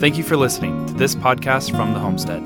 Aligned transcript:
Thank 0.00 0.16
you 0.16 0.24
for 0.24 0.36
listening 0.36 0.86
to 0.86 0.94
this 0.94 1.14
podcast 1.14 1.76
from 1.76 1.92
the 1.92 1.98
Homestead. 1.98 2.42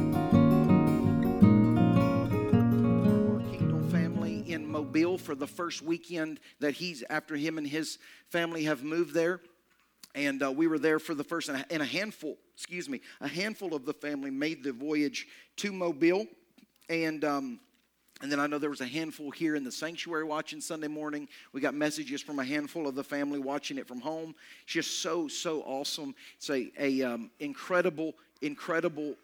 Mobile 4.94 5.18
for 5.18 5.34
the 5.34 5.46
first 5.46 5.82
weekend 5.82 6.38
that 6.60 6.74
he's 6.74 7.02
after 7.10 7.34
him 7.34 7.58
and 7.58 7.66
his 7.66 7.98
family 8.30 8.64
have 8.64 8.84
moved 8.84 9.12
there. 9.12 9.40
And 10.14 10.40
uh, 10.40 10.52
we 10.52 10.68
were 10.68 10.78
there 10.78 11.00
for 11.00 11.14
the 11.14 11.24
first, 11.24 11.48
and 11.48 11.82
a 11.82 11.84
handful, 11.84 12.36
excuse 12.54 12.88
me, 12.88 13.00
a 13.20 13.26
handful 13.26 13.74
of 13.74 13.84
the 13.84 13.92
family 13.92 14.30
made 14.30 14.62
the 14.62 14.72
voyage 14.72 15.26
to 15.56 15.72
Mobile. 15.72 16.26
And 16.88 17.24
um, 17.24 17.60
and 18.22 18.30
then 18.30 18.38
I 18.38 18.46
know 18.46 18.58
there 18.58 18.70
was 18.70 18.80
a 18.80 18.86
handful 18.86 19.30
here 19.30 19.56
in 19.56 19.64
the 19.64 19.72
sanctuary 19.72 20.24
watching 20.24 20.60
Sunday 20.60 20.88
morning. 20.88 21.28
We 21.52 21.60
got 21.60 21.74
messages 21.74 22.22
from 22.22 22.38
a 22.38 22.44
handful 22.44 22.86
of 22.86 22.94
the 22.94 23.02
family 23.02 23.40
watching 23.40 23.76
it 23.76 23.88
from 23.88 24.00
home. 24.00 24.34
It's 24.62 24.72
just 24.72 25.00
so, 25.00 25.26
so 25.26 25.62
awesome. 25.62 26.14
It's 26.36 26.48
a, 26.48 26.70
a 26.78 27.02
um, 27.02 27.30
incredible, 27.40 28.14
incredible 28.40 29.16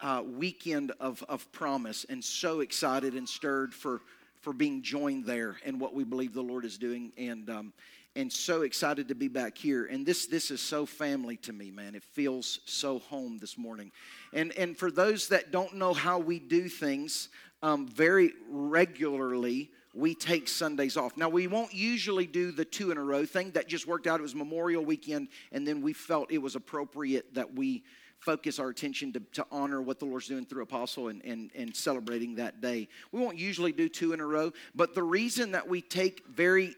uh, 0.00 0.22
weekend 0.24 0.92
of, 1.00 1.24
of 1.28 1.50
promise 1.50 2.06
and 2.08 2.22
so 2.22 2.60
excited 2.60 3.14
and 3.14 3.28
stirred 3.28 3.74
for, 3.74 4.00
for 4.40 4.52
being 4.52 4.80
joined 4.80 5.24
there 5.26 5.56
and 5.64 5.80
what 5.80 5.92
we 5.92 6.04
believe 6.04 6.34
the 6.34 6.42
Lord 6.42 6.64
is 6.64 6.78
doing. 6.78 7.12
And, 7.18 7.50
um, 7.50 7.72
and 8.16 8.32
so 8.32 8.62
excited 8.62 9.08
to 9.08 9.14
be 9.16 9.26
back 9.26 9.58
here. 9.58 9.86
And 9.86 10.06
this, 10.06 10.26
this 10.26 10.52
is 10.52 10.60
so 10.60 10.86
family 10.86 11.36
to 11.38 11.52
me, 11.52 11.72
man. 11.72 11.96
It 11.96 12.04
feels 12.04 12.60
so 12.64 13.00
home 13.00 13.38
this 13.38 13.58
morning. 13.58 13.90
And, 14.32 14.52
and 14.52 14.78
for 14.78 14.90
those 14.90 15.28
that 15.28 15.50
don't 15.50 15.74
know 15.74 15.92
how 15.92 16.20
we 16.20 16.38
do 16.38 16.68
things, 16.68 17.28
um, 17.64 17.88
very 17.88 18.32
regularly 18.50 19.70
we 19.94 20.14
take 20.14 20.48
Sundays 20.48 20.98
off. 20.98 21.16
Now, 21.16 21.30
we 21.30 21.46
won't 21.46 21.72
usually 21.72 22.26
do 22.26 22.52
the 22.52 22.64
two 22.64 22.90
in 22.90 22.98
a 22.98 23.02
row 23.02 23.24
thing. 23.24 23.52
That 23.52 23.68
just 23.68 23.86
worked 23.86 24.06
out. 24.06 24.20
It 24.20 24.22
was 24.22 24.34
Memorial 24.34 24.84
Weekend, 24.84 25.28
and 25.50 25.66
then 25.66 25.80
we 25.80 25.94
felt 25.94 26.30
it 26.30 26.38
was 26.38 26.56
appropriate 26.56 27.32
that 27.34 27.54
we 27.54 27.84
focus 28.18 28.58
our 28.58 28.68
attention 28.68 29.14
to, 29.14 29.20
to 29.32 29.46
honor 29.50 29.80
what 29.80 29.98
the 29.98 30.04
Lord's 30.04 30.28
doing 30.28 30.44
through 30.44 30.62
Apostle 30.62 31.08
and, 31.08 31.24
and, 31.24 31.50
and 31.54 31.74
celebrating 31.74 32.34
that 32.34 32.60
day. 32.60 32.86
We 33.12 33.20
won't 33.20 33.38
usually 33.38 33.72
do 33.72 33.88
two 33.88 34.12
in 34.12 34.20
a 34.20 34.26
row, 34.26 34.52
but 34.74 34.94
the 34.94 35.02
reason 35.02 35.52
that 35.52 35.66
we 35.66 35.80
take 35.80 36.26
very 36.26 36.74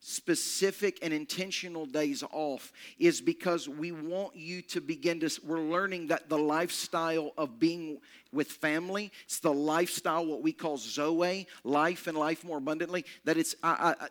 specific 0.00 0.98
and 1.02 1.12
intentional 1.12 1.84
days 1.84 2.24
off 2.32 2.72
is 2.98 3.20
because 3.20 3.68
we 3.68 3.92
want 3.92 4.34
you 4.34 4.62
to 4.62 4.80
begin 4.80 5.20
to 5.20 5.30
we're 5.44 5.60
learning 5.60 6.06
that 6.06 6.28
the 6.30 6.38
lifestyle 6.38 7.32
of 7.36 7.60
being 7.60 7.98
with 8.32 8.48
family 8.48 9.12
it's 9.26 9.40
the 9.40 9.52
lifestyle 9.52 10.24
what 10.24 10.42
we 10.42 10.52
call 10.52 10.78
zoe 10.78 11.46
life 11.64 12.06
and 12.06 12.16
life 12.16 12.42
more 12.44 12.56
abundantly 12.56 13.04
that 13.24 13.36
it's 13.36 13.54
I, 13.62 13.94
I, 14.00 14.08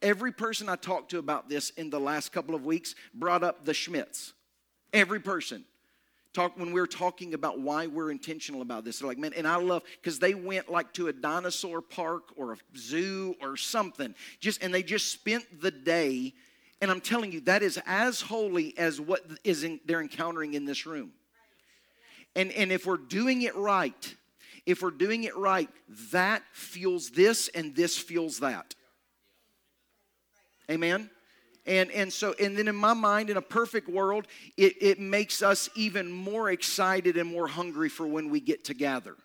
every 0.00 0.30
person 0.30 0.68
i 0.68 0.76
talked 0.76 1.10
to 1.10 1.18
about 1.18 1.48
this 1.48 1.70
in 1.70 1.90
the 1.90 2.00
last 2.00 2.30
couple 2.32 2.54
of 2.54 2.64
weeks 2.64 2.94
brought 3.12 3.42
up 3.42 3.64
the 3.64 3.74
schmitz. 3.74 4.34
Every 4.92 5.20
person 5.20 5.64
talk 6.32 6.58
when 6.58 6.72
we 6.72 6.80
were 6.80 6.86
talking 6.86 7.34
about 7.34 7.60
why 7.60 7.86
we're 7.86 8.10
intentional 8.10 8.62
about 8.62 8.84
this. 8.84 8.98
They're 8.98 9.08
like, 9.08 9.18
man, 9.18 9.32
and 9.36 9.46
I 9.46 9.56
love 9.56 9.82
because 10.00 10.18
they 10.18 10.34
went 10.34 10.70
like 10.70 10.92
to 10.94 11.08
a 11.08 11.12
dinosaur 11.12 11.80
park 11.80 12.32
or 12.36 12.54
a 12.54 12.56
zoo 12.76 13.34
or 13.40 13.56
something, 13.56 14.14
just 14.40 14.62
and 14.62 14.72
they 14.72 14.82
just 14.82 15.10
spent 15.10 15.60
the 15.60 15.70
day. 15.70 16.34
And 16.80 16.90
I'm 16.90 17.00
telling 17.00 17.30
you, 17.30 17.40
that 17.42 17.62
is 17.62 17.80
as 17.86 18.20
holy 18.20 18.76
as 18.76 19.00
what 19.00 19.20
is 19.44 19.62
in, 19.62 19.78
they're 19.84 20.00
encountering 20.00 20.54
in 20.54 20.64
this 20.64 20.86
room. 20.86 21.12
And 22.34 22.50
and 22.52 22.72
if 22.72 22.86
we're 22.86 22.96
doing 22.96 23.42
it 23.42 23.54
right, 23.54 24.14
if 24.66 24.82
we're 24.82 24.90
doing 24.90 25.24
it 25.24 25.36
right, 25.36 25.68
that 26.12 26.42
fuels 26.52 27.10
this 27.10 27.48
and 27.48 27.76
this 27.76 27.98
fuels 27.98 28.40
that. 28.40 28.74
Amen. 30.70 31.10
And, 31.64 31.90
and 31.92 32.12
so, 32.12 32.34
and 32.40 32.56
then 32.56 32.66
in 32.66 32.74
my 32.74 32.92
mind, 32.92 33.30
in 33.30 33.36
a 33.36 33.42
perfect 33.42 33.88
world, 33.88 34.26
it, 34.56 34.74
it 34.80 34.98
makes 34.98 35.42
us 35.42 35.68
even 35.76 36.10
more 36.10 36.50
excited 36.50 37.16
and 37.16 37.28
more 37.28 37.46
hungry 37.46 37.88
for 37.88 38.06
when 38.06 38.30
we 38.30 38.40
get 38.40 38.64
together. 38.64 39.16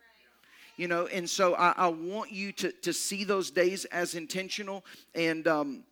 You 0.76 0.88
know, 0.88 1.08
and 1.08 1.28
so 1.28 1.56
I, 1.56 1.74
I 1.76 1.88
want 1.88 2.32
you 2.32 2.52
to, 2.54 2.72
to 2.72 2.94
see 2.94 3.24
those 3.24 3.50
days 3.50 3.86
as 3.86 4.14
intentional 4.14 4.86
and, 5.16 5.48
um, 5.48 5.84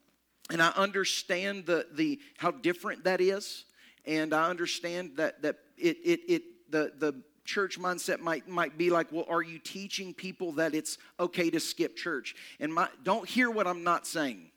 and 0.52 0.62
I 0.62 0.70
understand 0.76 1.66
the, 1.66 1.88
the, 1.92 2.20
how 2.38 2.52
different 2.52 3.06
that 3.06 3.20
is. 3.20 3.66
And 4.06 4.32
I 4.32 4.48
understand 4.48 5.14
that, 5.16 5.42
that 5.42 5.56
it, 5.76 5.98
it, 6.04 6.20
it, 6.28 6.44
the, 6.72 6.92
the 7.00 7.16
church 7.46 7.80
mindset 7.80 8.20
might 8.20 8.48
might 8.48 8.76
be 8.76 8.90
like 8.90 9.12
well 9.12 9.26
are 9.30 9.44
you 9.44 9.60
teaching 9.60 10.16
people 10.16 10.54
that 10.54 10.74
it's 10.74 10.98
okay 11.20 11.52
to 11.52 11.60
skip 11.60 11.96
church 11.96 12.36
and 12.60 12.74
my 12.74 12.88
don't 13.04 13.30
hear 13.30 13.52
what 13.52 13.68
i'm 13.68 13.84
not 13.84 14.08
saying 14.08 14.50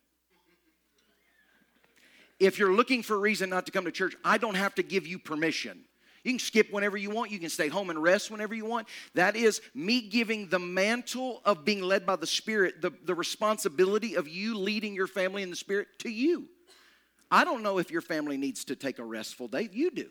if 2.38 2.58
you're 2.58 2.72
looking 2.72 3.02
for 3.02 3.14
a 3.14 3.18
reason 3.18 3.50
not 3.50 3.66
to 3.66 3.72
come 3.72 3.84
to 3.84 3.92
church, 3.92 4.14
I 4.24 4.38
don't 4.38 4.54
have 4.54 4.74
to 4.76 4.82
give 4.82 5.06
you 5.06 5.18
permission. 5.18 5.84
You 6.24 6.32
can 6.32 6.38
skip 6.38 6.72
whenever 6.72 6.96
you 6.96 7.10
want. 7.10 7.30
You 7.30 7.38
can 7.38 7.48
stay 7.48 7.68
home 7.68 7.90
and 7.90 8.02
rest 8.02 8.30
whenever 8.30 8.54
you 8.54 8.66
want. 8.66 8.88
That 9.14 9.36
is 9.36 9.60
me 9.74 10.02
giving 10.02 10.48
the 10.48 10.58
mantle 10.58 11.40
of 11.44 11.64
being 11.64 11.80
led 11.80 12.04
by 12.04 12.16
the 12.16 12.26
Spirit, 12.26 12.82
the, 12.82 12.92
the 13.04 13.14
responsibility 13.14 14.14
of 14.14 14.28
you 14.28 14.56
leading 14.56 14.94
your 14.94 15.06
family 15.06 15.42
in 15.42 15.50
the 15.50 15.56
Spirit 15.56 15.88
to 16.00 16.10
you. 16.10 16.48
I 17.30 17.44
don't 17.44 17.62
know 17.62 17.78
if 17.78 17.90
your 17.90 18.00
family 18.00 18.36
needs 18.36 18.64
to 18.66 18.76
take 18.76 18.98
a 18.98 19.04
restful 19.04 19.48
day. 19.48 19.68
You 19.72 19.90
do. 19.90 20.08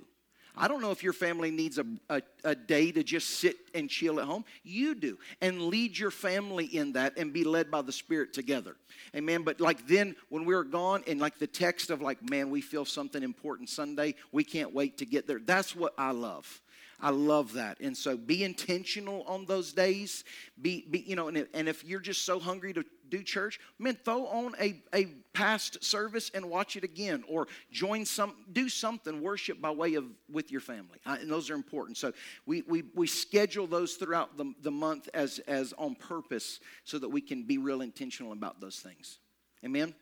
I 0.58 0.68
don't 0.68 0.82
know 0.82 0.92
if 0.92 1.04
your 1.04 1.14
family 1.14 1.52
needs 1.52 1.78
a, 1.78 1.86
a, 2.10 2.22
a, 2.44 2.56
day 2.56 2.92
to 2.92 3.04
just 3.04 3.30
sit 3.30 3.58
and 3.76 3.90
chill 3.90 4.20
at 4.20 4.26
home. 4.26 4.44
You 4.64 4.96
do. 4.96 5.18
And 5.40 5.64
lead 5.64 5.98
your 5.98 6.12
family 6.12 6.66
in 6.66 6.94
that 6.94 7.18
and 7.18 7.32
be 7.32 7.44
led 7.44 7.70
by 7.70 7.84
the 7.84 7.92
Spirit 7.92 8.34
together. 8.34 8.76
Amen. 9.16 9.44
But 9.44 9.62
like 9.62 9.88
then 9.88 10.16
when 10.30 10.46
we 10.46 10.56
are 10.56 10.64
gone 10.64 11.04
and 11.08 11.20
like 11.20 11.38
the 11.38 11.48
text 11.48 11.90
of 11.90 12.02
like, 12.02 12.28
man, 12.28 12.50
we 12.50 12.62
feel 12.62 12.86
something 12.86 13.22
important 13.22 13.70
Sunday, 13.70 14.16
we 14.32 14.44
can't 14.44 14.74
wait 14.74 14.98
to 14.98 15.06
get 15.06 15.28
there. 15.28 15.40
That's 15.40 15.76
what 15.76 15.94
I 15.98 16.12
love. 16.12 16.62
I 17.00 17.12
love 17.12 17.54
that. 17.54 17.80
And 17.80 17.96
so 17.96 18.18
be 18.18 18.44
intentional 18.44 19.24
on 19.28 19.46
those 19.46 19.72
days. 19.72 20.24
Be, 20.60 20.86
be 20.90 21.00
you 21.00 21.16
know, 21.16 21.28
and 21.28 21.48
and 21.54 21.70
if 21.70 21.86
you're 21.86 22.00
just 22.00 22.26
so 22.26 22.40
hungry 22.40 22.74
to 22.74 22.84
do 23.10 23.24
church, 23.24 23.60
man, 23.80 23.98
throw 24.04 24.28
on 24.28 24.54
a, 24.60 24.82
a 24.94 25.06
past 25.34 25.84
service 25.84 26.32
and 26.34 26.46
watch 26.50 26.76
it 26.76 26.84
again 26.84 27.24
or 27.28 27.48
join 27.72 28.06
some, 28.06 28.34
do 28.52 28.70
something, 28.70 29.22
worship 29.22 29.62
by 29.62 29.72
way 29.72 29.96
of 29.96 30.06
with 30.32 30.52
your 30.52 30.62
family. 30.62 31.00
I, 31.06 31.18
and 31.18 31.32
those 31.32 31.50
are 31.50 31.56
important. 31.56 31.98
So 31.98 32.14
we, 32.46 32.64
we, 32.68 32.84
we 32.96 33.08
schedule 33.08 33.68
those 33.68 33.96
throughout 33.96 34.38
the, 34.38 34.54
the 34.62 34.72
month 34.72 35.10
as, 35.14 35.40
as 35.48 35.74
on 35.78 35.96
purpose 35.96 36.60
so 36.84 37.00
that 37.00 37.10
we 37.10 37.22
can 37.22 37.44
be 37.44 37.58
real 37.58 37.82
intentional 37.82 38.32
about 38.32 38.60
those 38.62 38.80
things. 38.80 39.20
Amen? 39.64 39.94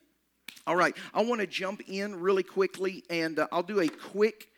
All 0.67 0.75
right, 0.75 0.95
I 1.13 1.23
want 1.23 1.41
to 1.41 1.47
jump 1.47 1.81
in 1.87 2.19
really 2.19 2.43
quickly 2.43 3.03
and 3.09 3.39
uh, 3.39 3.47
I'll 3.51 3.63
do 3.63 3.79
a 3.79 3.87
quick. 3.87 4.49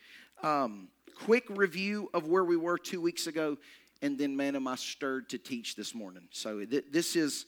Um, 0.42 0.88
quick 1.24 1.44
review 1.50 2.08
of 2.14 2.28
where 2.28 2.44
we 2.44 2.56
were 2.56 2.78
two 2.78 3.00
weeks 3.00 3.26
ago, 3.26 3.58
and 4.02 4.16
then, 4.16 4.36
man, 4.36 4.54
am 4.54 4.68
I 4.68 4.76
stirred 4.76 5.28
to 5.30 5.38
teach 5.38 5.74
this 5.74 5.94
morning. 5.94 6.28
So, 6.30 6.64
th- 6.64 6.84
this 6.90 7.16
is 7.16 7.46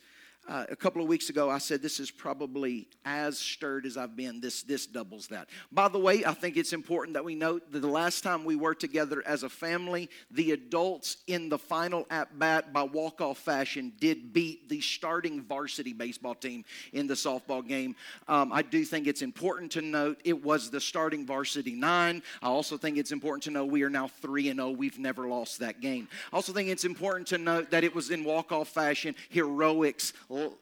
uh, 0.50 0.66
a 0.68 0.74
couple 0.74 1.00
of 1.00 1.06
weeks 1.06 1.30
ago, 1.30 1.48
I 1.48 1.58
said 1.58 1.80
this 1.80 2.00
is 2.00 2.10
probably 2.10 2.88
as 3.04 3.38
stirred 3.38 3.86
as 3.86 3.96
I've 3.96 4.16
been. 4.16 4.40
This, 4.40 4.64
this 4.64 4.84
doubles 4.84 5.28
that. 5.28 5.48
By 5.70 5.86
the 5.86 6.00
way, 6.00 6.24
I 6.24 6.34
think 6.34 6.56
it's 6.56 6.72
important 6.72 7.14
that 7.14 7.24
we 7.24 7.36
note 7.36 7.70
that 7.70 7.78
the 7.78 7.86
last 7.86 8.24
time 8.24 8.44
we 8.44 8.56
were 8.56 8.74
together 8.74 9.22
as 9.24 9.44
a 9.44 9.48
family, 9.48 10.10
the 10.28 10.50
adults 10.50 11.18
in 11.28 11.50
the 11.50 11.58
final 11.58 12.04
at 12.10 12.36
bat 12.36 12.72
by 12.72 12.82
walk 12.82 13.20
off 13.20 13.38
fashion 13.38 13.92
did 14.00 14.32
beat 14.32 14.68
the 14.68 14.80
starting 14.80 15.40
varsity 15.40 15.92
baseball 15.92 16.34
team 16.34 16.64
in 16.92 17.06
the 17.06 17.14
softball 17.14 17.64
game. 17.64 17.94
Um, 18.26 18.52
I 18.52 18.62
do 18.62 18.84
think 18.84 19.06
it's 19.06 19.22
important 19.22 19.70
to 19.72 19.82
note 19.82 20.20
it 20.24 20.42
was 20.42 20.68
the 20.68 20.80
starting 20.80 21.26
varsity 21.26 21.76
nine. 21.76 22.24
I 22.42 22.48
also 22.48 22.76
think 22.76 22.98
it's 22.98 23.12
important 23.12 23.44
to 23.44 23.52
know 23.52 23.64
we 23.64 23.84
are 23.84 23.90
now 23.90 24.08
3 24.08 24.48
and 24.48 24.58
0. 24.58 24.70
We've 24.70 24.98
never 24.98 25.28
lost 25.28 25.60
that 25.60 25.80
game. 25.80 26.08
I 26.32 26.36
also 26.36 26.52
think 26.52 26.68
it's 26.68 26.84
important 26.84 27.28
to 27.28 27.38
note 27.38 27.70
that 27.70 27.84
it 27.84 27.94
was 27.94 28.10
in 28.10 28.24
walk 28.24 28.50
off 28.50 28.68
fashion, 28.68 29.14
heroics 29.28 30.12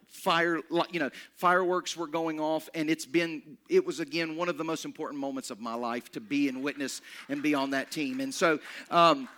fire 0.06 0.60
you 0.90 1.00
know 1.00 1.10
fireworks 1.36 1.96
were 1.96 2.06
going 2.06 2.40
off 2.40 2.68
and 2.74 2.90
it's 2.90 3.06
been 3.06 3.42
it 3.68 3.84
was 3.84 4.00
again 4.00 4.36
one 4.36 4.48
of 4.48 4.56
the 4.58 4.64
most 4.64 4.84
important 4.84 5.20
moments 5.20 5.50
of 5.50 5.60
my 5.60 5.74
life 5.74 6.10
to 6.10 6.20
be 6.20 6.48
and 6.48 6.62
witness 6.62 7.00
and 7.28 7.42
be 7.42 7.54
on 7.54 7.70
that 7.70 7.90
team 7.90 8.20
and 8.20 8.32
so 8.32 8.58
um, 8.90 9.28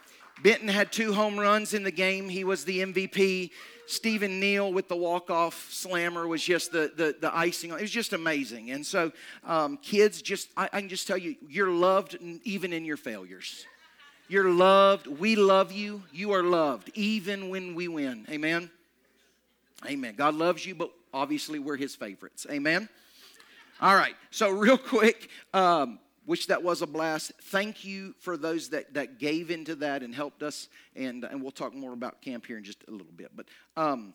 benton 0.43 0.69
had 0.69 0.91
two 0.93 1.13
home 1.13 1.39
runs 1.39 1.75
in 1.75 1.83
the 1.83 1.91
game 1.91 2.29
he 2.29 2.45
was 2.45 2.65
the 2.65 2.79
mvp 2.81 3.51
Stephen 3.91 4.39
Neal 4.39 4.73
with 4.73 4.87
the 4.87 4.95
walk-off 4.95 5.69
slammer 5.73 6.29
was 6.29 6.45
just 6.45 6.71
the, 6.71 6.93
the, 6.95 7.17
the 7.21 7.37
icing. 7.37 7.71
It 7.71 7.81
was 7.81 7.91
just 7.91 8.13
amazing. 8.13 8.71
And 8.71 8.87
so, 8.87 9.11
um, 9.45 9.79
kids, 9.79 10.23
just 10.23 10.49
I, 10.57 10.69
I 10.73 10.81
can 10.81 10.89
just 10.89 11.09
tell 11.09 11.19
you, 11.19 11.35
you're 11.49 11.73
loved 11.73 12.17
even 12.45 12.73
in 12.73 12.85
your 12.85 12.97
failures. 12.97 13.67
You're 14.29 14.49
loved. 14.49 15.09
We 15.09 15.35
love 15.35 15.73
you. 15.73 16.05
You 16.13 16.31
are 16.35 16.45
loved 16.45 16.93
even 16.95 17.49
when 17.49 17.75
we 17.75 17.89
win. 17.89 18.27
Amen. 18.31 18.71
Amen. 19.87 20.15
God 20.17 20.35
loves 20.35 20.67
you, 20.67 20.75
but 20.75 20.91
obviously 21.13 21.59
we're 21.59 21.77
his 21.77 21.95
favorites. 21.95 22.47
Amen. 22.51 22.89
All 23.81 23.95
right. 23.95 24.15
So, 24.31 24.51
real 24.51 24.79
quick, 24.97 25.31
um, 25.55 25.99
which 26.27 26.49
that 26.49 26.63
was 26.63 26.83
a 26.83 26.87
blast. 26.87 27.33
Thank 27.45 27.85
you 27.85 28.15
for 28.21 28.37
those 28.37 28.69
that, 28.71 28.93
that 28.95 29.19
gave 29.19 29.51
into 29.51 29.75
that 29.77 30.03
and 30.03 30.15
helped 30.15 30.43
us. 30.43 30.69
And, 30.95 31.25
and 31.25 31.43
we'll 31.43 31.51
talk 31.51 31.75
more 31.75 31.93
about 31.93 32.21
camp 32.21 32.47
here 32.47 32.59
in 32.59 32.65
just 32.65 32.85
a 32.89 32.91
little 32.91 33.13
bit. 33.17 33.31
But, 33.35 33.47
um, 33.77 34.13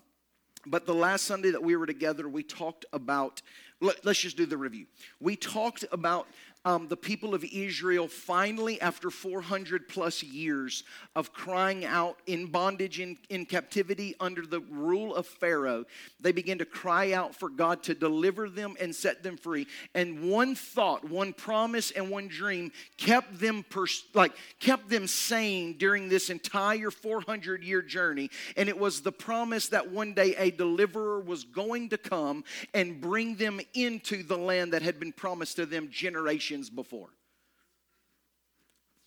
but 0.67 0.85
the 0.85 0.93
last 0.93 1.25
Sunday 1.25 1.51
that 1.51 1.63
we 1.63 1.75
were 1.75 1.85
together, 1.85 2.29
we 2.29 2.43
talked 2.43 2.85
about 2.93 3.41
Let, 3.81 4.05
us 4.05 4.17
just 4.17 4.37
do 4.37 4.45
the 4.45 4.57
review. 4.57 4.85
We 5.19 5.35
talked 5.35 5.85
about 5.91 6.27
um, 6.65 6.87
the 6.87 6.97
people 6.97 7.35
of 7.35 7.43
Israel 7.43 8.07
finally, 8.07 8.81
after 8.81 9.11
400 9.11 9.87
plus 9.87 10.23
years 10.23 10.83
of 11.15 11.31
crying 11.31 11.85
out 11.85 12.17
in 12.25 12.47
bondage, 12.47 12.99
in, 12.99 13.17
in 13.29 13.45
captivity 13.45 14.15
under 14.19 14.45
the 14.47 14.61
rule 14.61 15.15
of 15.15 15.27
Pharaoh, 15.27 15.85
they 16.19 16.31
began 16.31 16.57
to 16.57 16.65
cry 16.65 17.13
out 17.13 17.35
for 17.35 17.49
God 17.49 17.83
to 17.83 17.93
deliver 17.93 18.49
them 18.49 18.75
and 18.79 18.95
set 18.95 19.21
them 19.21 19.37
free. 19.37 19.67
And 19.93 20.27
one 20.31 20.55
thought, 20.55 21.07
one 21.07 21.33
promise, 21.33 21.91
and 21.91 22.09
one 22.09 22.27
dream 22.27 22.71
kept 22.97 23.39
them 23.39 23.63
pers- 23.69 24.05
like 24.15 24.33
kept 24.59 24.89
them 24.89 25.05
sane 25.05 25.77
during 25.77 26.09
this 26.09 26.31
entire 26.31 26.89
400 26.89 27.63
year 27.63 27.83
journey. 27.83 28.31
And 28.57 28.67
it 28.69 28.77
was 28.77 29.01
the 29.01 29.11
promise 29.11 29.67
that 29.67 29.91
one 29.91 30.15
day 30.15 30.33
a 30.35 30.49
deliverer 30.49 31.19
was 31.19 31.43
going 31.43 31.89
to 31.89 31.99
come 31.99 32.43
and 32.73 32.99
bring 32.99 33.35
them 33.35 33.61
into 33.75 34.23
the 34.23 34.37
land 34.37 34.73
that 34.73 34.81
had 34.81 34.99
been 34.99 35.11
promised 35.11 35.57
to 35.57 35.67
them 35.67 35.89
generations 35.91 36.54
before. 36.69 37.09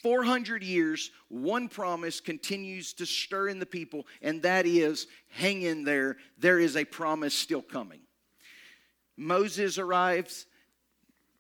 400 0.03 0.63
years, 0.63 1.11
one 1.29 1.69
promise 1.69 2.21
continues 2.21 2.93
to 2.95 3.07
stir 3.07 3.49
in 3.49 3.59
the 3.59 3.67
people, 3.67 4.07
and 4.23 4.43
that 4.43 4.65
is 4.65 5.09
hang 5.31 5.63
in 5.63 5.85
there. 5.85 6.17
There 6.39 6.59
is 6.59 6.77
a 6.77 6.85
promise 6.85 7.35
still 7.35 7.63
coming. 7.63 8.01
Moses 9.17 9.79
arrives, 9.79 10.47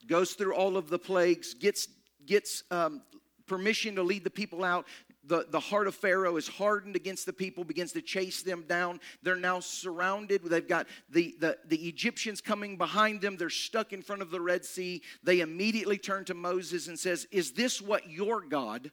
goes 0.08 0.32
through 0.32 0.54
all 0.54 0.76
of 0.76 0.90
the 0.90 0.98
plagues, 0.98 1.54
gets, 1.54 1.86
gets 2.26 2.64
um, 2.72 3.02
permission 3.46 3.94
to 3.94 4.02
lead 4.02 4.24
the 4.24 4.30
people 4.30 4.64
out 4.64 4.86
the, 5.28 5.46
the 5.48 5.60
heart 5.60 5.86
of 5.86 5.94
Pharaoh 5.94 6.36
is 6.36 6.48
hardened 6.48 6.96
against 6.96 7.26
the 7.26 7.32
people, 7.32 7.62
begins 7.62 7.92
to 7.92 8.02
chase 8.02 8.42
them 8.42 8.64
down. 8.66 9.00
They're 9.22 9.36
now 9.36 9.60
surrounded. 9.60 10.42
They've 10.42 10.66
got 10.66 10.86
the, 11.10 11.36
the, 11.38 11.58
the 11.66 11.88
Egyptians 11.88 12.40
coming 12.40 12.76
behind 12.76 13.20
them. 13.20 13.36
They're 13.36 13.50
stuck 13.50 13.92
in 13.92 14.02
front 14.02 14.22
of 14.22 14.30
the 14.30 14.40
Red 14.40 14.64
Sea. 14.64 15.02
They 15.22 15.40
immediately 15.40 15.98
turn 15.98 16.24
to 16.26 16.34
Moses 16.34 16.88
and 16.88 16.98
says, 16.98 17.26
Is 17.30 17.52
this 17.52 17.80
what 17.80 18.10
your 18.10 18.40
God? 18.40 18.90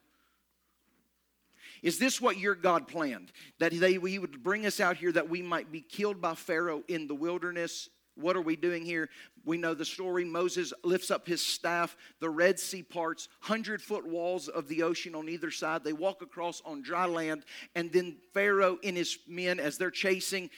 Is 1.82 1.98
this 1.98 2.20
what 2.20 2.38
your 2.38 2.54
God 2.54 2.88
planned? 2.88 3.32
That 3.58 3.72
they, 3.72 3.94
he 3.94 4.18
would 4.18 4.42
bring 4.42 4.66
us 4.66 4.80
out 4.80 4.96
here 4.96 5.12
that 5.12 5.28
we 5.28 5.42
might 5.42 5.70
be 5.70 5.80
killed 5.80 6.20
by 6.20 6.34
Pharaoh 6.34 6.82
in 6.88 7.06
the 7.06 7.14
wilderness 7.14 7.88
what 8.16 8.36
are 8.36 8.42
we 8.42 8.56
doing 8.56 8.84
here? 8.84 9.08
We 9.44 9.58
know 9.58 9.74
the 9.74 9.84
story. 9.84 10.24
Moses 10.24 10.72
lifts 10.82 11.10
up 11.10 11.26
his 11.26 11.44
staff, 11.44 11.96
the 12.20 12.30
Red 12.30 12.58
Sea 12.58 12.82
parts, 12.82 13.28
100 13.46 13.80
foot 13.80 14.06
walls 14.06 14.48
of 14.48 14.68
the 14.68 14.82
ocean 14.82 15.14
on 15.14 15.28
either 15.28 15.50
side. 15.50 15.84
They 15.84 15.92
walk 15.92 16.22
across 16.22 16.62
on 16.64 16.82
dry 16.82 17.06
land, 17.06 17.44
and 17.74 17.92
then 17.92 18.16
Pharaoh 18.34 18.78
and 18.82 18.96
his 18.96 19.18
men, 19.28 19.60
as 19.60 19.78
they're 19.78 19.90
chasing, 19.90 20.50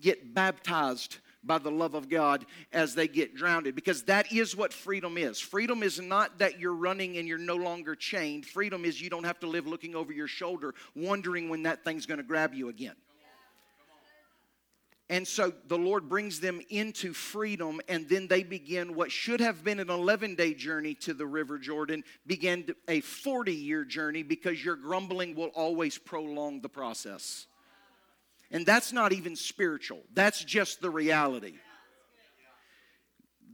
get 0.00 0.34
baptized 0.34 1.18
by 1.44 1.58
the 1.58 1.70
love 1.70 1.94
of 1.94 2.08
God 2.08 2.44
as 2.72 2.94
they 2.94 3.08
get 3.08 3.34
drowned. 3.34 3.72
Because 3.74 4.02
that 4.04 4.32
is 4.32 4.56
what 4.56 4.72
freedom 4.72 5.16
is. 5.16 5.40
Freedom 5.40 5.82
is 5.82 6.00
not 6.00 6.38
that 6.38 6.58
you're 6.58 6.74
running 6.74 7.16
and 7.16 7.28
you're 7.28 7.38
no 7.38 7.56
longer 7.56 7.94
chained. 7.94 8.44
Freedom 8.44 8.84
is 8.84 9.00
you 9.00 9.10
don't 9.10 9.24
have 9.24 9.40
to 9.40 9.46
live 9.46 9.66
looking 9.66 9.94
over 9.94 10.12
your 10.12 10.26
shoulder, 10.26 10.74
wondering 10.94 11.48
when 11.48 11.62
that 11.62 11.84
thing's 11.84 12.06
going 12.06 12.18
to 12.18 12.24
grab 12.24 12.54
you 12.54 12.68
again. 12.68 12.94
And 15.10 15.26
so 15.26 15.52
the 15.68 15.78
Lord 15.78 16.08
brings 16.08 16.38
them 16.38 16.60
into 16.68 17.14
freedom, 17.14 17.80
and 17.88 18.06
then 18.08 18.28
they 18.28 18.42
begin 18.42 18.94
what 18.94 19.10
should 19.10 19.40
have 19.40 19.64
been 19.64 19.80
an 19.80 19.88
11 19.88 20.34
day 20.34 20.52
journey 20.52 20.94
to 20.96 21.14
the 21.14 21.26
River 21.26 21.58
Jordan, 21.58 22.04
began 22.26 22.66
a 22.88 23.00
40 23.00 23.54
year 23.54 23.84
journey 23.86 24.22
because 24.22 24.62
your 24.62 24.76
grumbling 24.76 25.34
will 25.34 25.48
always 25.54 25.96
prolong 25.96 26.60
the 26.60 26.68
process. 26.68 27.46
And 28.50 28.66
that's 28.66 28.92
not 28.92 29.12
even 29.12 29.34
spiritual, 29.34 30.02
that's 30.12 30.44
just 30.44 30.82
the 30.82 30.90
reality. 30.90 31.54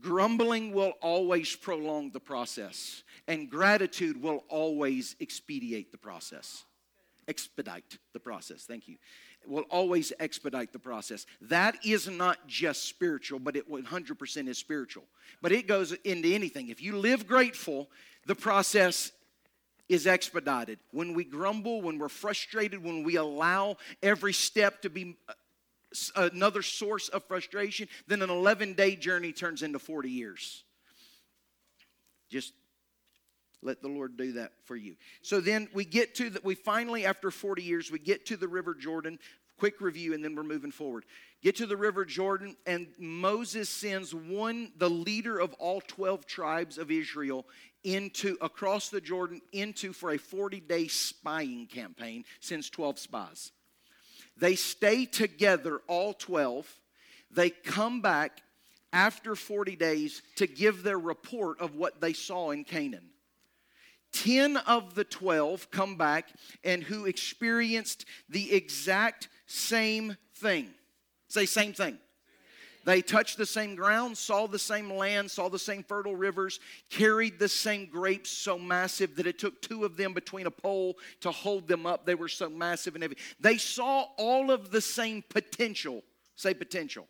Grumbling 0.01 0.73
will 0.73 0.93
always 1.01 1.55
prolong 1.55 2.11
the 2.11 2.19
process, 2.19 3.01
and 3.27 3.49
gratitude 3.49 4.21
will 4.21 4.43
always 4.49 5.15
expedite 5.21 5.91
the 5.91 5.97
process. 5.97 6.65
Expedite 7.27 7.97
the 8.13 8.19
process. 8.19 8.65
Thank 8.65 8.87
you 8.87 8.97
will 9.49 9.63
always 9.69 10.11
expedite 10.19 10.73
the 10.73 10.79
process. 10.79 11.25
That 11.41 11.77
is 11.85 12.07
not 12.07 12.47
just 12.47 12.85
spiritual, 12.85 13.39
but 13.39 13.55
it 13.55 13.69
100% 13.69 14.47
is 14.47 14.57
spiritual. 14.57 15.03
But 15.41 15.51
it 15.51 15.67
goes 15.67 15.91
into 15.91 16.33
anything. 16.33 16.69
If 16.69 16.81
you 16.81 16.97
live 16.97 17.27
grateful, 17.27 17.89
the 18.25 18.35
process 18.35 19.11
is 19.87 20.07
expedited. 20.07 20.79
When 20.91 21.13
we 21.13 21.23
grumble, 21.23 21.81
when 21.81 21.99
we're 21.99 22.09
frustrated, 22.09 22.83
when 22.83 23.03
we 23.03 23.17
allow 23.17 23.77
every 24.01 24.33
step 24.33 24.81
to 24.81 24.89
be 24.89 25.15
uh, 25.27 26.29
another 26.33 26.61
source 26.61 27.07
of 27.09 27.23
frustration, 27.23 27.87
then 28.07 28.21
an 28.21 28.29
11 28.29 28.73
day 28.73 28.95
journey 28.95 29.31
turns 29.31 29.61
into 29.61 29.79
40 29.79 30.09
years. 30.09 30.63
Just 32.29 32.53
let 33.65 33.81
the 33.81 33.87
Lord 33.87 34.15
do 34.15 34.33
that 34.33 34.53
for 34.65 34.75
you. 34.75 34.95
So 35.21 35.41
then 35.41 35.67
we 35.73 35.83
get 35.85 36.15
to 36.15 36.29
that. 36.31 36.45
We 36.45 36.55
finally, 36.55 37.05
after 37.05 37.31
40 37.31 37.63
years, 37.63 37.91
we 37.91 37.99
get 37.99 38.25
to 38.27 38.37
the 38.37 38.47
River 38.47 38.73
Jordan. 38.73 39.19
Quick 39.57 39.79
review, 39.79 40.13
and 40.13 40.23
then 40.23 40.35
we're 40.35 40.43
moving 40.43 40.71
forward. 40.71 41.05
Get 41.41 41.55
to 41.57 41.65
the 41.65 41.77
River 41.77 42.05
Jordan, 42.05 42.57
and 42.65 42.87
Moses 42.99 43.69
sends 43.69 44.13
one, 44.13 44.71
the 44.77 44.89
leader 44.89 45.39
of 45.39 45.53
all 45.53 45.79
12 45.79 46.25
tribes 46.25 46.77
of 46.77 46.91
Israel, 46.91 47.45
into 47.83 48.37
across 48.41 48.89
the 48.89 48.99
Jordan 48.99 49.41
into 49.53 49.93
for 49.93 50.11
a 50.11 50.17
40 50.17 50.59
day 50.59 50.87
spying 50.87 51.67
campaign. 51.67 52.25
Sends 52.39 52.69
12 52.69 52.99
spies. 52.99 53.51
They 54.37 54.55
stay 54.55 55.05
together, 55.05 55.81
all 55.87 56.13
12. 56.13 56.67
They 57.31 57.49
come 57.49 58.01
back 58.01 58.41
after 58.91 59.35
40 59.35 59.75
days 59.75 60.21
to 60.37 60.47
give 60.47 60.83
their 60.83 60.99
report 60.99 61.59
of 61.59 61.75
what 61.75 62.01
they 62.01 62.13
saw 62.13 62.51
in 62.51 62.63
Canaan. 62.63 63.09
10 64.13 64.57
of 64.57 64.95
the 64.95 65.03
12 65.03 65.69
come 65.71 65.97
back 65.97 66.29
and 66.63 66.83
who 66.83 67.05
experienced 67.05 68.05
the 68.29 68.53
exact 68.53 69.29
same 69.45 70.17
thing. 70.35 70.69
Say, 71.27 71.45
same 71.45 71.73
thing. 71.73 71.97
They 72.85 73.01
touched 73.01 73.37
the 73.37 73.47
same 73.47 73.73
ground, 73.73 74.15
saw 74.15 74.45
the 74.45 74.59
same 74.59 74.93
land, 74.93 75.31
saw 75.31 75.49
the 75.49 75.57
same 75.57 75.81
fertile 75.83 76.15
rivers, 76.15 76.59
carried 76.91 77.39
the 77.39 77.49
same 77.49 77.87
grapes 77.87 78.29
so 78.29 78.59
massive 78.59 79.15
that 79.15 79.25
it 79.25 79.39
took 79.39 79.59
two 79.59 79.85
of 79.85 79.97
them 79.97 80.13
between 80.13 80.45
a 80.45 80.51
pole 80.51 80.95
to 81.21 81.31
hold 81.31 81.67
them 81.67 81.87
up. 81.87 82.05
They 82.05 82.13
were 82.13 82.27
so 82.27 82.47
massive 82.47 82.93
and 82.93 83.03
heavy. 83.03 83.17
They 83.39 83.57
saw 83.57 84.05
all 84.17 84.51
of 84.51 84.69
the 84.69 84.81
same 84.81 85.23
potential. 85.27 86.03
Say 86.35 86.53
potential. 86.53 87.07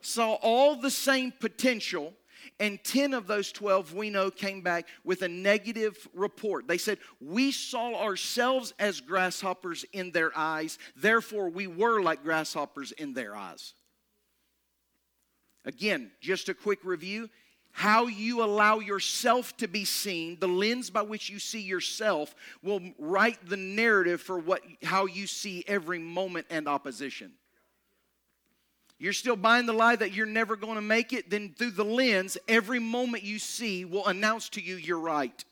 Saw 0.00 0.34
all 0.34 0.74
the 0.74 0.90
same 0.90 1.32
potential 1.38 2.12
and 2.60 2.82
10 2.82 3.14
of 3.14 3.26
those 3.26 3.52
12 3.52 3.94
we 3.94 4.10
know 4.10 4.30
came 4.30 4.60
back 4.60 4.86
with 5.04 5.22
a 5.22 5.28
negative 5.28 6.08
report. 6.14 6.68
They 6.68 6.78
said, 6.78 6.98
We 7.20 7.52
saw 7.52 7.94
ourselves 7.94 8.74
as 8.78 9.00
grasshoppers 9.00 9.84
in 9.92 10.10
their 10.10 10.36
eyes, 10.36 10.78
therefore 10.96 11.48
we 11.48 11.66
were 11.66 12.02
like 12.02 12.22
grasshoppers 12.22 12.92
in 12.92 13.14
their 13.14 13.36
eyes. 13.36 13.74
Again, 15.64 16.10
just 16.20 16.48
a 16.48 16.54
quick 16.54 16.84
review. 16.84 17.28
How 17.72 18.06
you 18.06 18.42
allow 18.42 18.80
yourself 18.80 19.56
to 19.58 19.68
be 19.68 19.84
seen, 19.84 20.38
the 20.40 20.48
lens 20.48 20.90
by 20.90 21.02
which 21.02 21.30
you 21.30 21.38
see 21.38 21.60
yourself, 21.60 22.34
will 22.62 22.80
write 22.98 23.38
the 23.48 23.56
narrative 23.56 24.20
for 24.20 24.38
what, 24.38 24.62
how 24.82 25.06
you 25.06 25.26
see 25.26 25.62
every 25.68 25.98
moment 25.98 26.46
and 26.50 26.66
opposition 26.66 27.32
you're 28.98 29.12
still 29.12 29.36
buying 29.36 29.66
the 29.66 29.72
lie 29.72 29.96
that 29.96 30.12
you're 30.12 30.26
never 30.26 30.56
going 30.56 30.74
to 30.74 30.80
make 30.80 31.12
it, 31.12 31.30
then 31.30 31.54
through 31.56 31.70
the 31.70 31.84
lens, 31.84 32.36
every 32.48 32.80
moment 32.80 33.22
you 33.22 33.38
see 33.38 33.84
will 33.84 34.06
announce 34.06 34.48
to 34.50 34.60
you 34.60 34.76
you're 34.76 34.98
right. 34.98 35.44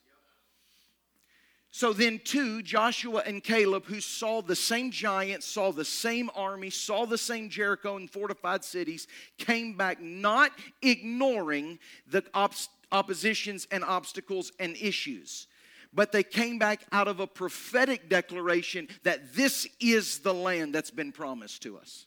So 1.71 1.93
then, 1.93 2.21
two, 2.25 2.63
Joshua 2.63 3.23
and 3.27 3.45
Caleb, 3.45 3.85
who 3.85 4.01
saw 4.01 4.41
the 4.41 4.57
same 4.57 4.91
giants, 4.91 5.47
saw 5.47 5.73
the 5.73 5.85
same 5.85 6.31
army, 6.35 6.71
saw 6.71 7.05
the 7.05 7.19
same 7.19 7.51
Jericho 7.51 7.97
and 7.97 8.11
fortified 8.11 8.65
cities, 8.65 9.07
came 9.37 9.77
back 9.77 10.01
not 10.01 10.53
ignoring 10.81 11.79
the 12.07 12.25
op- 12.33 12.55
oppositions 12.93 13.69
and 13.71 13.85
obstacles 13.85 14.53
and 14.59 14.75
issues, 14.77 15.49
but 15.93 16.13
they 16.13 16.23
came 16.23 16.59
back 16.59 16.81
out 16.93 17.09
of 17.09 17.21
a 17.21 17.27
prophetic 17.27 18.09
declaration 18.09 18.89
that 19.03 19.35
this 19.35 19.69
is 19.79 20.21
the 20.21 20.33
land 20.33 20.75
that's 20.75 20.91
been 20.91 21.13
promised 21.13 21.63
to 21.65 21.77
us. 21.77 22.07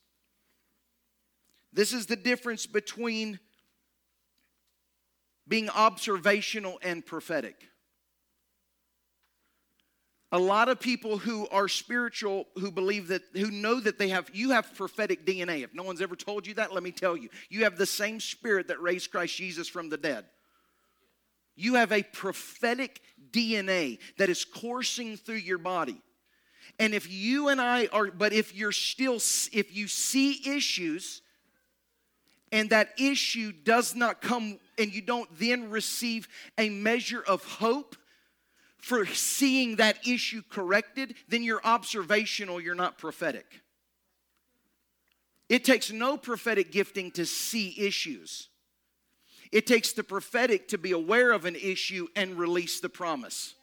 This 1.71 1.93
is 1.93 2.07
the 2.07 2.15
difference 2.15 2.65
between 2.65 3.39
being 5.47 5.69
observational 5.69 6.79
and 6.81 7.05
prophetic. 7.05 7.55
A 10.31 10.37
lot 10.37 10.69
of 10.69 10.79
people 10.79 11.17
who 11.17 11.47
are 11.47 11.67
spiritual 11.67 12.45
who 12.55 12.71
believe 12.71 13.07
that 13.07 13.23
who 13.33 13.49
know 13.49 13.79
that 13.79 13.97
they 13.97 14.09
have 14.09 14.29
you 14.31 14.51
have 14.51 14.75
prophetic 14.75 15.25
DNA. 15.25 15.63
If 15.63 15.73
no 15.73 15.81
one's 15.81 16.01
ever 16.01 16.15
told 16.15 16.45
you 16.45 16.53
that, 16.55 16.71
let 16.71 16.83
me 16.83 16.91
tell 16.91 17.17
you. 17.17 17.29
You 17.49 17.63
have 17.63 17.77
the 17.77 17.87
same 17.87 18.19
spirit 18.19 18.67
that 18.67 18.79
raised 18.79 19.09
Christ 19.09 19.35
Jesus 19.35 19.67
from 19.67 19.89
the 19.89 19.97
dead. 19.97 20.25
You 21.55 21.75
have 21.75 21.91
a 21.91 22.03
prophetic 22.03 23.01
DNA 23.31 23.97
that 24.19 24.29
is 24.29 24.45
coursing 24.45 25.17
through 25.17 25.35
your 25.35 25.57
body. 25.57 25.99
And 26.77 26.93
if 26.93 27.11
you 27.11 27.49
and 27.49 27.59
I 27.59 27.87
are 27.87 28.11
but 28.11 28.31
if 28.31 28.55
you're 28.55 28.71
still 28.71 29.15
if 29.15 29.75
you 29.75 29.87
see 29.87 30.55
issues 30.55 31.23
and 32.51 32.69
that 32.71 32.89
issue 32.99 33.51
does 33.51 33.95
not 33.95 34.21
come, 34.21 34.59
and 34.77 34.93
you 34.93 35.01
don't 35.01 35.29
then 35.37 35.69
receive 35.69 36.27
a 36.57 36.69
measure 36.69 37.21
of 37.21 37.43
hope 37.43 37.95
for 38.77 39.05
seeing 39.05 39.75
that 39.75 40.07
issue 40.07 40.41
corrected, 40.49 41.15
then 41.27 41.43
you're 41.43 41.61
observational, 41.63 42.61
you're 42.61 42.75
not 42.75 42.97
prophetic. 42.97 43.61
It 45.49 45.65
takes 45.65 45.91
no 45.91 46.15
prophetic 46.17 46.71
gifting 46.71 47.11
to 47.11 47.25
see 47.25 47.75
issues. 47.77 48.49
It 49.51 49.65
takes 49.65 49.93
the 49.93 50.03
prophetic 50.03 50.67
to 50.69 50.77
be 50.77 50.91
aware 50.91 51.31
of 51.31 51.45
an 51.45 51.55
issue 51.55 52.07
and 52.15 52.37
release 52.37 52.79
the 52.79 52.89
promise. 52.89 53.55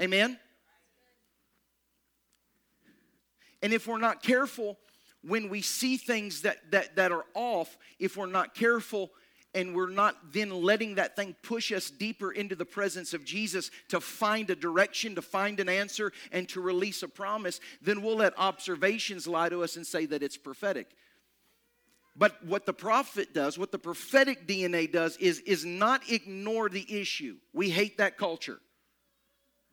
Amen? 0.00 0.38
And 3.62 3.72
if 3.72 3.86
we're 3.86 3.98
not 3.98 4.22
careful, 4.22 4.78
when 5.22 5.48
we 5.48 5.62
see 5.62 5.96
things 5.96 6.42
that, 6.42 6.70
that, 6.70 6.96
that 6.96 7.12
are 7.12 7.24
off, 7.34 7.76
if 7.98 8.16
we're 8.16 8.26
not 8.26 8.54
careful 8.54 9.10
and 9.54 9.74
we're 9.74 9.90
not 9.90 10.32
then 10.32 10.50
letting 10.50 10.94
that 10.94 11.16
thing 11.16 11.34
push 11.42 11.72
us 11.72 11.90
deeper 11.90 12.30
into 12.30 12.54
the 12.54 12.64
presence 12.64 13.12
of 13.12 13.24
Jesus 13.24 13.70
to 13.88 14.00
find 14.00 14.48
a 14.50 14.54
direction, 14.54 15.14
to 15.16 15.22
find 15.22 15.58
an 15.60 15.68
answer, 15.68 16.12
and 16.30 16.48
to 16.50 16.60
release 16.60 17.02
a 17.02 17.08
promise, 17.08 17.60
then 17.82 18.02
we'll 18.02 18.16
let 18.16 18.32
observations 18.38 19.26
lie 19.26 19.48
to 19.48 19.62
us 19.62 19.76
and 19.76 19.86
say 19.86 20.06
that 20.06 20.22
it's 20.22 20.36
prophetic. 20.36 20.94
But 22.16 22.44
what 22.44 22.66
the 22.66 22.72
prophet 22.72 23.32
does, 23.34 23.58
what 23.58 23.72
the 23.72 23.78
prophetic 23.78 24.46
DNA 24.46 24.90
does, 24.90 25.16
is, 25.16 25.40
is 25.40 25.64
not 25.64 26.10
ignore 26.10 26.68
the 26.68 26.86
issue. 27.00 27.36
We 27.52 27.70
hate 27.70 27.98
that 27.98 28.16
culture. 28.18 28.60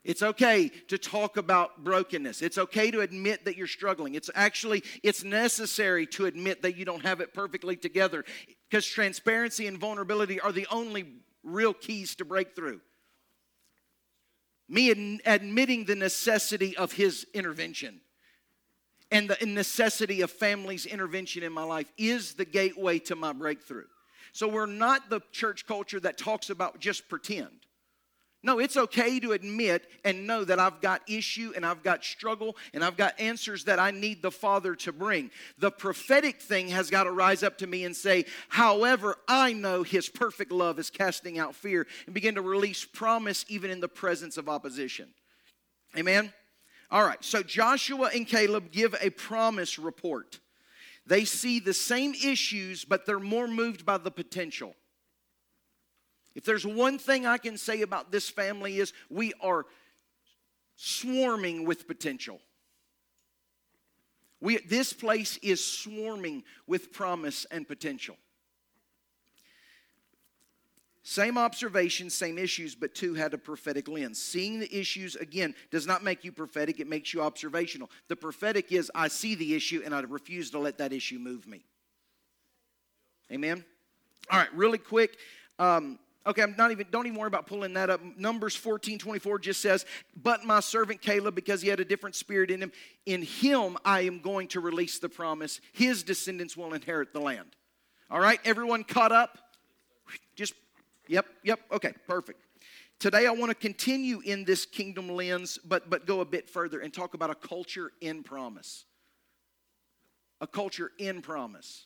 It's 0.03 0.23
okay 0.23 0.69
to 0.87 0.97
talk 0.97 1.37
about 1.37 1.83
brokenness. 1.83 2.41
It's 2.41 2.57
okay 2.57 2.91
to 2.91 3.01
admit 3.01 3.45
that 3.45 3.57
you're 3.57 3.67
struggling. 3.67 4.15
It's 4.15 4.29
actually 4.33 4.83
it's 5.03 5.23
necessary 5.23 6.07
to 6.07 6.25
admit 6.25 6.61
that 6.61 6.77
you 6.77 6.85
don't 6.85 7.03
have 7.03 7.19
it 7.19 7.33
perfectly 7.33 7.75
together 7.75 8.23
because 8.69 8.85
transparency 8.85 9.67
and 9.67 9.77
vulnerability 9.77 10.39
are 10.39 10.51
the 10.51 10.67
only 10.71 11.05
real 11.43 11.73
keys 11.73 12.15
to 12.15 12.25
breakthrough. 12.25 12.79
Me 14.69 14.91
ad- 14.91 15.21
admitting 15.25 15.85
the 15.85 15.95
necessity 15.95 16.75
of 16.77 16.93
his 16.93 17.25
intervention 17.33 18.01
and 19.11 19.29
the 19.29 19.45
necessity 19.45 20.21
of 20.21 20.31
family's 20.31 20.85
intervention 20.85 21.43
in 21.43 21.53
my 21.53 21.63
life 21.63 21.91
is 21.97 22.33
the 22.33 22.45
gateway 22.45 22.99
to 22.99 23.15
my 23.15 23.33
breakthrough. 23.33 23.85
So 24.33 24.47
we're 24.47 24.65
not 24.65 25.09
the 25.09 25.21
church 25.31 25.65
culture 25.65 25.99
that 26.01 26.17
talks 26.17 26.49
about 26.49 26.79
just 26.79 27.07
pretend. 27.07 27.66
No, 28.47 28.59
it's 28.59 28.77
okay 28.77 29.19
to 29.19 29.33
admit 29.33 29.91
and 30.05 30.25
know 30.25 30.45
that 30.45 30.57
I've 30.57 30.79
got 30.79 31.01
issue 31.05 31.51
and 31.53 31.65
I've 31.65 31.83
got 31.83 32.05
struggle 32.05 32.55
and 32.73 32.81
I've 32.81 32.95
got 32.95 33.19
answers 33.19 33.65
that 33.65 33.77
I 33.77 33.91
need 33.91 34.21
the 34.21 34.31
Father 34.31 34.73
to 34.75 34.93
bring. 34.93 35.31
The 35.57 35.69
prophetic 35.69 36.39
thing 36.39 36.69
has 36.69 36.89
got 36.89 37.03
to 37.03 37.11
rise 37.11 37.43
up 37.43 37.57
to 37.57 37.67
me 37.67 37.83
and 37.83 37.93
say, 37.93 38.23
however, 38.47 39.17
I 39.27 39.51
know 39.51 39.83
His 39.83 40.07
perfect 40.07 40.53
love 40.53 40.79
is 40.79 40.89
casting 40.89 41.37
out 41.37 41.55
fear 41.55 41.85
and 42.05 42.15
begin 42.15 42.35
to 42.35 42.41
release 42.41 42.85
promise 42.85 43.43
even 43.49 43.69
in 43.69 43.81
the 43.81 43.89
presence 43.89 44.37
of 44.37 44.47
opposition. 44.47 45.09
Amen? 45.97 46.31
All 46.89 47.03
right, 47.03 47.21
so 47.21 47.43
Joshua 47.43 48.11
and 48.15 48.25
Caleb 48.25 48.71
give 48.71 48.95
a 49.01 49.09
promise 49.09 49.77
report. 49.77 50.39
They 51.05 51.25
see 51.25 51.59
the 51.59 51.73
same 51.73 52.13
issues, 52.13 52.85
but 52.85 53.05
they're 53.05 53.19
more 53.19 53.49
moved 53.49 53.85
by 53.85 53.97
the 53.97 54.09
potential. 54.09 54.73
If 56.37 56.45
there's 56.45 56.67
one 56.67 56.99
thing 56.99 57.25
I 57.25 57.39
can 57.39 57.57
say 57.57 57.81
about 57.81 58.11
this 58.11 58.29
family 58.29 58.77
is 58.77 58.93
we 59.09 59.33
are 59.41 59.65
swarming 60.75 61.65
with 61.65 61.87
potential. 61.87 62.39
We, 64.39 64.57
this 64.57 64.93
place 64.93 65.37
is 65.37 65.65
swarming 65.65 66.43
with 66.67 66.93
promise 66.93 67.47
and 67.49 67.67
potential. 67.67 68.17
Same 71.01 71.39
observations, 71.39 72.13
same 72.13 72.37
issues, 72.37 72.75
but 72.75 72.93
two 72.93 73.15
had 73.15 73.33
a 73.33 73.39
prophetic 73.39 73.87
lens. 73.87 74.21
Seeing 74.21 74.59
the 74.59 74.71
issues, 74.71 75.15
again, 75.15 75.55
does 75.71 75.87
not 75.87 76.03
make 76.03 76.23
you 76.23 76.31
prophetic, 76.31 76.79
it 76.79 76.87
makes 76.87 77.15
you 77.15 77.23
observational. 77.23 77.89
The 78.09 78.15
prophetic 78.15 78.71
is 78.71 78.91
I 78.93 79.07
see 79.07 79.33
the 79.33 79.55
issue 79.55 79.81
and 79.83 79.95
I 79.95 80.01
refuse 80.01 80.51
to 80.51 80.59
let 80.59 80.77
that 80.77 80.93
issue 80.93 81.17
move 81.17 81.47
me. 81.47 81.65
Amen? 83.31 83.65
All 84.29 84.37
right, 84.37 84.53
really 84.53 84.77
quick. 84.77 85.17
Um, 85.57 85.97
okay, 86.27 86.43
I'm 86.43 86.55
not 86.57 86.71
even, 86.71 86.85
don't 86.91 87.07
even 87.07 87.17
worry 87.17 87.27
about 87.27 87.47
pulling 87.47 87.73
that 87.73 87.89
up. 87.89 88.01
Numbers 88.17 88.55
14 88.55 88.99
24 88.99 89.39
just 89.39 89.61
says, 89.61 89.85
But 90.15 90.43
my 90.45 90.59
servant 90.59 91.01
Caleb, 91.01 91.33
because 91.33 91.61
he 91.61 91.69
had 91.69 91.79
a 91.79 91.85
different 91.85 92.15
spirit 92.15 92.51
in 92.51 92.61
him, 92.61 92.71
in 93.05 93.23
him 93.23 93.77
I 93.83 94.01
am 94.01 94.19
going 94.19 94.47
to 94.49 94.59
release 94.59 94.99
the 94.99 95.09
promise. 95.09 95.61
His 95.73 96.03
descendants 96.03 96.55
will 96.55 96.73
inherit 96.73 97.13
the 97.13 97.21
land. 97.21 97.55
All 98.11 98.19
right, 98.19 98.39
everyone 98.45 98.83
caught 98.83 99.11
up? 99.11 99.37
Just 100.35 100.53
Yep, 101.07 101.25
yep, 101.43 101.59
okay, 101.71 101.93
perfect. 102.07 102.41
Today 102.99 103.27
I 103.27 103.31
want 103.31 103.49
to 103.49 103.55
continue 103.55 104.21
in 104.21 104.43
this 104.43 104.65
kingdom 104.65 105.09
lens, 105.09 105.57
but, 105.63 105.89
but 105.89 106.05
go 106.05 106.21
a 106.21 106.25
bit 106.25 106.49
further 106.49 106.79
and 106.79 106.93
talk 106.93 107.13
about 107.13 107.29
a 107.29 107.35
culture 107.35 107.91
in 108.01 108.23
promise. 108.23 108.85
A 110.41 110.47
culture 110.47 110.91
in 110.97 111.21
promise. 111.21 111.85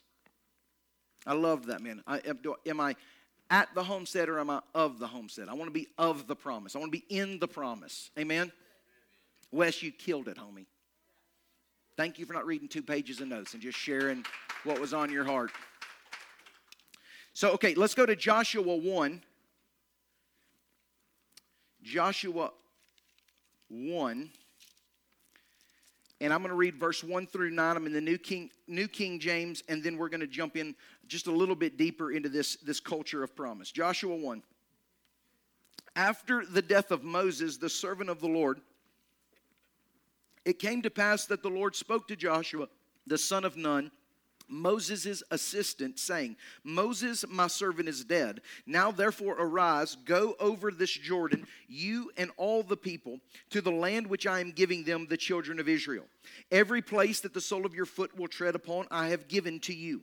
I 1.26 1.34
love 1.34 1.68
that, 1.68 1.82
man. 1.82 2.02
I, 2.08 2.22
am 2.66 2.80
I 2.80 2.96
at 3.51 3.67
the 3.75 3.84
homestead 3.84 4.29
or 4.29 4.39
am 4.39 4.50
I 4.50 4.62
of 4.74 4.98
the 4.98 5.05
homestead? 5.05 5.50
I 5.50 5.53
want 5.53 5.67
to 5.67 5.74
be 5.74 5.88
of 5.98 6.25
the 6.25 6.36
promise. 6.36 6.75
I 6.75 6.79
want 6.79 6.91
to 6.91 6.98
be 6.98 7.05
in 7.15 7.38
the 7.38 7.48
promise. 7.48 8.10
Amen? 8.17 8.51
Wes, 9.51 9.84
you 9.84 9.91
killed 9.91 10.29
it, 10.29 10.38
homie. 10.38 10.65
Thank 11.98 12.17
you 12.17 12.25
for 12.25 12.34
not 12.34 12.46
reading 12.46 12.70
two 12.70 12.81
pages 12.81 13.20
of 13.20 13.27
notes 13.27 13.53
and 13.53 13.62
just 13.62 13.77
sharing 13.77 14.25
what 14.63 14.79
was 14.79 14.93
on 14.93 15.12
your 15.12 15.25
heart. 15.25 15.51
So, 17.34 17.51
okay, 17.51 17.75
let's 17.75 17.93
go 17.93 18.05
to 18.05 18.15
Joshua 18.15 18.75
1. 18.75 19.22
Joshua 21.84 22.51
1. 23.70 24.29
And 26.22 26.31
I'm 26.31 26.39
going 26.39 26.50
to 26.51 26.55
read 26.55 26.75
verse 26.75 27.03
1 27.03 27.27
through 27.27 27.50
9. 27.50 27.75
I'm 27.75 27.86
in 27.86 27.93
the 27.93 28.00
New 28.00 28.17
King, 28.17 28.51
New 28.67 28.88
King 28.88 29.20
James, 29.20 29.63
and 29.67 29.84
then 29.84 29.98
we're 29.98 30.10
going 30.10 30.22
to 30.22 30.27
jump 30.27 30.55
in 30.55 30.75
just 31.12 31.27
a 31.27 31.32
little 31.32 31.56
bit 31.56 31.77
deeper 31.77 32.12
into 32.12 32.30
this, 32.30 32.56
this 32.58 32.80
culture 32.80 33.24
of 33.24 33.36
promise. 33.36 33.70
Joshua 33.72 34.15
1. 34.15 34.41
After 35.96 36.46
the 36.46 36.62
death 36.62 36.91
of 36.91 37.03
Moses, 37.03 37.58
the 37.58 37.70
servant 37.70 38.10
of 38.10 38.22
the 38.22 38.27
Lord, 38.27 38.62
it 40.46 40.58
came 40.58 40.82
to 40.84 40.89
pass 40.89 41.25
that 41.25 41.44
the 41.44 41.50
Lord 41.50 41.75
spoke 41.75 42.08
to 42.08 42.15
Joshua, 42.15 42.68
the 43.06 43.18
son 43.18 43.44
of 43.44 43.58
Nun 43.58 43.91
Moses' 44.51 45.24
assistant, 45.32 45.98
saying, 45.98 46.36
Moses, 46.63 47.24
my 47.27 47.48
servant, 47.48 47.88
is 47.88 48.03
dead. 48.03 48.41
Now 48.65 48.91
therefore 48.91 49.36
arise, 49.39 49.96
go 50.03 50.36
over 50.39 50.72
this 50.72 50.91
Jordan, 50.91 51.48
you 51.68 52.12
and 52.18 52.32
all 52.36 52.62
the 52.62 52.77
people, 52.77 53.22
to 53.51 53.62
the 53.62 53.72
land 53.72 54.08
which 54.08 54.27
I 54.27 54.41
am 54.41 54.51
giving 54.51 54.84
them, 54.84 55.08
the 55.10 55.18
children 55.18 55.60
of 55.60 55.70
Israel. 55.70 56.06
Every 56.51 56.82
place 56.82 57.22
that 57.22 57.34
the 57.34 57.41
sole 57.41 57.65
of 57.65 57.74
your 57.74 57.86
foot 57.86 58.18
will 58.18 58.27
tread 58.27 58.56
upon, 58.56 58.88
I 58.91 59.08
have 59.08 59.30
given 59.30 59.60
to 59.62 59.74
you. 59.74 60.01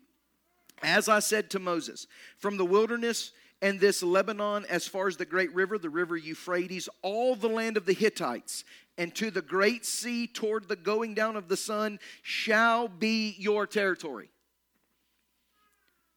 As 0.83 1.09
I 1.09 1.19
said 1.19 1.51
to 1.51 1.59
Moses, 1.59 2.07
from 2.39 2.57
the 2.57 2.65
wilderness 2.65 3.33
and 3.61 3.81
this 3.81 4.03
Lebanon, 4.03 4.65
as 4.69 4.87
far 4.87 5.09
as 5.09 5.17
the 5.17 5.25
great 5.25 5.53
river, 5.55 5.79
the 5.79 5.91
river 5.91 6.17
Euphrates, 6.17 6.89
all 7.03 7.35
the 7.35 7.49
land 7.49 7.77
of 7.77 7.87
the 7.87 7.93
Hittites, 7.93 8.65
and 8.97 9.15
to 9.17 9.31
the 9.31 9.43
great 9.43 9.85
sea 9.85 10.27
toward 10.27 10.69
the 10.69 10.77
going 10.77 11.15
down 11.15 11.37
of 11.37 11.49
the 11.49 11.57
sun 11.57 11.99
shall 12.23 12.89
be 12.89 13.35
your 13.39 13.67
territory. 13.67 14.31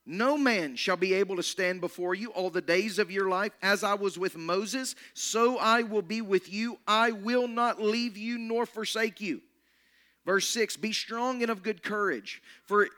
No 0.06 0.38
man 0.38 0.76
shall 0.76 0.98
be 0.98 1.14
able 1.14 1.36
to 1.36 1.44
stand 1.44 1.80
before 1.80 2.16
you 2.16 2.32
all 2.32 2.50
the 2.50 2.62
days 2.62 2.98
of 2.98 3.12
your 3.12 3.30
life. 3.30 3.52
As 3.62 3.84
I 3.84 3.94
was 3.94 4.18
with 4.18 4.36
Moses, 4.36 4.96
so 5.14 5.58
I 5.58 5.84
will 5.84 6.02
be 6.02 6.22
with 6.22 6.52
you. 6.52 6.80
I 6.88 7.12
will 7.12 7.48
not 7.48 7.82
leave 7.82 8.18
you 8.18 8.40
nor 8.40 8.66
forsake 8.66 9.22
you. 9.22 9.42
Verse 10.26 10.48
6 10.48 10.78
Be 10.78 10.92
strong 10.92 11.42
and 11.44 11.52
of 11.52 11.62
good 11.62 11.84
courage, 11.84 12.42
for 12.66 12.90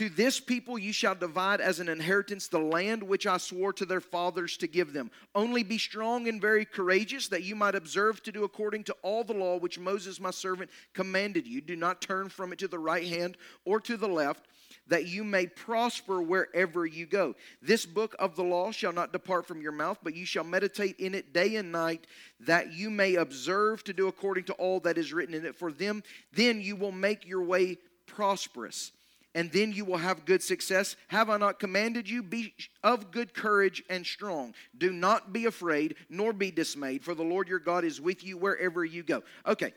to 0.00 0.08
this 0.08 0.40
people 0.40 0.78
you 0.78 0.94
shall 0.94 1.14
divide 1.14 1.60
as 1.60 1.78
an 1.78 1.86
inheritance 1.86 2.48
the 2.48 2.58
land 2.58 3.02
which 3.02 3.26
I 3.26 3.36
swore 3.36 3.74
to 3.74 3.84
their 3.84 4.00
fathers 4.00 4.56
to 4.56 4.66
give 4.66 4.94
them. 4.94 5.10
Only 5.34 5.62
be 5.62 5.76
strong 5.76 6.26
and 6.26 6.40
very 6.40 6.64
courageous, 6.64 7.28
that 7.28 7.42
you 7.42 7.54
might 7.54 7.74
observe 7.74 8.22
to 8.22 8.32
do 8.32 8.44
according 8.44 8.84
to 8.84 8.96
all 9.02 9.24
the 9.24 9.34
law 9.34 9.58
which 9.58 9.78
Moses 9.78 10.18
my 10.18 10.30
servant 10.30 10.70
commanded 10.94 11.46
you. 11.46 11.60
Do 11.60 11.76
not 11.76 12.00
turn 12.00 12.30
from 12.30 12.50
it 12.50 12.60
to 12.60 12.66
the 12.68 12.78
right 12.78 13.06
hand 13.06 13.36
or 13.66 13.78
to 13.80 13.98
the 13.98 14.08
left 14.08 14.46
that 14.86 15.06
you 15.06 15.22
may 15.22 15.46
prosper 15.46 16.22
wherever 16.22 16.86
you 16.86 17.04
go. 17.04 17.34
This 17.60 17.84
book 17.84 18.16
of 18.18 18.36
the 18.36 18.42
law 18.42 18.70
shall 18.70 18.94
not 18.94 19.12
depart 19.12 19.46
from 19.46 19.60
your 19.60 19.70
mouth, 19.70 19.98
but 20.02 20.16
you 20.16 20.24
shall 20.24 20.44
meditate 20.44 20.98
in 20.98 21.14
it 21.14 21.34
day 21.34 21.56
and 21.56 21.72
night, 21.72 22.06
that 22.40 22.72
you 22.72 22.88
may 22.88 23.16
observe 23.16 23.84
to 23.84 23.92
do 23.92 24.08
according 24.08 24.44
to 24.44 24.54
all 24.54 24.80
that 24.80 24.96
is 24.96 25.12
written 25.12 25.34
in 25.34 25.44
it. 25.44 25.56
For 25.56 25.70
them, 25.70 26.02
then 26.32 26.62
you 26.62 26.74
will 26.74 26.90
make 26.90 27.26
your 27.26 27.42
way 27.42 27.76
prosperous, 28.06 28.92
and 29.34 29.50
then 29.52 29.72
you 29.72 29.84
will 29.84 29.98
have 29.98 30.24
good 30.24 30.42
success. 30.42 30.96
Have 31.08 31.30
I 31.30 31.36
not 31.36 31.58
commanded 31.60 32.08
you? 32.08 32.22
Be 32.22 32.54
of 32.82 33.10
good 33.10 33.32
courage 33.32 33.82
and 33.88 34.04
strong. 34.04 34.54
Do 34.76 34.92
not 34.92 35.32
be 35.32 35.46
afraid, 35.46 35.94
nor 36.08 36.32
be 36.32 36.50
dismayed, 36.50 37.04
for 37.04 37.14
the 37.14 37.22
Lord 37.22 37.48
your 37.48 37.60
God 37.60 37.84
is 37.84 38.00
with 38.00 38.24
you 38.24 38.36
wherever 38.36 38.84
you 38.84 39.02
go. 39.02 39.22
Okay. 39.46 39.72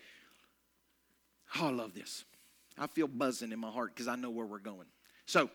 Oh, 1.59 1.67
I 1.67 1.71
love 1.71 1.93
this. 1.93 2.25
I 2.77 2.87
feel 2.87 3.07
buzzing 3.07 3.51
in 3.51 3.59
my 3.59 3.69
heart 3.69 3.93
because 3.93 4.07
I 4.07 4.15
know 4.15 4.31
where 4.31 4.45
we're 4.45 4.57
going. 4.57 4.87
So, 5.27 5.49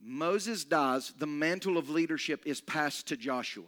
Moses 0.00 0.64
dies, 0.64 1.12
the 1.16 1.28
mantle 1.28 1.78
of 1.78 1.88
leadership 1.88 2.42
is 2.44 2.60
passed 2.60 3.06
to 3.08 3.16
Joshua. 3.16 3.64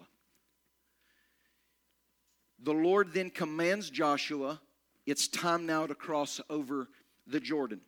The 2.60 2.72
Lord 2.72 3.12
then 3.12 3.30
commands 3.30 3.88
Joshua, 3.90 4.60
it's 5.06 5.28
time 5.28 5.66
now 5.66 5.86
to 5.86 5.94
cross 5.94 6.40
over 6.50 6.88
the 7.26 7.38
Jordan. 7.38 7.80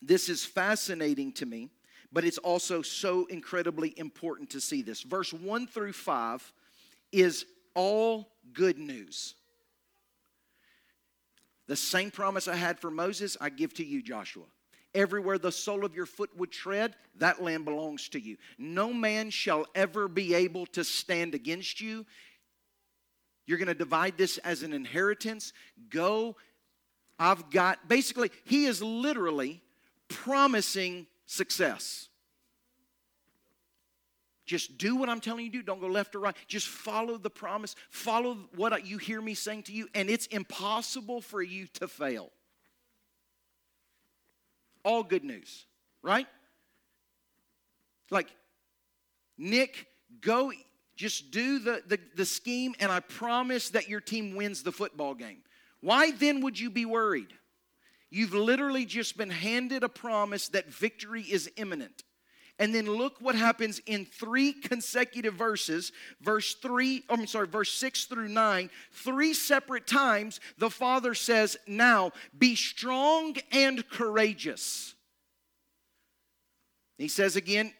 This 0.00 0.28
is 0.28 0.44
fascinating 0.44 1.32
to 1.32 1.46
me, 1.46 1.70
but 2.12 2.24
it's 2.24 2.38
also 2.38 2.82
so 2.82 3.26
incredibly 3.26 3.98
important 3.98 4.50
to 4.50 4.60
see 4.60 4.82
this. 4.82 5.02
Verse 5.02 5.32
1 5.32 5.66
through 5.66 5.92
5 5.92 6.52
is 7.12 7.44
all 7.74 8.28
good 8.52 8.78
news. 8.78 9.34
The 11.66 11.76
same 11.76 12.10
promise 12.10 12.48
I 12.48 12.56
had 12.56 12.80
for 12.80 12.90
Moses, 12.90 13.36
I 13.40 13.50
give 13.50 13.74
to 13.74 13.84
you, 13.84 14.02
Joshua. 14.02 14.44
Everywhere 14.94 15.38
the 15.38 15.52
sole 15.52 15.84
of 15.84 15.94
your 15.94 16.06
foot 16.06 16.30
would 16.36 16.50
tread, 16.50 16.96
that 17.16 17.42
land 17.42 17.66
belongs 17.66 18.08
to 18.10 18.20
you. 18.20 18.38
No 18.56 18.92
man 18.92 19.28
shall 19.30 19.66
ever 19.74 20.08
be 20.08 20.34
able 20.34 20.64
to 20.66 20.82
stand 20.82 21.34
against 21.34 21.80
you. 21.80 22.06
You're 23.46 23.58
going 23.58 23.68
to 23.68 23.74
divide 23.74 24.16
this 24.16 24.38
as 24.38 24.62
an 24.62 24.72
inheritance. 24.72 25.52
Go. 25.90 26.36
I've 27.18 27.50
got, 27.50 27.86
basically, 27.86 28.30
he 28.44 28.64
is 28.64 28.82
literally 28.82 29.62
promising 30.08 31.06
success. 31.26 32.08
Just 34.46 34.78
do 34.78 34.96
what 34.96 35.08
I'm 35.10 35.20
telling 35.20 35.44
you 35.44 35.50
to 35.52 35.58
do. 35.58 35.62
Don't 35.62 35.80
go 35.80 35.88
left 35.88 36.14
or 36.14 36.20
right. 36.20 36.34
Just 36.46 36.68
follow 36.68 37.18
the 37.18 37.30
promise. 37.30 37.76
Follow 37.90 38.38
what 38.56 38.86
you 38.86 38.96
hear 38.96 39.20
me 39.20 39.34
saying 39.34 39.64
to 39.64 39.72
you, 39.72 39.88
and 39.94 40.08
it's 40.08 40.26
impossible 40.26 41.20
for 41.20 41.42
you 41.42 41.66
to 41.74 41.86
fail. 41.86 42.30
All 44.84 45.02
good 45.02 45.24
news, 45.24 45.66
right? 46.02 46.26
Like, 48.10 48.28
Nick, 49.36 49.86
go 50.22 50.50
just 50.98 51.30
do 51.30 51.60
the, 51.60 51.80
the, 51.86 51.98
the 52.16 52.26
scheme, 52.26 52.74
and 52.80 52.90
I 52.90 52.98
promise 52.98 53.70
that 53.70 53.88
your 53.88 54.00
team 54.00 54.34
wins 54.34 54.64
the 54.64 54.72
football 54.72 55.14
game. 55.14 55.38
Why 55.80 56.10
then 56.10 56.40
would 56.40 56.58
you 56.58 56.70
be 56.70 56.84
worried? 56.84 57.32
You've 58.10 58.34
literally 58.34 58.86
just 58.86 59.16
been 59.16 59.30
handed 59.30 59.82
a 59.82 59.88
promise 59.88 60.48
that 60.48 60.72
victory 60.72 61.22
is 61.22 61.50
imminent. 61.56 62.04
And 62.60 62.74
then 62.74 62.86
look 62.86 63.20
what 63.20 63.36
happens 63.36 63.80
in 63.86 64.04
three 64.04 64.52
consecutive 64.52 65.34
verses, 65.34 65.92
verse 66.20 66.54
3, 66.54 67.04
I'm 67.08 67.26
sorry, 67.28 67.46
verse 67.46 67.72
6 67.72 68.06
through 68.06 68.28
9. 68.28 68.70
Three 68.90 69.32
separate 69.32 69.86
times, 69.86 70.40
the 70.58 70.70
Father 70.70 71.14
says, 71.14 71.56
Now 71.68 72.12
be 72.36 72.56
strong 72.56 73.36
and 73.52 73.88
courageous. 73.88 74.94
He 76.96 77.06
says 77.06 77.36
again, 77.36 77.72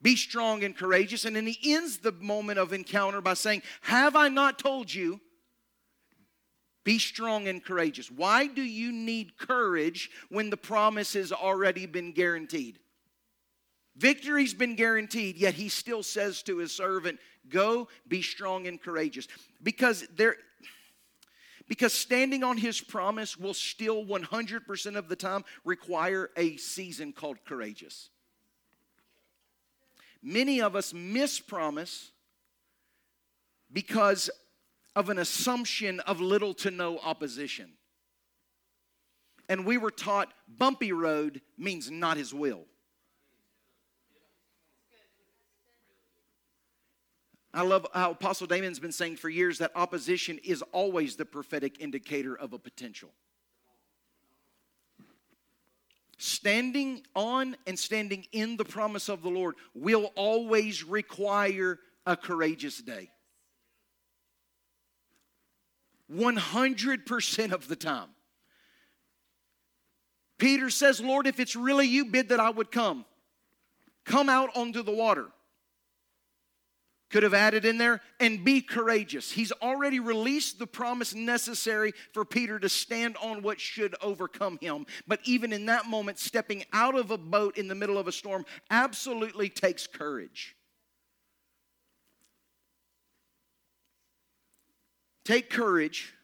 Be 0.00 0.14
strong 0.14 0.62
and 0.62 0.76
courageous. 0.76 1.24
And 1.24 1.34
then 1.34 1.46
he 1.46 1.74
ends 1.74 1.98
the 1.98 2.12
moment 2.12 2.60
of 2.60 2.72
encounter 2.72 3.20
by 3.20 3.34
saying, 3.34 3.62
Have 3.80 4.14
I 4.14 4.28
not 4.28 4.60
told 4.60 4.94
you? 4.94 5.20
Be 6.84 6.98
strong 6.98 7.46
and 7.46 7.62
courageous. 7.62 8.10
Why 8.10 8.46
do 8.46 8.62
you 8.62 8.90
need 8.90 9.36
courage 9.36 10.10
when 10.30 10.50
the 10.50 10.56
promise 10.56 11.12
has 11.12 11.32
already 11.32 11.86
been 11.86 12.12
guaranteed? 12.12 12.78
Victory's 13.96 14.54
been 14.54 14.76
guaranteed, 14.76 15.36
yet 15.36 15.54
he 15.54 15.68
still 15.68 16.02
says 16.02 16.42
to 16.44 16.58
his 16.58 16.72
servant, 16.72 17.18
Go, 17.48 17.88
be 18.08 18.22
strong 18.22 18.66
and 18.66 18.80
courageous. 18.80 19.28
Because 19.62 20.06
there 20.16 20.36
because 21.70 21.92
standing 21.92 22.42
on 22.42 22.56
his 22.56 22.80
promise 22.80 23.36
will 23.36 23.54
still 23.54 24.04
100% 24.04 24.96
of 24.96 25.08
the 25.08 25.14
time 25.14 25.44
require 25.64 26.28
a 26.36 26.56
season 26.56 27.12
called 27.12 27.36
courageous. 27.44 28.10
Many 30.20 30.60
of 30.60 30.74
us 30.74 30.92
miss 30.92 31.38
promise 31.38 32.10
because 33.72 34.30
of 35.00 35.08
an 35.08 35.18
assumption 35.18 35.98
of 36.00 36.20
little 36.20 36.52
to 36.52 36.70
no 36.70 36.98
opposition. 36.98 37.72
And 39.48 39.64
we 39.64 39.78
were 39.78 39.90
taught 39.90 40.30
bumpy 40.46 40.92
road 40.92 41.40
means 41.56 41.90
not 41.90 42.18
his 42.18 42.34
will. 42.34 42.66
I 47.54 47.62
love 47.62 47.86
how 47.94 48.10
Apostle 48.10 48.46
Damon's 48.46 48.78
been 48.78 48.92
saying 48.92 49.16
for 49.16 49.30
years 49.30 49.56
that 49.58 49.72
opposition 49.74 50.38
is 50.44 50.62
always 50.70 51.16
the 51.16 51.24
prophetic 51.24 51.80
indicator 51.80 52.36
of 52.36 52.52
a 52.52 52.58
potential. 52.58 53.08
Standing 56.18 57.06
on 57.16 57.56
and 57.66 57.78
standing 57.78 58.26
in 58.32 58.58
the 58.58 58.66
promise 58.66 59.08
of 59.08 59.22
the 59.22 59.30
Lord 59.30 59.54
will 59.72 60.12
always 60.14 60.84
require 60.84 61.78
a 62.04 62.18
courageous 62.18 62.76
day. 62.82 63.08
100% 66.12 67.52
of 67.52 67.68
the 67.68 67.76
time. 67.76 68.08
Peter 70.38 70.70
says, 70.70 71.00
Lord, 71.00 71.26
if 71.26 71.38
it's 71.38 71.54
really 71.54 71.86
you, 71.86 72.06
bid 72.06 72.30
that 72.30 72.40
I 72.40 72.50
would 72.50 72.70
come. 72.70 73.04
Come 74.04 74.28
out 74.28 74.56
onto 74.56 74.82
the 74.82 74.92
water 74.92 75.26
could 77.10 77.22
have 77.24 77.34
added 77.34 77.64
in 77.64 77.76
there, 77.76 78.00
and 78.20 78.44
be 78.44 78.60
courageous. 78.60 79.32
He's 79.32 79.52
already 79.60 80.00
released 80.00 80.58
the 80.58 80.66
promise 80.66 81.14
necessary 81.14 81.92
for 82.12 82.24
Peter 82.24 82.58
to 82.58 82.68
stand 82.68 83.16
on 83.20 83.42
what 83.42 83.60
should 83.60 83.94
overcome 84.00 84.58
him. 84.60 84.86
But 85.06 85.20
even 85.24 85.52
in 85.52 85.66
that 85.66 85.86
moment, 85.86 86.18
stepping 86.18 86.64
out 86.72 86.94
of 86.94 87.10
a 87.10 87.18
boat 87.18 87.58
in 87.58 87.68
the 87.68 87.74
middle 87.74 87.98
of 87.98 88.06
a 88.06 88.12
storm 88.12 88.46
absolutely 88.70 89.48
takes 89.48 89.86
courage. 89.86 90.56
Take 95.24 95.50
courage. 95.50 96.14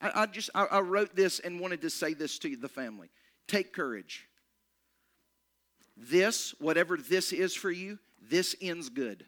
I, 0.00 0.22
I 0.22 0.26
just 0.26 0.50
I, 0.54 0.64
I 0.64 0.80
wrote 0.80 1.14
this 1.14 1.38
and 1.38 1.60
wanted 1.60 1.82
to 1.82 1.90
say 1.90 2.14
this 2.14 2.38
to 2.40 2.56
the 2.56 2.68
family. 2.68 3.08
Take 3.48 3.72
courage. 3.72 4.28
This, 5.96 6.54
whatever 6.58 6.96
this 6.96 7.32
is 7.32 7.54
for 7.54 7.70
you, 7.70 7.98
this 8.20 8.56
ends 8.60 8.88
good 8.88 9.26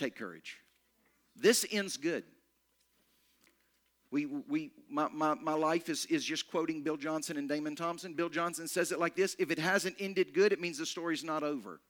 take 0.00 0.16
courage. 0.16 0.58
This 1.36 1.66
ends 1.70 1.96
good. 1.96 2.24
We, 4.10 4.26
we, 4.26 4.72
my, 4.88 5.08
my, 5.12 5.34
my 5.34 5.52
life 5.52 5.88
is, 5.88 6.06
is 6.06 6.24
just 6.24 6.50
quoting 6.50 6.82
Bill 6.82 6.96
Johnson 6.96 7.36
and 7.36 7.48
Damon 7.48 7.76
Thompson. 7.76 8.14
Bill 8.14 8.28
Johnson 8.28 8.66
says 8.66 8.90
it 8.90 8.98
like 8.98 9.14
this 9.14 9.36
if 9.38 9.52
it 9.52 9.58
hasn't 9.58 9.96
ended 10.00 10.34
good, 10.34 10.52
it 10.52 10.60
means 10.60 10.78
the 10.78 10.86
story's 10.86 11.22
not 11.22 11.44
over. 11.44 11.80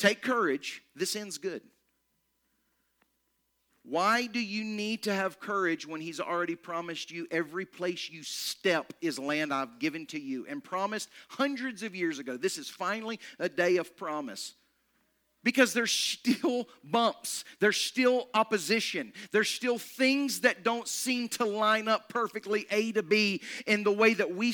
Take 0.00 0.22
courage. 0.22 0.82
This 0.96 1.14
ends 1.14 1.36
good. 1.36 1.60
Why 3.82 4.26
do 4.26 4.40
you 4.40 4.64
need 4.64 5.02
to 5.02 5.12
have 5.12 5.40
courage 5.40 5.86
when 5.86 6.00
He's 6.00 6.20
already 6.20 6.54
promised 6.54 7.10
you 7.10 7.26
every 7.30 7.66
place 7.66 8.08
you 8.08 8.22
step 8.22 8.94
is 9.02 9.18
land 9.18 9.52
I've 9.52 9.78
given 9.78 10.06
to 10.06 10.18
you 10.18 10.46
and 10.48 10.64
promised 10.64 11.10
hundreds 11.28 11.82
of 11.82 11.94
years 11.94 12.18
ago? 12.18 12.38
This 12.38 12.56
is 12.56 12.70
finally 12.70 13.20
a 13.38 13.50
day 13.50 13.76
of 13.76 13.94
promise 13.94 14.54
because 15.42 15.72
there's 15.72 15.92
still 15.92 16.68
bumps, 16.84 17.44
there's 17.60 17.78
still 17.78 18.28
opposition, 18.34 19.12
there's 19.32 19.48
still 19.48 19.78
things 19.78 20.40
that 20.40 20.62
don't 20.62 20.86
seem 20.86 21.28
to 21.28 21.44
line 21.44 21.88
up 21.88 22.08
perfectly 22.08 22.66
A 22.70 22.92
to 22.92 23.02
B 23.02 23.40
in 23.66 23.82
the 23.82 23.92
way 23.92 24.14
that 24.14 24.34
we, 24.34 24.52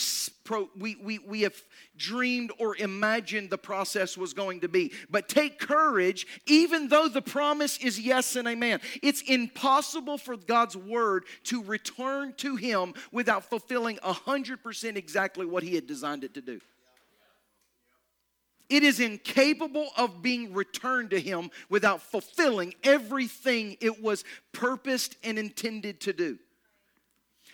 we, 0.77 0.97
we, 0.97 1.19
we 1.19 1.41
have 1.43 1.61
dreamed 1.97 2.53
or 2.59 2.77
imagined 2.77 3.51
the 3.51 3.59
process 3.59 4.17
was 4.17 4.33
going 4.33 4.61
to 4.61 4.69
be. 4.69 4.93
But 5.11 5.29
take 5.29 5.59
courage, 5.59 6.27
even 6.47 6.89
though 6.89 7.09
the 7.09 7.23
promise 7.23 7.79
is 7.79 7.99
yes 7.99 8.37
and 8.37 8.47
amen. 8.47 8.81
It's 9.03 9.23
impossible 9.23 10.19
for 10.19 10.37
God's 10.37 10.77
word 10.77 11.25
to 11.45 11.63
return 11.65 12.35
to 12.39 12.57
Him 12.57 12.95
without 13.11 13.45
fulfilling 13.45 13.97
100% 13.97 14.97
exactly 14.97 15.47
what 15.47 15.63
He 15.63 15.75
had 15.75 15.87
designed 15.87 16.25
it 16.25 16.35
to 16.35 16.41
do. 16.41 16.61
It 18.69 18.83
is 18.83 18.99
incapable 19.01 19.89
of 19.97 20.23
being 20.23 20.53
returned 20.53 21.11
to 21.11 21.21
him 21.21 21.51
without 21.69 22.03
fulfilling 22.03 22.75
everything 22.83 23.77
it 23.81 24.03
was 24.03 24.25
purposed 24.53 25.17
and 25.23 25.39
intended 25.39 26.01
to 26.03 26.13
do. 26.13 26.39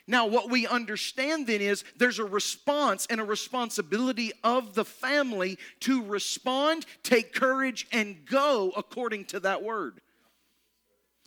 Now, 0.06 0.26
what 0.26 0.50
we 0.50 0.66
understand 0.66 1.46
then 1.46 1.60
is 1.60 1.84
there's 1.96 2.18
a 2.18 2.24
response 2.24 3.06
and 3.08 3.20
a 3.20 3.24
responsibility 3.24 4.32
of 4.42 4.74
the 4.74 4.84
family 4.84 5.58
to 5.80 6.02
respond, 6.04 6.86
take 7.02 7.32
courage, 7.32 7.86
and 7.92 8.24
go 8.26 8.72
according 8.76 9.26
to 9.26 9.40
that 9.40 9.62
word. 9.62 10.00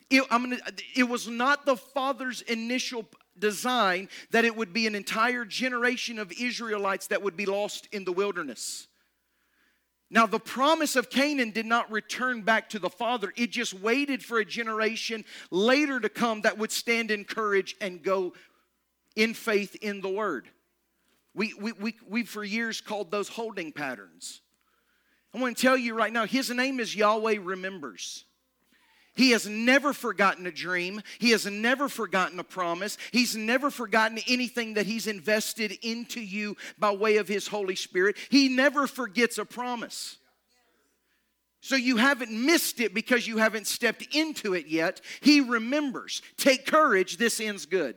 It, 0.09 0.27
gonna, 0.29 0.57
it 0.95 1.03
was 1.03 1.27
not 1.27 1.65
the 1.65 1.77
father's 1.77 2.41
initial 2.41 3.05
design 3.37 4.09
that 4.31 4.45
it 4.45 4.55
would 4.55 4.73
be 4.73 4.87
an 4.87 4.95
entire 4.95 5.45
generation 5.45 6.19
of 6.19 6.31
Israelites 6.33 7.07
that 7.07 7.21
would 7.21 7.37
be 7.37 7.45
lost 7.45 7.87
in 7.91 8.03
the 8.03 8.11
wilderness. 8.11 8.87
Now, 10.09 10.27
the 10.27 10.39
promise 10.39 10.95
of 10.95 11.09
Canaan 11.09 11.51
did 11.51 11.65
not 11.65 11.91
return 11.91 12.41
back 12.41 12.69
to 12.69 12.79
the 12.79 12.89
father. 12.89 13.33
It 13.35 13.51
just 13.51 13.73
waited 13.73 14.23
for 14.23 14.37
a 14.37 14.45
generation 14.45 15.25
later 15.49 15.99
to 15.99 16.09
come 16.09 16.41
that 16.41 16.57
would 16.57 16.71
stand 16.71 17.09
in 17.09 17.25
courage 17.25 17.75
and 17.81 18.03
go 18.03 18.33
in 19.15 19.33
faith 19.33 19.75
in 19.75 20.01
the 20.01 20.09
word. 20.09 20.47
We, 21.33 21.53
we, 21.59 21.71
we, 21.73 21.95
we've 22.07 22.29
for 22.29 22.43
years 22.43 22.81
called 22.81 23.11
those 23.11 23.27
holding 23.27 23.71
patterns. 23.71 24.41
I 25.33 25.39
want 25.39 25.57
to 25.57 25.61
tell 25.61 25.77
you 25.77 25.95
right 25.95 26.13
now, 26.13 26.25
His 26.25 26.49
name 26.49 26.79
is 26.79 26.95
Yahweh 26.95 27.39
Remembers. 27.41 28.25
He 29.15 29.31
has 29.31 29.47
never 29.47 29.93
forgotten 29.93 30.45
a 30.45 30.51
dream. 30.51 31.01
He 31.19 31.31
has 31.31 31.45
never 31.45 31.87
forgotten 31.87 32.39
a 32.39 32.43
promise. 32.43 32.97
He's 33.11 33.35
never 33.35 33.71
forgotten 33.71 34.19
anything 34.27 34.75
that 34.75 34.85
He's 34.85 35.07
invested 35.07 35.71
into 35.81 36.19
you 36.19 36.57
by 36.77 36.91
way 36.91 37.17
of 37.17 37.27
His 37.27 37.47
Holy 37.47 37.75
Spirit. 37.75 38.17
He 38.29 38.49
never 38.49 38.87
forgets 38.87 39.37
a 39.37 39.45
promise. 39.45 40.17
So 41.61 41.75
you 41.75 41.97
haven't 41.97 42.31
missed 42.31 42.79
it 42.79 42.93
because 42.93 43.25
you 43.25 43.37
haven't 43.37 43.65
stepped 43.65 44.15
into 44.15 44.53
it 44.53 44.67
yet. 44.67 45.01
He 45.21 45.41
remembers. 45.41 46.21
Take 46.37 46.67
courage, 46.67 47.17
this 47.17 47.39
ends 47.39 47.65
good. 47.65 47.95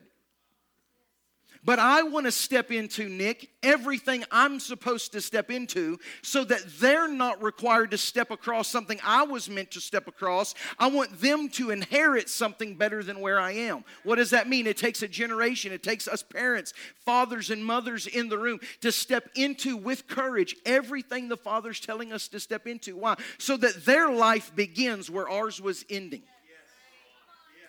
But 1.69 1.79
I 1.79 2.03
want 2.03 2.25
to 2.25 2.33
step 2.33 2.73
into, 2.73 3.11
Nick, 3.11 3.51
everything 3.63 4.25
I'm 4.31 4.59
supposed 4.59 5.13
to 5.13 5.21
step 5.21 5.51
into 5.51 5.99
so 6.23 6.43
that 6.45 6.63
they're 6.81 7.09
not 7.09 7.43
required 7.43 7.91
to 7.91 7.99
step 7.99 8.31
across 8.31 8.69
something 8.69 8.99
I 9.05 9.25
was 9.25 9.51
meant 9.51 9.73
to 9.73 9.81
step 9.83 10.09
across. 10.09 10.55
I 10.79 10.87
want 10.87 11.21
them 11.21 11.51
to 11.51 11.71
inherit 11.71 12.31
something 12.31 12.77
better 12.77 13.03
than 13.03 13.21
where 13.21 13.39
I 13.39 13.51
am. 13.53 13.85
What 14.03 14.17
does 14.17 14.31
that 14.31 14.49
mean? 14.49 14.67
It 14.67 14.79
takes 14.79 15.03
a 15.03 15.09
generation, 15.09 15.71
it 15.71 15.83
takes 15.83 16.09
us 16.09 16.23
parents, 16.23 16.73
fathers, 17.05 17.51
and 17.51 17.63
mothers 17.63 18.07
in 18.07 18.31
the 18.31 18.39
room 18.39 18.61
to 18.81 18.91
step 18.91 19.29
into 19.35 19.77
with 19.77 20.09
courage 20.09 20.57
everything 20.65 21.29
the 21.29 21.37
Father's 21.37 21.81
telling 21.81 22.15
us 22.15 22.29
to 22.29 22.41
step 22.41 22.67
into. 22.67 22.97
Why? 22.97 23.17
So 23.37 23.59
that 23.59 23.85
their 23.85 24.11
life 24.11 24.57
begins 24.57 25.11
where 25.11 25.29
ours 25.29 25.61
was 25.61 25.85
ending. 25.91 26.23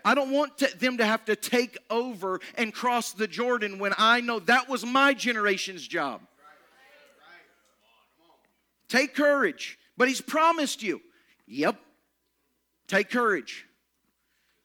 I 0.04 0.16
don't 0.16 0.32
want 0.32 0.58
to, 0.60 0.78
them 0.78 0.98
to 0.98 1.06
have 1.06 1.26
to 1.26 1.36
take 1.36 1.78
over 1.90 2.40
and 2.56 2.74
cross 2.74 3.12
the 3.12 3.28
Jordan 3.28 3.80
when 3.80 3.94
I 3.98 4.22
know 4.22 4.40
that 4.40 4.70
was 4.70 4.86
my 4.86 5.14
generation's 5.14 5.88
job. 5.88 6.22
Take 8.88 9.14
courage. 9.14 9.78
But 9.98 10.08
he's 10.08 10.22
promised 10.22 10.82
you. 10.82 11.02
Yep. 11.48 11.76
Take 12.88 13.10
courage. 13.10 13.66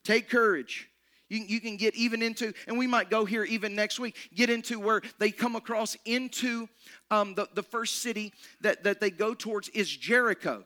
Take 0.04 0.30
courage. 0.30 0.88
You, 1.28 1.40
you 1.46 1.60
can 1.60 1.76
get 1.76 1.94
even 1.94 2.22
into, 2.22 2.52
and 2.68 2.78
we 2.78 2.86
might 2.86 3.10
go 3.10 3.24
here 3.24 3.44
even 3.44 3.74
next 3.74 3.98
week, 3.98 4.16
get 4.34 4.50
into 4.50 4.78
where 4.78 5.02
they 5.18 5.30
come 5.30 5.56
across 5.56 5.96
into 6.04 6.68
um, 7.10 7.34
the, 7.34 7.48
the 7.54 7.62
first 7.62 8.02
city 8.02 8.32
that, 8.60 8.84
that 8.84 9.00
they 9.00 9.10
go 9.10 9.34
towards 9.34 9.68
is 9.70 9.88
Jericho. 9.88 10.64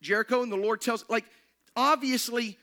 Jericho, 0.00 0.42
and 0.42 0.52
the 0.52 0.56
Lord 0.56 0.80
tells, 0.80 1.04
like, 1.08 1.24
obviously, 1.76 2.58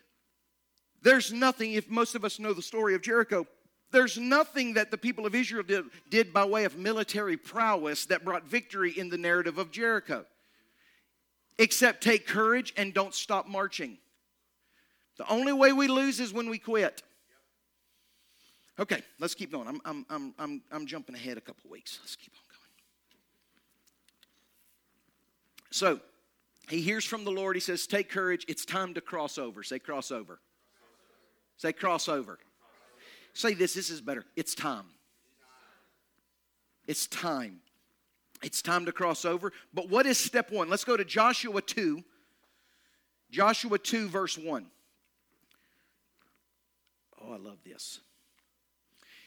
there's 1.01 1.31
nothing, 1.31 1.73
if 1.73 1.89
most 1.89 2.15
of 2.15 2.25
us 2.25 2.39
know 2.39 2.53
the 2.53 2.61
story 2.61 2.95
of 2.95 3.01
Jericho, 3.01 3.47
there's 3.91 4.17
nothing 4.17 4.75
that 4.75 4.91
the 4.91 4.97
people 4.97 5.25
of 5.25 5.33
Israel 5.33 5.63
did, 5.63 5.85
did, 6.09 6.31
by 6.33 6.45
way 6.45 6.65
of 6.65 6.77
military 6.77 7.37
prowess 7.37 8.05
that 8.05 8.23
brought 8.23 8.45
victory 8.45 8.91
in 8.91 9.09
the 9.09 9.17
narrative 9.17 9.57
of 9.57 9.71
Jericho, 9.71 10.25
except 11.57 12.03
take 12.03 12.27
courage 12.27 12.73
and 12.77 12.93
don't 12.93 13.13
stop 13.13 13.47
marching. 13.47 13.97
The 15.17 15.27
only 15.29 15.53
way 15.53 15.73
we 15.73 15.87
lose 15.87 16.19
is 16.19 16.31
when 16.31 16.49
we 16.49 16.59
quit. 16.59 17.01
Okay, 18.79 19.01
let's 19.19 19.35
keep 19.35 19.51
going. 19.51 19.67
I'm, 19.67 19.81
I'm, 19.83 20.05
I'm, 20.09 20.33
I'm, 20.39 20.61
I'm 20.71 20.85
jumping 20.85 21.15
ahead 21.15 21.37
a 21.37 21.41
couple 21.41 21.69
weeks. 21.69 21.99
Let's 22.01 22.15
keep 22.15 22.31
on 22.31 22.39
going. 22.47 22.69
So, 25.71 25.99
he 26.69 26.81
hears 26.81 27.03
from 27.03 27.23
the 27.23 27.31
Lord. 27.31 27.55
He 27.55 27.59
says, 27.59 27.87
Take 27.87 28.09
courage. 28.09 28.45
It's 28.47 28.63
time 28.63 28.93
to 28.93 29.01
cross 29.01 29.37
over. 29.37 29.63
Say, 29.63 29.79
cross 29.79 30.11
over. 30.11 30.39
Say, 31.57 31.73
cross 31.73 32.07
over. 32.07 32.37
Say 33.33 33.53
this, 33.53 33.73
this 33.73 33.89
is 33.89 34.01
better. 34.01 34.23
It's 34.35 34.53
time. 34.53 34.85
It's 36.87 37.07
time. 37.07 37.61
It's 38.43 38.61
time 38.61 38.85
to 38.85 38.91
cross 38.91 39.25
over. 39.25 39.51
But 39.73 39.89
what 39.89 40.05
is 40.05 40.17
step 40.17 40.51
one? 40.51 40.69
Let's 40.69 40.83
go 40.83 40.95
to 40.95 41.05
Joshua 41.05 41.61
2. 41.61 42.03
Joshua 43.31 43.77
2, 43.77 44.07
verse 44.07 44.37
1. 44.37 44.65
Oh, 47.21 47.33
I 47.33 47.37
love 47.37 47.57
this. 47.63 47.99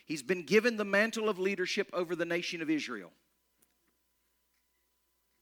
He's 0.07 0.22
been 0.22 0.42
given 0.42 0.76
the 0.76 0.85
mantle 0.85 1.28
of 1.28 1.38
leadership 1.38 1.88
over 1.92 2.16
the 2.16 2.24
nation 2.24 2.62
of 2.62 2.70
Israel 2.70 3.12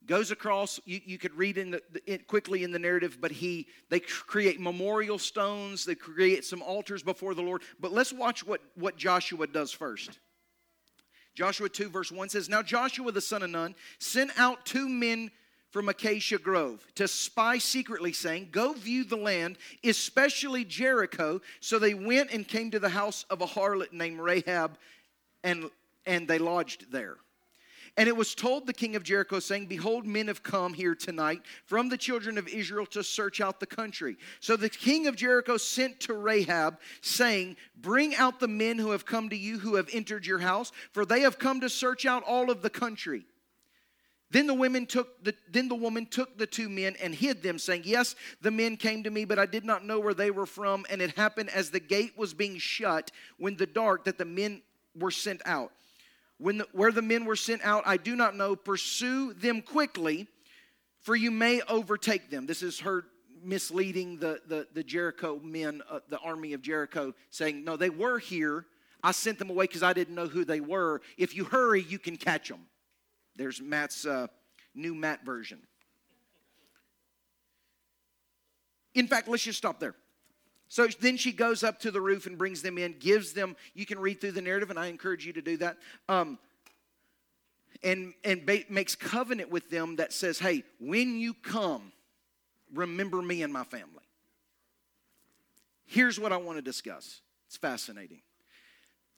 goes 0.06 0.30
across 0.30 0.80
you, 0.84 1.00
you 1.04 1.18
could 1.18 1.34
read 1.34 1.58
in 1.58 1.72
the, 1.72 1.82
it 2.06 2.26
quickly 2.26 2.64
in 2.64 2.72
the 2.72 2.78
narrative 2.78 3.18
but 3.20 3.30
he 3.30 3.66
they 3.90 4.00
create 4.00 4.60
memorial 4.60 5.18
stones 5.18 5.84
they 5.84 5.94
create 5.94 6.44
some 6.44 6.62
altars 6.62 7.02
before 7.02 7.34
the 7.34 7.42
lord. 7.42 7.62
But 7.78 7.92
let's 7.92 8.12
watch 8.12 8.46
what 8.46 8.60
what 8.74 8.96
joshua 8.96 9.46
does 9.46 9.72
first. 9.72 10.18
Joshua 11.34 11.68
2 11.68 11.88
verse 11.88 12.10
1 12.10 12.28
says 12.28 12.48
now 12.48 12.62
joshua 12.62 13.12
the 13.12 13.20
son 13.20 13.42
of 13.42 13.50
nun 13.50 13.74
sent 13.98 14.30
out 14.36 14.64
two 14.64 14.88
men 14.88 15.30
from 15.70 15.88
acacia 15.88 16.38
grove 16.38 16.84
to 16.96 17.06
spy 17.06 17.58
secretly 17.58 18.12
saying 18.12 18.48
go 18.50 18.72
view 18.72 19.04
the 19.04 19.16
land 19.16 19.56
especially 19.84 20.64
jericho 20.64 21.40
so 21.60 21.78
they 21.78 21.94
went 21.94 22.32
and 22.32 22.48
came 22.48 22.70
to 22.70 22.80
the 22.80 22.88
house 22.88 23.24
of 23.30 23.40
a 23.40 23.46
harlot 23.46 23.92
named 23.92 24.18
rahab 24.18 24.76
and 25.44 25.70
and 26.04 26.26
they 26.26 26.38
lodged 26.38 26.90
there 26.90 27.16
and 27.96 28.08
it 28.08 28.16
was 28.16 28.34
told 28.34 28.66
the 28.66 28.72
king 28.72 28.96
of 28.96 29.02
Jericho, 29.02 29.40
saying, 29.40 29.66
Behold, 29.66 30.06
men 30.06 30.28
have 30.28 30.42
come 30.42 30.74
here 30.74 30.94
tonight 30.94 31.42
from 31.64 31.88
the 31.88 31.96
children 31.96 32.38
of 32.38 32.48
Israel 32.48 32.86
to 32.86 33.02
search 33.02 33.40
out 33.40 33.60
the 33.60 33.66
country. 33.66 34.16
So 34.40 34.56
the 34.56 34.68
king 34.68 35.06
of 35.06 35.16
Jericho 35.16 35.56
sent 35.56 36.00
to 36.00 36.14
Rahab, 36.14 36.78
saying, 37.00 37.56
Bring 37.76 38.14
out 38.14 38.40
the 38.40 38.48
men 38.48 38.78
who 38.78 38.90
have 38.90 39.04
come 39.04 39.28
to 39.30 39.36
you, 39.36 39.58
who 39.58 39.74
have 39.76 39.88
entered 39.92 40.26
your 40.26 40.38
house, 40.38 40.72
for 40.92 41.04
they 41.04 41.20
have 41.20 41.38
come 41.38 41.60
to 41.60 41.68
search 41.68 42.06
out 42.06 42.22
all 42.24 42.50
of 42.50 42.62
the 42.62 42.70
country. 42.70 43.24
Then 44.30 44.46
the 44.46 44.54
women 44.54 44.86
took 44.86 45.24
the 45.24 45.34
then 45.50 45.68
the 45.68 45.74
woman 45.74 46.06
took 46.06 46.38
the 46.38 46.46
two 46.46 46.68
men 46.68 46.94
and 47.02 47.12
hid 47.12 47.42
them, 47.42 47.58
saying, 47.58 47.82
Yes, 47.84 48.14
the 48.40 48.52
men 48.52 48.76
came 48.76 49.02
to 49.02 49.10
me, 49.10 49.24
but 49.24 49.40
I 49.40 49.46
did 49.46 49.64
not 49.64 49.84
know 49.84 49.98
where 49.98 50.14
they 50.14 50.30
were 50.30 50.46
from. 50.46 50.86
And 50.88 51.02
it 51.02 51.16
happened 51.16 51.50
as 51.50 51.70
the 51.70 51.80
gate 51.80 52.16
was 52.16 52.32
being 52.32 52.58
shut 52.58 53.10
when 53.38 53.56
the 53.56 53.66
dark 53.66 54.04
that 54.04 54.18
the 54.18 54.24
men 54.24 54.62
were 54.94 55.10
sent 55.10 55.42
out. 55.44 55.72
When 56.40 56.58
the, 56.58 56.66
where 56.72 56.90
the 56.90 57.02
men 57.02 57.26
were 57.26 57.36
sent 57.36 57.60
out, 57.62 57.82
I 57.84 57.98
do 57.98 58.16
not 58.16 58.34
know. 58.34 58.56
Pursue 58.56 59.34
them 59.34 59.60
quickly, 59.60 60.26
for 61.02 61.14
you 61.14 61.30
may 61.30 61.60
overtake 61.68 62.30
them. 62.30 62.46
This 62.46 62.62
is 62.62 62.80
her 62.80 63.04
misleading 63.44 64.16
the, 64.18 64.40
the, 64.48 64.66
the 64.72 64.82
Jericho 64.82 65.38
men, 65.42 65.82
uh, 65.90 66.00
the 66.08 66.18
army 66.18 66.54
of 66.54 66.62
Jericho, 66.62 67.14
saying, 67.30 67.62
No, 67.62 67.76
they 67.76 67.90
were 67.90 68.18
here. 68.18 68.64
I 69.02 69.12
sent 69.12 69.38
them 69.38 69.50
away 69.50 69.64
because 69.64 69.82
I 69.82 69.92
didn't 69.92 70.14
know 70.14 70.28
who 70.28 70.46
they 70.46 70.60
were. 70.60 71.02
If 71.18 71.36
you 71.36 71.44
hurry, 71.44 71.82
you 71.82 71.98
can 71.98 72.16
catch 72.16 72.48
them. 72.48 72.66
There's 73.36 73.60
Matt's 73.60 74.06
uh, 74.06 74.26
new 74.74 74.94
Matt 74.94 75.24
version. 75.24 75.58
In 78.94 79.06
fact, 79.06 79.28
let's 79.28 79.42
just 79.42 79.58
stop 79.58 79.78
there. 79.78 79.94
So 80.70 80.86
then 81.00 81.16
she 81.16 81.32
goes 81.32 81.64
up 81.64 81.80
to 81.80 81.90
the 81.90 82.00
roof 82.00 82.26
and 82.26 82.38
brings 82.38 82.62
them 82.62 82.78
in, 82.78 82.94
gives 83.00 83.32
them, 83.32 83.56
you 83.74 83.84
can 83.84 83.98
read 83.98 84.20
through 84.20 84.32
the 84.32 84.40
narrative, 84.40 84.70
and 84.70 84.78
I 84.78 84.86
encourage 84.86 85.26
you 85.26 85.32
to 85.32 85.42
do 85.42 85.56
that. 85.56 85.78
Um, 86.08 86.38
and 87.82 88.14
and 88.22 88.46
ba- 88.46 88.64
makes 88.68 88.94
covenant 88.94 89.50
with 89.50 89.68
them 89.68 89.96
that 89.96 90.12
says, 90.12 90.38
hey, 90.38 90.62
when 90.78 91.18
you 91.18 91.34
come, 91.34 91.90
remember 92.72 93.20
me 93.20 93.42
and 93.42 93.52
my 93.52 93.64
family. 93.64 94.04
Here's 95.86 96.20
what 96.20 96.32
I 96.32 96.36
want 96.36 96.58
to 96.58 96.62
discuss. 96.62 97.20
It's 97.48 97.56
fascinating. 97.56 98.20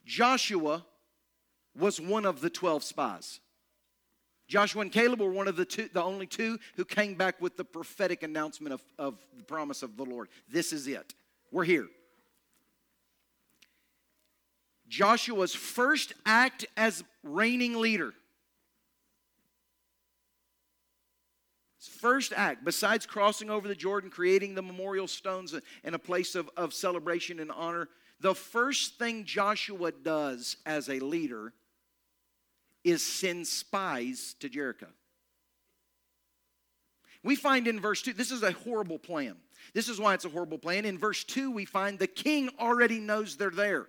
Joshua 0.06 0.86
was 1.78 2.00
one 2.00 2.24
of 2.24 2.40
the 2.40 2.48
12 2.48 2.82
spies. 2.82 3.40
Joshua 4.48 4.80
and 4.80 4.92
Caleb 4.92 5.20
were 5.20 5.30
one 5.30 5.48
of 5.48 5.56
the 5.56 5.66
two, 5.66 5.90
the 5.92 6.02
only 6.02 6.26
two 6.26 6.58
who 6.76 6.86
came 6.86 7.14
back 7.14 7.42
with 7.42 7.58
the 7.58 7.64
prophetic 7.64 8.22
announcement 8.22 8.72
of, 8.72 8.82
of 8.98 9.18
the 9.36 9.44
promise 9.44 9.82
of 9.82 9.98
the 9.98 10.04
Lord. 10.04 10.28
This 10.50 10.72
is 10.72 10.86
it. 10.86 11.12
We're 11.52 11.64
here. 11.64 11.86
Joshua's 14.88 15.54
first 15.54 16.12
act 16.26 16.66
as 16.76 17.04
reigning 17.22 17.78
leader. 17.80 18.12
His 21.78 21.88
first 21.88 22.32
act, 22.34 22.64
besides 22.64 23.06
crossing 23.06 23.50
over 23.50 23.68
the 23.68 23.74
Jordan, 23.74 24.10
creating 24.10 24.54
the 24.54 24.62
memorial 24.62 25.06
stones 25.06 25.54
and 25.84 25.94
a 25.94 25.98
place 25.98 26.34
of, 26.34 26.50
of 26.56 26.74
celebration 26.74 27.38
and 27.38 27.50
honor, 27.52 27.88
the 28.20 28.34
first 28.34 28.98
thing 28.98 29.24
Joshua 29.24 29.92
does 29.92 30.56
as 30.64 30.88
a 30.88 31.00
leader 31.00 31.52
is 32.84 33.04
send 33.04 33.46
spies 33.46 34.34
to 34.40 34.48
Jericho. 34.48 34.88
We 37.24 37.36
find 37.36 37.68
in 37.68 37.80
verse 37.80 38.02
2, 38.02 38.12
this 38.12 38.32
is 38.32 38.42
a 38.42 38.52
horrible 38.52 38.98
plan. 38.98 39.36
This 39.74 39.88
is 39.88 39.98
why 39.98 40.14
it's 40.14 40.24
a 40.24 40.28
horrible 40.28 40.58
plan. 40.58 40.84
In 40.84 40.98
verse 40.98 41.24
2, 41.24 41.50
we 41.50 41.64
find 41.64 41.98
the 41.98 42.06
king 42.06 42.50
already 42.58 43.00
knows 43.00 43.36
they're 43.36 43.50
there. 43.50 43.86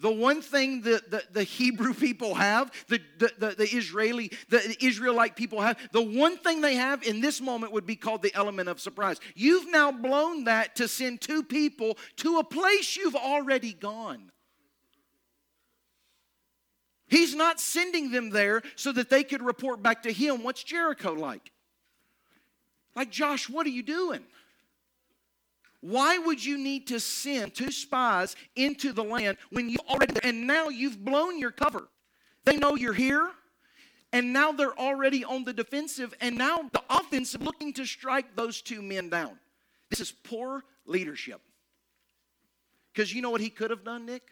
The 0.00 0.10
one 0.10 0.42
thing 0.42 0.82
that 0.82 1.10
the, 1.10 1.22
the 1.30 1.44
Hebrew 1.44 1.94
people 1.94 2.34
have, 2.34 2.72
the, 2.88 3.00
the, 3.18 3.32
the, 3.38 3.48
the 3.50 3.76
Israeli, 3.76 4.30
the 4.48 4.76
Israelite 4.80 5.36
people 5.36 5.60
have, 5.60 5.78
the 5.92 6.02
one 6.02 6.36
thing 6.36 6.60
they 6.60 6.74
have 6.74 7.02
in 7.04 7.20
this 7.20 7.40
moment 7.40 7.72
would 7.72 7.86
be 7.86 7.96
called 7.96 8.22
the 8.22 8.34
element 8.34 8.68
of 8.68 8.80
surprise. 8.80 9.18
You've 9.34 9.70
now 9.70 9.92
blown 9.92 10.44
that 10.44 10.76
to 10.76 10.88
send 10.88 11.20
two 11.20 11.42
people 11.42 11.96
to 12.16 12.38
a 12.38 12.44
place 12.44 12.96
you've 12.96 13.16
already 13.16 13.72
gone. 13.72 14.30
He's 17.06 17.34
not 17.34 17.60
sending 17.60 18.10
them 18.10 18.30
there 18.30 18.62
so 18.76 18.90
that 18.92 19.10
they 19.10 19.22
could 19.22 19.42
report 19.42 19.82
back 19.82 20.02
to 20.02 20.12
him 20.12 20.42
what's 20.42 20.64
Jericho 20.64 21.12
like. 21.12 21.52
Like, 22.96 23.10
Josh, 23.10 23.48
what 23.48 23.66
are 23.66 23.70
you 23.70 23.82
doing? 23.82 24.24
Why 25.84 26.16
would 26.16 26.42
you 26.42 26.56
need 26.56 26.86
to 26.86 26.98
send 26.98 27.54
two 27.54 27.70
spies 27.70 28.36
into 28.56 28.90
the 28.90 29.04
land 29.04 29.36
when 29.50 29.68
you 29.68 29.76
already 29.86 30.18
and 30.22 30.46
now 30.46 30.70
you've 30.70 31.04
blown 31.04 31.38
your 31.38 31.50
cover? 31.50 31.88
They 32.46 32.56
know 32.56 32.74
you're 32.74 32.94
here, 32.94 33.30
and 34.10 34.32
now 34.32 34.52
they're 34.52 34.78
already 34.78 35.24
on 35.24 35.44
the 35.44 35.52
defensive, 35.52 36.14
and 36.22 36.38
now 36.38 36.70
the 36.72 36.82
offensive 36.88 37.42
looking 37.42 37.74
to 37.74 37.84
strike 37.84 38.34
those 38.34 38.62
two 38.62 38.80
men 38.80 39.10
down. 39.10 39.38
This 39.90 40.00
is 40.00 40.10
poor 40.10 40.64
leadership. 40.86 41.42
Because 42.94 43.12
you 43.12 43.20
know 43.20 43.28
what 43.28 43.42
he 43.42 43.50
could 43.50 43.70
have 43.70 43.84
done, 43.84 44.06
Nick? 44.06 44.30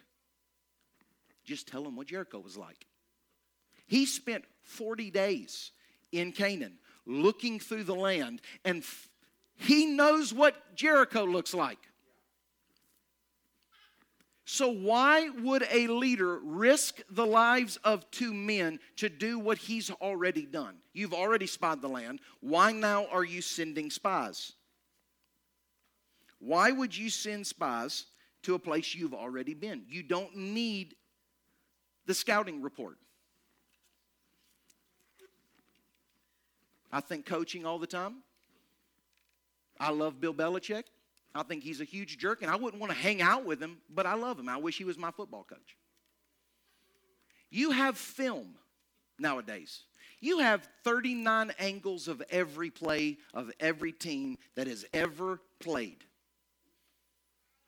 Just 1.45 1.69
tell 1.69 1.85
him 1.85 1.97
what 1.97 2.07
Jericho 2.07 2.39
was 2.39 2.57
like. 2.57 2.87
He 3.87 4.07
spent 4.07 4.47
40 4.63 5.11
days 5.11 5.73
in 6.13 6.33
Canaan 6.33 6.79
looking 7.05 7.61
through 7.61 7.85
the 7.85 7.95
land, 7.95 8.41
and 8.65 8.83
he 9.57 9.87
knows 9.87 10.33
what 10.33 10.75
Jericho 10.75 11.25
looks 11.25 11.55
like. 11.55 11.79
So, 14.45 14.71
why 14.71 15.29
would 15.29 15.65
a 15.71 15.87
leader 15.87 16.39
risk 16.41 17.01
the 17.09 17.25
lives 17.25 17.77
of 17.85 18.11
two 18.11 18.35
men 18.35 18.81
to 18.97 19.09
do 19.09 19.39
what 19.39 19.57
he's 19.57 19.91
already 19.91 20.45
done? 20.45 20.77
You've 20.93 21.15
already 21.15 21.47
spied 21.47 21.81
the 21.81 21.89
land. 21.89 22.21
Why 22.41 22.73
now 22.73 23.07
are 23.07 23.25
you 23.25 23.41
sending 23.41 23.89
spies? 23.89 24.53
Why 26.39 26.73
would 26.73 26.97
you 26.97 27.09
send 27.09 27.47
spies 27.47 28.07
to 28.43 28.55
a 28.55 28.59
place 28.59 28.95
you've 28.95 29.15
already 29.15 29.55
been? 29.55 29.85
You 29.89 30.03
don't 30.03 30.37
need 30.37 30.97
the 32.07 32.15
scouting 32.15 32.61
report. 32.61 32.99
I 36.93 37.01
think 37.01 37.25
coaching 37.25 37.65
all 37.65 37.79
the 37.79 37.87
time. 37.87 38.17
I 39.83 39.91
love 39.91 40.21
Bill 40.21 40.33
Belichick. 40.33 40.85
I 41.35 41.43
think 41.43 41.65
he's 41.65 41.81
a 41.81 41.85
huge 41.85 42.17
jerk, 42.17 42.43
and 42.43 42.51
I 42.51 42.57
wouldn't 42.57 42.81
want 42.81 42.93
to 42.93 42.99
hang 42.99 43.21
out 43.21 43.45
with 43.45 43.61
him, 43.61 43.79
but 43.93 44.07
I 44.07 44.15
love 44.15 44.39
him. 44.39 44.49
I 44.49 44.57
wish 44.57 44.79
he 44.79 44.85
was 44.85 44.97
my 44.97 45.11
football 45.11 45.45
coach. 45.45 45.77
You 47.51 47.73
have 47.73 47.99
film 47.99 48.55
nowadays. 49.19 49.81
You 50.21 50.39
have 50.39 50.69
39 50.85 51.53
angles 51.59 52.07
of 52.07 52.23
every 52.31 52.71
play 52.71 53.19
of 53.35 53.51
every 53.59 53.91
team 53.91 54.39
that 54.55 54.69
has 54.69 54.85
ever 54.95 55.41
played. 55.59 56.05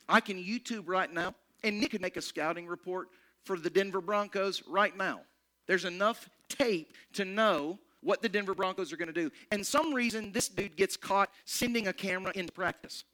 I 0.09 0.21
can 0.21 0.37
YouTube 0.37 0.85
right 0.87 1.13
now, 1.13 1.35
and 1.65 1.81
Nick 1.81 1.91
could 1.91 2.01
make 2.01 2.17
a 2.17 2.23
scouting 2.23 2.69
report 2.69 3.09
for 3.43 3.59
the 3.59 3.71
Denver 3.71 4.01
Broncos 4.01 4.63
right 4.69 4.97
now. 4.97 5.23
There's 5.67 5.85
enough 5.85 6.29
tape 6.49 6.93
to 7.15 7.25
know 7.25 7.81
what 8.05 8.23
the 8.23 8.29
Denver 8.29 8.55
Broncos 8.55 8.93
are 8.93 8.97
going 8.97 9.13
to 9.13 9.13
do. 9.13 9.31
And 9.51 9.67
some 9.67 9.93
reason 9.93 10.31
this 10.31 10.49
dude 10.49 10.77
gets 10.77 10.97
caught 10.97 11.31
sending 11.45 11.89
a 11.89 11.93
camera 11.93 12.33
into 12.35 12.53
practice. 12.53 13.05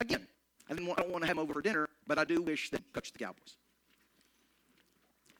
Again, 0.00 0.26
I, 0.68 0.74
didn't 0.74 0.86
want, 0.86 0.98
I 0.98 1.02
don't 1.02 1.12
want 1.12 1.22
to 1.22 1.28
have 1.28 1.36
him 1.36 1.42
over 1.42 1.54
for 1.54 1.62
dinner, 1.62 1.88
but 2.06 2.18
I 2.18 2.24
do 2.24 2.42
wish 2.42 2.70
they 2.70 2.78
coach 2.92 3.12
the 3.12 3.18
Cowboys. 3.18 3.56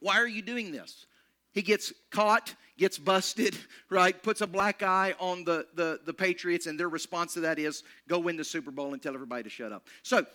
Why 0.01 0.18
are 0.18 0.29
you 0.29 0.42
doing 0.42 0.70
this? 0.70 1.07
He 1.53 1.62
gets 1.62 1.92
caught, 2.11 2.55
gets 2.77 2.98
busted, 2.98 3.57
right? 3.90 4.20
Puts 4.22 4.42
a 4.42 4.46
black 4.46 4.83
eye 4.83 5.14
on 5.18 5.44
the, 5.44 5.66
the, 5.74 6.01
the 6.05 6.12
Patriots, 6.12 6.66
and 6.66 6.79
their 6.79 6.88
response 6.88 7.35
to 7.35 7.40
that 7.40 7.59
is 7.59 7.83
go 8.07 8.18
win 8.18 8.37
the 8.37 8.44
Super 8.44 8.70
Bowl 8.70 8.92
and 8.92 9.03
tell 9.03 9.14
everybody 9.14 9.44
to 9.44 9.51
shut 9.51 9.72
up. 9.72 9.87
So 10.03 10.27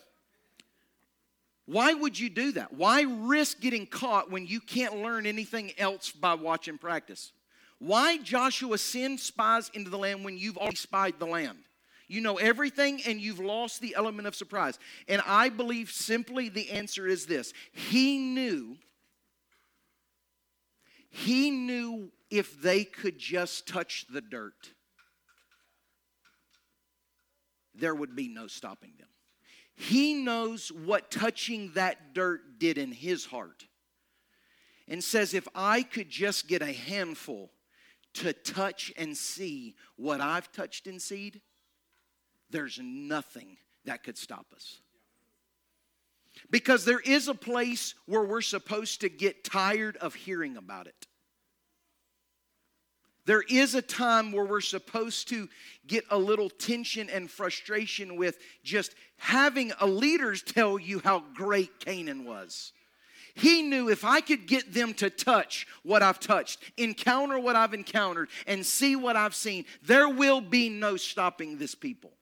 why 1.66 1.94
would 1.94 2.20
you 2.20 2.30
do 2.30 2.52
that? 2.54 2.74
Why 2.74 3.04
risk 3.04 3.62
getting 3.62 3.86
caught 3.86 4.30
when 4.30 4.46
you 4.46 4.60
can't 4.60 4.98
learn 4.98 5.26
anything 5.26 5.72
else 5.78 6.12
by 6.12 6.34
watching 6.34 6.78
practice? 6.78 7.32
Why 7.80 8.18
Joshua 8.18 8.78
send 8.78 9.20
spies 9.20 9.70
into 9.74 9.90
the 9.90 9.98
land 9.98 10.24
when 10.24 10.38
you've 10.38 10.58
already 10.58 10.76
spied 10.76 11.16
the 11.20 11.26
land? 11.26 11.60
You 12.08 12.22
know 12.22 12.38
everything 12.38 13.02
and 13.08 13.20
you've 13.20 13.40
lost 13.40 13.82
the 13.82 13.96
element 13.96 14.28
of 14.28 14.36
surprise. 14.36 14.78
And 15.08 15.22
I 15.26 15.50
believe 15.50 15.92
simply 15.92 16.50
the 16.50 16.70
answer 16.72 17.08
is 17.08 17.26
this 17.26 17.54
He 17.72 18.18
knew, 18.18 18.78
he 21.10 21.52
knew 21.52 22.12
if 22.30 22.62
they 22.62 22.84
could 22.84 23.18
just 23.18 23.68
touch 23.68 24.06
the 24.10 24.22
dirt, 24.22 24.74
there 27.76 27.96
would 27.96 28.16
be 28.16 28.28
no 28.28 28.48
stopping 28.48 28.94
them. 28.98 29.08
He 29.76 30.14
knows 30.14 30.72
what 30.72 31.12
touching 31.12 31.72
that 31.74 32.14
dirt 32.14 32.60
did 32.60 32.78
in 32.78 32.92
his 32.92 33.26
heart. 33.26 33.66
And 34.88 35.04
says, 35.04 35.34
if 35.34 35.48
I 35.56 35.82
could 35.82 36.10
just 36.10 36.48
get 36.48 36.62
a 36.62 36.74
handful 36.74 37.52
to 38.16 38.34
touch 38.34 38.94
and 38.98 39.16
see 39.16 39.76
what 39.96 40.22
I've 40.22 40.52
touched 40.52 40.88
and 40.88 41.02
seed, 41.02 41.42
there's 42.50 42.80
nothing 42.82 43.58
that 43.86 44.04
could 44.04 44.18
stop 44.18 44.48
us. 44.56 44.80
Because 46.50 46.86
there 46.86 47.00
is 47.00 47.28
a 47.28 47.36
place 47.36 47.96
where 48.06 48.24
we're 48.24 48.42
supposed 48.42 49.02
to 49.02 49.10
get 49.10 49.44
tired 49.44 49.98
of 49.98 50.14
hearing 50.14 50.58
about 50.58 50.88
it. 50.88 51.08
There 53.26 53.44
is 53.48 53.74
a 53.74 53.82
time 53.82 54.34
where 54.34 54.44
we're 54.44 54.60
supposed 54.62 55.30
to 55.30 55.48
get 55.88 56.04
a 56.10 56.18
little 56.18 56.50
tension 56.50 57.10
and 57.10 57.32
frustration 57.32 58.18
with 58.18 58.38
just 58.64 58.96
having 59.18 59.72
a 59.80 59.88
leaders 59.88 60.44
tell 60.44 60.78
you 60.78 61.00
how 61.00 61.24
great 61.34 61.80
Canaan 61.80 62.26
was. 62.26 62.74
He 63.36 63.64
knew 63.64 63.90
if 63.90 64.06
I 64.06 64.22
could 64.22 64.46
get 64.46 64.74
them 64.74 64.94
to 64.96 65.10
touch 65.10 65.66
what 65.82 66.04
I've 66.04 66.20
touched, 66.20 66.62
encounter 66.78 67.40
what 67.40 67.56
I've 67.56 67.74
encountered, 67.74 68.30
and 68.46 68.66
see 68.66 68.96
what 68.96 69.16
I've 69.16 69.34
seen, 69.34 69.66
there 69.82 70.08
will 70.08 70.42
be 70.42 70.70
no 70.70 70.98
stopping 70.98 71.58
this 71.58 71.74
people. 71.74 72.14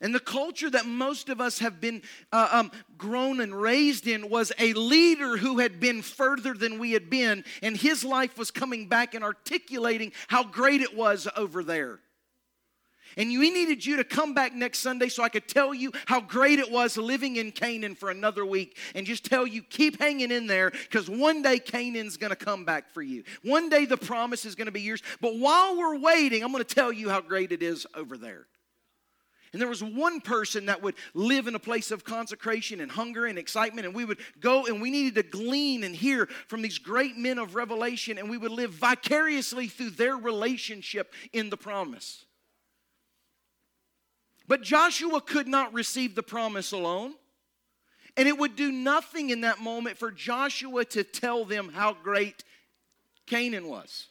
And 0.00 0.14
the 0.14 0.20
culture 0.20 0.68
that 0.70 0.86
most 0.86 1.30
of 1.30 1.40
us 1.40 1.58
have 1.60 1.80
been 1.80 2.02
uh, 2.30 2.48
um, 2.52 2.70
grown 2.98 3.40
and 3.40 3.54
raised 3.54 4.06
in 4.06 4.28
was 4.28 4.52
a 4.58 4.74
leader 4.74 5.38
who 5.38 5.58
had 5.58 5.80
been 5.80 6.02
further 6.02 6.52
than 6.52 6.78
we 6.78 6.92
had 6.92 7.08
been, 7.08 7.44
and 7.62 7.76
his 7.76 8.04
life 8.04 8.36
was 8.36 8.50
coming 8.50 8.88
back 8.88 9.14
and 9.14 9.24
articulating 9.24 10.12
how 10.28 10.44
great 10.44 10.82
it 10.82 10.94
was 10.94 11.26
over 11.34 11.64
there. 11.64 12.00
And 13.16 13.30
we 13.30 13.50
needed 13.50 13.84
you 13.84 13.96
to 13.96 14.04
come 14.04 14.34
back 14.34 14.54
next 14.54 14.80
Sunday 14.80 15.08
so 15.08 15.22
I 15.22 15.28
could 15.28 15.48
tell 15.48 15.72
you 15.72 15.92
how 16.06 16.20
great 16.20 16.58
it 16.58 16.70
was 16.70 16.96
living 16.96 17.36
in 17.36 17.52
Canaan 17.52 17.94
for 17.94 18.10
another 18.10 18.44
week 18.44 18.76
and 18.94 19.06
just 19.06 19.24
tell 19.24 19.46
you, 19.46 19.62
keep 19.62 19.98
hanging 19.98 20.30
in 20.30 20.46
there 20.46 20.70
because 20.70 21.08
one 21.08 21.42
day 21.42 21.58
Canaan's 21.58 22.16
going 22.16 22.30
to 22.30 22.36
come 22.36 22.64
back 22.64 22.90
for 22.90 23.02
you. 23.02 23.24
One 23.42 23.68
day 23.68 23.86
the 23.86 23.96
promise 23.96 24.44
is 24.44 24.54
going 24.54 24.66
to 24.66 24.72
be 24.72 24.82
yours. 24.82 25.02
But 25.20 25.38
while 25.38 25.78
we're 25.78 25.98
waiting, 25.98 26.42
I'm 26.44 26.52
going 26.52 26.64
to 26.64 26.74
tell 26.74 26.92
you 26.92 27.08
how 27.08 27.20
great 27.20 27.52
it 27.52 27.62
is 27.62 27.86
over 27.94 28.18
there. 28.18 28.46
And 29.52 29.60
there 29.62 29.68
was 29.70 29.82
one 29.82 30.20
person 30.20 30.66
that 30.66 30.82
would 30.82 30.96
live 31.14 31.46
in 31.46 31.54
a 31.54 31.58
place 31.58 31.90
of 31.90 32.04
consecration 32.04 32.80
and 32.80 32.90
hunger 32.90 33.24
and 33.24 33.38
excitement. 33.38 33.86
And 33.86 33.94
we 33.94 34.04
would 34.04 34.18
go 34.38 34.66
and 34.66 34.82
we 34.82 34.90
needed 34.90 35.14
to 35.14 35.22
glean 35.22 35.82
and 35.84 35.96
hear 35.96 36.26
from 36.48 36.60
these 36.60 36.76
great 36.76 37.16
men 37.16 37.38
of 37.38 37.54
revelation. 37.54 38.18
And 38.18 38.28
we 38.28 38.36
would 38.36 38.50
live 38.50 38.72
vicariously 38.72 39.68
through 39.68 39.90
their 39.90 40.16
relationship 40.16 41.14
in 41.32 41.48
the 41.48 41.56
promise. 41.56 42.26
But 44.48 44.62
Joshua 44.62 45.20
could 45.20 45.48
not 45.48 45.72
receive 45.72 46.14
the 46.14 46.22
promise 46.22 46.72
alone. 46.72 47.14
And 48.16 48.26
it 48.26 48.38
would 48.38 48.56
do 48.56 48.72
nothing 48.72 49.30
in 49.30 49.42
that 49.42 49.60
moment 49.60 49.98
for 49.98 50.10
Joshua 50.10 50.84
to 50.86 51.04
tell 51.04 51.44
them 51.44 51.68
how 51.68 51.92
great 51.92 52.44
Canaan 53.26 53.68
was. 53.68 54.06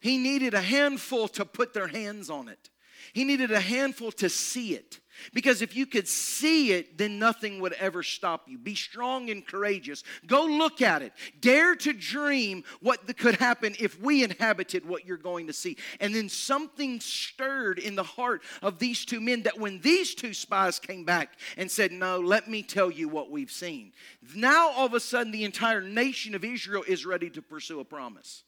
He 0.00 0.18
needed 0.18 0.54
a 0.54 0.60
handful 0.60 1.28
to 1.28 1.44
put 1.44 1.72
their 1.72 1.86
hands 1.86 2.30
on 2.30 2.48
it. 2.48 2.70
He 3.12 3.24
needed 3.24 3.52
a 3.52 3.60
handful 3.60 4.10
to 4.12 4.28
see 4.28 4.74
it. 4.74 5.00
Because 5.32 5.62
if 5.62 5.76
you 5.76 5.86
could 5.86 6.08
see 6.08 6.72
it, 6.72 6.98
then 6.98 7.18
nothing 7.18 7.60
would 7.60 7.72
ever 7.74 8.02
stop 8.02 8.48
you. 8.48 8.58
Be 8.58 8.74
strong 8.74 9.30
and 9.30 9.46
courageous. 9.46 10.04
Go 10.26 10.44
look 10.44 10.82
at 10.82 11.02
it. 11.02 11.12
Dare 11.40 11.74
to 11.76 11.92
dream 11.92 12.64
what 12.80 13.16
could 13.16 13.36
happen 13.36 13.74
if 13.78 14.00
we 14.00 14.24
inhabited 14.24 14.86
what 14.86 15.06
you're 15.06 15.16
going 15.16 15.46
to 15.46 15.52
see. 15.52 15.76
And 16.00 16.14
then 16.14 16.28
something 16.28 17.00
stirred 17.00 17.78
in 17.78 17.94
the 17.94 18.02
heart 18.02 18.42
of 18.62 18.78
these 18.78 19.04
two 19.04 19.20
men 19.20 19.42
that 19.42 19.58
when 19.58 19.80
these 19.80 20.14
two 20.14 20.34
spies 20.34 20.78
came 20.78 21.04
back 21.04 21.38
and 21.56 21.70
said, 21.70 21.92
No, 21.92 22.18
let 22.20 22.48
me 22.48 22.62
tell 22.62 22.90
you 22.90 23.08
what 23.08 23.30
we've 23.30 23.50
seen. 23.50 23.92
Now 24.34 24.70
all 24.70 24.86
of 24.86 24.94
a 24.94 25.00
sudden, 25.00 25.32
the 25.32 25.44
entire 25.44 25.80
nation 25.80 26.34
of 26.34 26.44
Israel 26.44 26.84
is 26.86 27.06
ready 27.06 27.30
to 27.30 27.42
pursue 27.42 27.80
a 27.80 27.84
promise. 27.84 28.44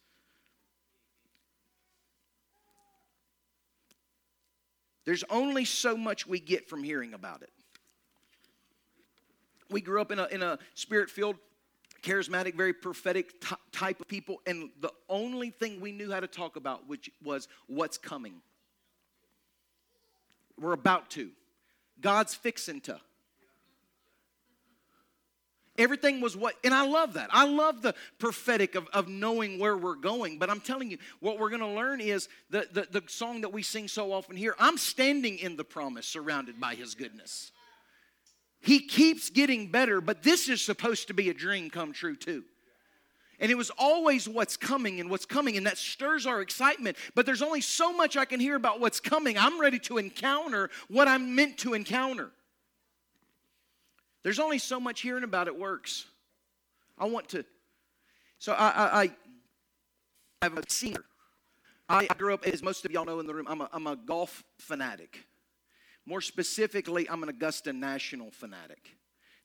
There's 5.09 5.25
only 5.31 5.65
so 5.65 5.97
much 5.97 6.27
we 6.27 6.39
get 6.39 6.69
from 6.69 6.85
hearing 6.85 7.15
about 7.15 7.41
it. 7.41 7.49
We 9.71 9.81
grew 9.81 10.03
up 10.03 10.13
in 10.13 10.19
a, 10.19 10.27
in 10.27 10.43
a 10.43 10.59
spirit 10.75 11.09
filled, 11.09 11.37
charismatic, 12.03 12.55
very 12.55 12.75
prophetic 12.75 13.41
t- 13.41 13.57
type 13.73 14.03
of 14.03 14.07
people, 14.07 14.43
and 14.47 14.69
the 14.83 14.93
only 15.09 15.49
thing 15.49 15.81
we 15.81 15.93
knew 15.93 16.13
how 16.13 16.21
to 16.21 16.27
talk 16.27 16.57
about 16.57 16.87
which 16.87 17.09
was 17.25 17.49
what's 17.69 17.97
coming. 17.97 18.43
We're 20.61 20.75
about 20.75 21.09
to. 21.13 21.31
God's 22.03 22.35
fixing 22.35 22.83
to. 22.83 23.01
Everything 25.79 26.21
was 26.21 26.37
what, 26.37 26.57
and 26.65 26.75
I 26.75 26.85
love 26.85 27.15
that. 27.15 27.31
I 27.33 27.47
love 27.47 27.83
the 27.83 27.95
prophetic 28.19 28.75
of, 28.75 28.89
of 28.89 29.07
knowing 29.09 29.61
where 29.61 29.77
we're 29.77 29.95
going. 29.95 30.39
But 30.39 30.51
I'm 30.51 30.61
telling 30.61 30.91
you, 30.91 30.99
what 31.21 31.39
we're 31.39 31.51
going 31.51 31.61
to 31.61 31.69
learn 31.69 32.01
is 32.01 32.29
the, 32.51 32.67
the, 32.73 33.01
the 33.01 33.03
song 33.09 33.43
that 33.43 33.53
we 33.53 33.63
sing 33.63 33.87
so 33.87 34.13
often 34.13 34.37
here 34.37 34.57
I'm 34.59 34.77
standing 34.77 35.39
in 35.39 35.57
the 35.57 35.65
promise, 35.65 36.07
surrounded 36.07 36.61
by 36.61 36.75
His 36.75 36.97
goodness. 36.97 37.53
He 38.61 38.81
keeps 38.81 39.31
getting 39.31 39.71
better, 39.71 40.01
but 40.01 40.25
this 40.25 40.49
is 40.49 40.61
supposed 40.61 41.07
to 41.09 41.15
be 41.15 41.31
a 41.31 41.35
dream 41.35 41.71
come 41.71 41.93
true, 41.93 42.17
too. 42.17 42.43
And 43.41 43.53
it 43.53 43.55
was 43.55 43.71
always 43.79 44.29
what's 44.29 44.57
coming 44.57 44.99
and 44.99 45.09
what's 45.11 45.27
coming, 45.27 45.57
and 45.57 45.67
that 45.67 45.79
stirs 45.79 46.27
our 46.27 46.41
excitement. 46.41 46.97
But 47.15 47.25
there's 47.25 47.43
only 47.43 47.61
so 47.61 47.93
much 47.93 48.17
I 48.17 48.25
can 48.25 48.41
hear 48.41 48.57
about 48.57 48.81
what's 48.81 48.99
coming. 48.99 49.39
I'm 49.39 49.61
ready 49.61 49.79
to 49.81 49.99
encounter 49.99 50.71
what 50.89 51.07
I'm 51.07 51.37
meant 51.37 51.59
to 51.59 51.75
encounter. 51.75 52.33
There's 54.23 54.39
only 54.39 54.59
so 54.59 54.81
much 54.81 55.01
hearing 55.01 55.25
about 55.25 55.47
it 55.47 55.59
works. 55.59 56.05
I 56.99 57.07
want 57.07 57.29
to. 57.31 57.45
So 58.39 58.53
I, 58.53 58.69
I, 58.69 59.03
I 59.03 59.11
I'm 60.43 60.59
a 60.59 60.63
singer. 60.69 61.05
I 61.89 62.07
grew 62.19 62.35
up, 62.35 62.47
as 62.47 62.63
most 62.63 62.85
of 62.85 62.91
y'all 62.91 63.07
know 63.07 63.19
in 63.19 63.27
the 63.27 63.35
room, 63.35 63.47
I'm 63.49 63.63
a, 63.63 63.69
I'm 63.73 63.87
a 63.87 63.97
golf 63.97 64.45
fanatic. 64.59 65.25
More 66.05 66.21
specifically, 66.21 67.09
I'm 67.09 67.23
an 67.23 67.31
Augusta 67.31 67.73
National 67.73 68.31
fanatic. 68.31 68.91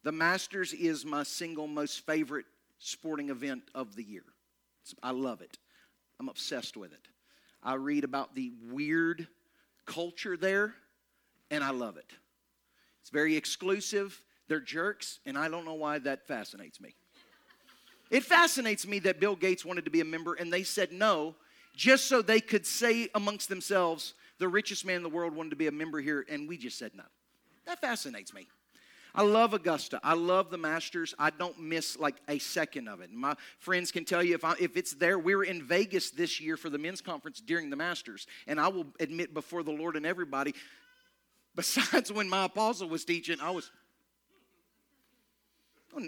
The 0.03 0.11
Masters 0.11 0.73
is 0.73 1.05
my 1.05 1.23
single 1.23 1.67
most 1.67 2.05
favorite 2.05 2.45
sporting 2.79 3.29
event 3.29 3.63
of 3.73 3.95
the 3.95 4.03
year. 4.03 4.25
I 5.01 5.11
love 5.11 5.41
it. 5.41 5.57
I'm 6.19 6.27
obsessed 6.27 6.75
with 6.75 6.91
it. 6.91 7.07
I 7.63 7.75
read 7.75 8.03
about 8.03 8.35
the 8.35 8.51
weird 8.69 9.27
culture 9.85 10.35
there, 10.35 10.75
and 11.49 11.63
I 11.63 11.71
love 11.71 11.95
it. 11.95 12.11
It's 13.01 13.09
very 13.09 13.37
exclusive. 13.37 14.21
They're 14.47 14.59
jerks, 14.59 15.19
and 15.25 15.37
I 15.37 15.47
don't 15.49 15.65
know 15.65 15.73
why 15.73 15.99
that 15.99 16.27
fascinates 16.27 16.81
me. 16.81 16.95
It 18.09 18.23
fascinates 18.23 18.85
me 18.85 18.99
that 18.99 19.19
Bill 19.19 19.35
Gates 19.35 19.65
wanted 19.65 19.85
to 19.85 19.91
be 19.91 20.01
a 20.01 20.05
member, 20.05 20.33
and 20.33 20.51
they 20.51 20.63
said 20.63 20.91
no, 20.91 21.35
just 21.75 22.05
so 22.05 22.21
they 22.21 22.41
could 22.41 22.65
say 22.65 23.09
amongst 23.15 23.49
themselves, 23.49 24.13
the 24.37 24.47
richest 24.47 24.85
man 24.85 24.97
in 24.97 25.03
the 25.03 25.09
world 25.09 25.35
wanted 25.35 25.51
to 25.51 25.55
be 25.55 25.67
a 25.67 25.71
member 25.71 25.99
here, 25.99 26.25
and 26.29 26.47
we 26.47 26.57
just 26.57 26.77
said 26.77 26.91
no. 26.95 27.03
That 27.65 27.79
fascinates 27.79 28.33
me. 28.33 28.47
I 29.15 29.21
love 29.21 29.53
Augusta. 29.53 29.99
I 30.03 30.15
love 30.15 30.49
the 30.49 30.57
Masters. 30.57 31.13
I 31.19 31.29
don't 31.29 31.59
miss 31.59 31.99
like 31.99 32.15
a 32.27 32.39
second 32.39 32.87
of 32.87 33.01
it. 33.01 33.11
My 33.11 33.35
friends 33.59 33.91
can 33.91 34.05
tell 34.05 34.23
you 34.23 34.33
if, 34.33 34.43
I, 34.43 34.55
if 34.59 34.75
it's 34.75 34.93
there. 34.93 35.19
We 35.19 35.35
were 35.35 35.43
in 35.43 35.61
Vegas 35.63 36.09
this 36.09 36.41
year 36.41 36.57
for 36.57 36.71
the 36.71 36.79
men's 36.79 36.99
conference 36.99 37.39
during 37.39 37.69
the 37.69 37.75
Masters, 37.75 38.25
and 38.47 38.59
I 38.59 38.69
will 38.69 38.87
admit 38.99 39.33
before 39.33 39.61
the 39.61 39.71
Lord 39.71 39.95
and 39.95 40.05
everybody, 40.05 40.55
besides 41.55 42.11
when 42.11 42.27
my 42.27 42.45
apostle 42.45 42.89
was 42.89 43.05
teaching, 43.05 43.39
I 43.39 43.51
was 43.51 43.71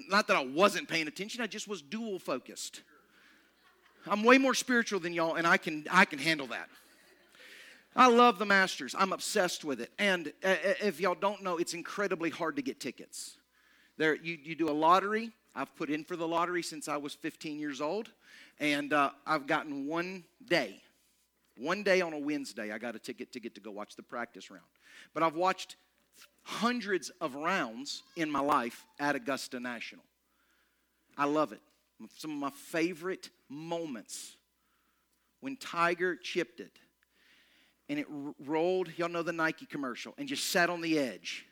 not 0.10 0.28
that 0.28 0.38
I 0.38 0.46
wasn't 0.46 0.88
paying 0.88 1.08
attention. 1.08 1.42
I 1.42 1.48
just 1.48 1.68
was 1.68 1.82
dual 1.82 2.20
focused. 2.20 2.82
I'm 4.08 4.24
way 4.24 4.38
more 4.38 4.54
spiritual 4.54 5.00
than 5.00 5.14
y'all, 5.14 5.36
and 5.36 5.48
I 5.48 5.58
can 5.58 5.86
I 5.90 6.06
can 6.06 6.20
handle 6.20 6.48
that. 6.48 6.70
I 7.96 8.08
love 8.08 8.40
the 8.40 8.46
Masters. 8.46 8.94
I'm 8.98 9.14
obsessed 9.14 9.64
with 9.64 9.80
it. 9.80 9.90
And 9.98 10.34
uh, 10.44 10.50
uh, 10.50 10.74
if 10.82 11.00
y'all 11.00 11.16
don't 11.16 11.42
know, 11.42 11.58
it's 11.58 11.74
incredibly 11.74 12.30
hard 12.30 12.58
to 12.58 12.62
get 12.62 12.82
tickets. 12.82 13.38
There, 13.98 14.16
you, 14.16 14.38
you 14.44 14.54
do 14.54 14.70
a 14.70 14.74
lottery. 14.74 15.32
I've 15.56 15.74
put 15.78 15.90
in 15.90 16.04
for 16.04 16.18
the 16.18 16.28
lottery 16.28 16.62
since 16.62 16.90
I 16.90 16.98
was 16.98 17.14
15 17.14 17.58
years 17.58 17.80
old, 17.80 18.12
and 18.60 18.92
uh, 18.92 19.12
I've 19.26 19.48
gotten 19.48 19.88
one 19.88 20.26
day. 20.46 20.82
One 21.58 21.84
day 21.84 22.02
on 22.02 22.12
a 22.12 22.20
Wednesday, 22.20 22.74
I 22.74 22.78
got 22.78 22.96
a 22.96 23.00
ticket 23.00 23.32
to 23.32 23.40
get 23.40 23.56
to 23.56 23.62
go 23.62 23.72
watch 23.72 23.96
the 23.96 24.04
practice 24.04 24.52
round. 24.52 24.66
But 25.14 25.24
I've 25.24 25.36
watched 25.36 25.78
hundreds 26.44 27.12
of 27.22 27.36
rounds 27.36 28.04
in 28.16 28.30
my 28.30 28.40
life 28.40 28.86
at 29.00 29.16
Augusta 29.16 29.60
National. 29.60 30.04
I 31.18 31.26
love 31.26 31.52
it. 31.52 31.62
Some 32.18 32.32
of 32.32 32.38
my 32.38 32.52
favorite 32.52 33.30
moments 33.50 34.36
when 35.40 35.56
Tiger 35.58 36.16
chipped 36.16 36.60
it 36.60 36.72
and 37.88 38.00
it 38.00 38.08
rolled, 38.46 38.90
y'all 38.98 39.10
know 39.10 39.22
the 39.22 39.32
Nike 39.32 39.66
commercial, 39.66 40.14
and 40.18 40.28
just 40.28 40.50
sat 40.50 40.70
on 40.70 40.82
the 40.82 40.98
edge 40.98 41.46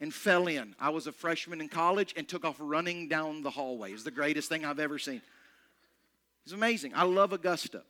and 0.00 0.14
fell 0.14 0.46
in. 0.46 0.74
I 0.78 0.90
was 0.90 1.06
a 1.06 1.12
freshman 1.12 1.60
in 1.60 1.68
college 1.68 2.14
and 2.16 2.28
took 2.28 2.44
off 2.44 2.56
running 2.60 3.08
down 3.08 3.42
the 3.42 3.50
hallway. 3.50 3.92
It's 3.92 4.04
the 4.04 4.10
greatest 4.10 4.48
thing 4.48 4.64
I've 4.64 4.78
ever 4.78 4.98
seen. 4.98 5.20
It's 6.44 6.52
amazing. 6.52 6.92
I 6.94 7.04
love 7.04 7.32
Augusta. 7.32 7.82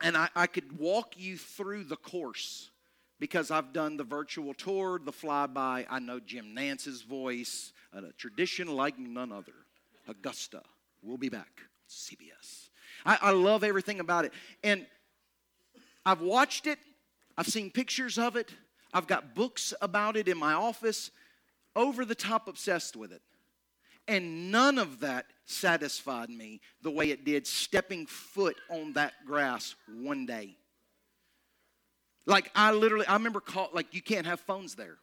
And 0.00 0.16
I, 0.16 0.28
I 0.34 0.46
could 0.46 0.78
walk 0.78 1.14
you 1.16 1.36
through 1.36 1.84
the 1.84 1.96
course 1.96 2.70
because 3.18 3.50
I've 3.50 3.72
done 3.72 3.96
the 3.96 4.04
virtual 4.04 4.54
tour, 4.54 5.00
the 5.02 5.12
flyby. 5.12 5.86
I 5.88 5.98
know 5.98 6.20
Jim 6.20 6.54
Nantz's 6.54 7.02
voice, 7.02 7.72
a 7.92 8.12
tradition 8.12 8.68
like 8.68 8.98
none 8.98 9.32
other. 9.32 9.54
Augusta. 10.08 10.62
We'll 11.02 11.16
be 11.16 11.28
back. 11.28 11.62
CBS. 11.88 12.68
I, 13.06 13.18
I 13.20 13.30
love 13.30 13.64
everything 13.64 14.00
about 14.00 14.24
it. 14.24 14.32
And 14.62 14.86
I've 16.04 16.20
watched 16.20 16.66
it 16.66 16.78
I've 17.36 17.48
seen 17.48 17.70
pictures 17.70 18.18
of 18.18 18.36
it. 18.36 18.50
I've 18.92 19.06
got 19.06 19.34
books 19.34 19.74
about 19.80 20.16
it 20.16 20.28
in 20.28 20.38
my 20.38 20.52
office. 20.52 21.10
Over 21.74 22.04
the 22.04 22.14
top 22.14 22.46
obsessed 22.46 22.96
with 22.96 23.12
it. 23.12 23.22
And 24.06 24.52
none 24.52 24.78
of 24.78 25.00
that 25.00 25.26
satisfied 25.46 26.28
me 26.28 26.60
the 26.82 26.90
way 26.90 27.10
it 27.10 27.24
did 27.24 27.46
stepping 27.46 28.06
foot 28.06 28.56
on 28.70 28.92
that 28.92 29.14
grass 29.26 29.74
one 29.88 30.26
day. 30.26 30.56
Like 32.26 32.50
I 32.54 32.72
literally, 32.72 33.06
I 33.06 33.14
remember 33.14 33.40
call, 33.40 33.70
like 33.72 33.94
you 33.94 34.02
can't 34.02 34.26
have 34.26 34.40
phones 34.40 34.74
there. 34.74 34.96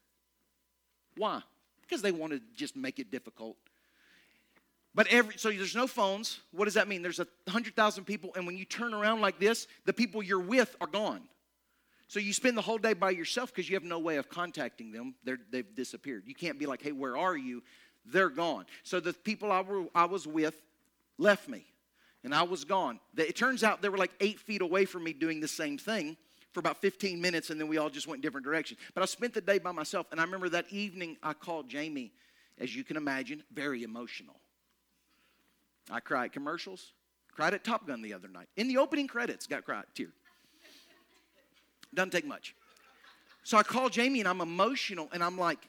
Why? 1.18 1.42
Because 1.82 2.02
they 2.02 2.12
want 2.12 2.34
to 2.34 2.42
just 2.56 2.76
make 2.76 3.00
it 3.00 3.12
difficult. 3.12 3.58
But 4.94 5.08
every 5.08 5.36
so 5.38 5.50
there's 5.50 5.76
no 5.76 5.88
phones. 5.88 6.40
What 6.52 6.66
does 6.66 6.74
that 6.74 6.88
mean? 6.88 7.02
There's 7.02 7.20
a 7.20 7.28
hundred 7.48 7.76
thousand 7.76 8.06
people, 8.06 8.32
and 8.36 8.46
when 8.46 8.58
you 8.58 8.66
turn 8.66 8.94
around 8.94 9.22
like 9.22 9.40
this, 9.40 9.68
the 9.86 9.94
people 9.94 10.22
you're 10.22 10.40
with 10.40 10.76
are 10.82 10.88
gone. 10.88 11.22
So 12.08 12.20
you 12.20 12.34
spend 12.34 12.58
the 12.58 12.62
whole 12.62 12.78
day 12.78 12.92
by 12.92 13.12
yourself 13.12 13.54
because 13.54 13.70
you 13.70 13.76
have 13.78 13.86
no 13.86 13.98
way 13.98 14.18
of 14.18 14.28
contacting 14.28 14.92
them. 14.92 15.16
They're, 15.24 15.40
they've 15.50 15.76
disappeared. 15.76 16.24
You 16.26 16.36
can't 16.36 16.60
be 16.60 16.66
like, 16.66 16.82
hey, 16.82 16.92
where 16.92 17.16
are 17.16 17.38
you? 17.38 17.64
They're 18.06 18.30
gone. 18.30 18.66
So 18.84 19.00
the 19.00 19.14
people 19.14 19.50
I, 19.50 19.62
were, 19.62 19.86
I 19.96 20.04
was 20.04 20.28
with 20.28 20.62
left 21.18 21.48
me, 21.48 21.64
and 22.26 22.36
I 22.36 22.44
was 22.44 22.66
gone. 22.66 23.00
It 23.16 23.38
turns 23.38 23.64
out 23.64 23.82
they 23.82 23.88
were 23.88 23.98
like 23.98 24.12
eight 24.20 24.42
feet 24.42 24.62
away 24.62 24.84
from 24.84 25.06
me 25.06 25.14
doing 25.14 25.40
the 25.40 25.48
same 25.48 25.78
thing 25.78 26.18
for 26.54 26.60
about 26.60 26.82
15 26.82 27.22
minutes, 27.22 27.50
and 27.50 27.60
then 27.60 27.68
we 27.68 27.78
all 27.78 27.90
just 27.90 28.08
went 28.08 28.22
different 28.22 28.46
directions. 28.46 28.80
But 28.94 29.04
I 29.04 29.06
spent 29.06 29.34
the 29.34 29.42
day 29.42 29.60
by 29.60 29.72
myself, 29.72 30.08
and 30.12 30.20
I 30.20 30.24
remember 30.24 30.50
that 30.50 30.66
evening 30.72 31.18
I 31.24 31.34
called 31.34 31.70
Jamie, 31.70 32.12
as 32.60 32.76
you 32.76 32.84
can 32.84 32.98
imagine, 32.98 33.44
very 33.54 33.84
emotional. 33.84 34.36
I 35.90 36.00
cried 36.00 36.32
commercials, 36.32 36.92
cried 37.34 37.54
at 37.54 37.64
Top 37.64 37.88
Gun 37.88 38.02
the 38.02 38.14
other 38.14 38.28
night. 38.28 38.48
In 38.58 38.68
the 38.68 38.78
opening 38.78 39.08
credits, 39.08 39.48
got 39.48 39.66
cried, 39.66 39.86
tear. 39.96 40.10
Doesn't 41.94 42.12
take 42.12 42.26
much. 42.26 42.56
So 43.44 43.58
I 43.58 43.64
call 43.64 43.90
Jamie 43.90 44.20
and 44.20 44.30
I'm 44.30 44.42
emotional 44.42 45.10
and 45.12 45.24
I'm 45.24 45.38
like, 45.38 45.68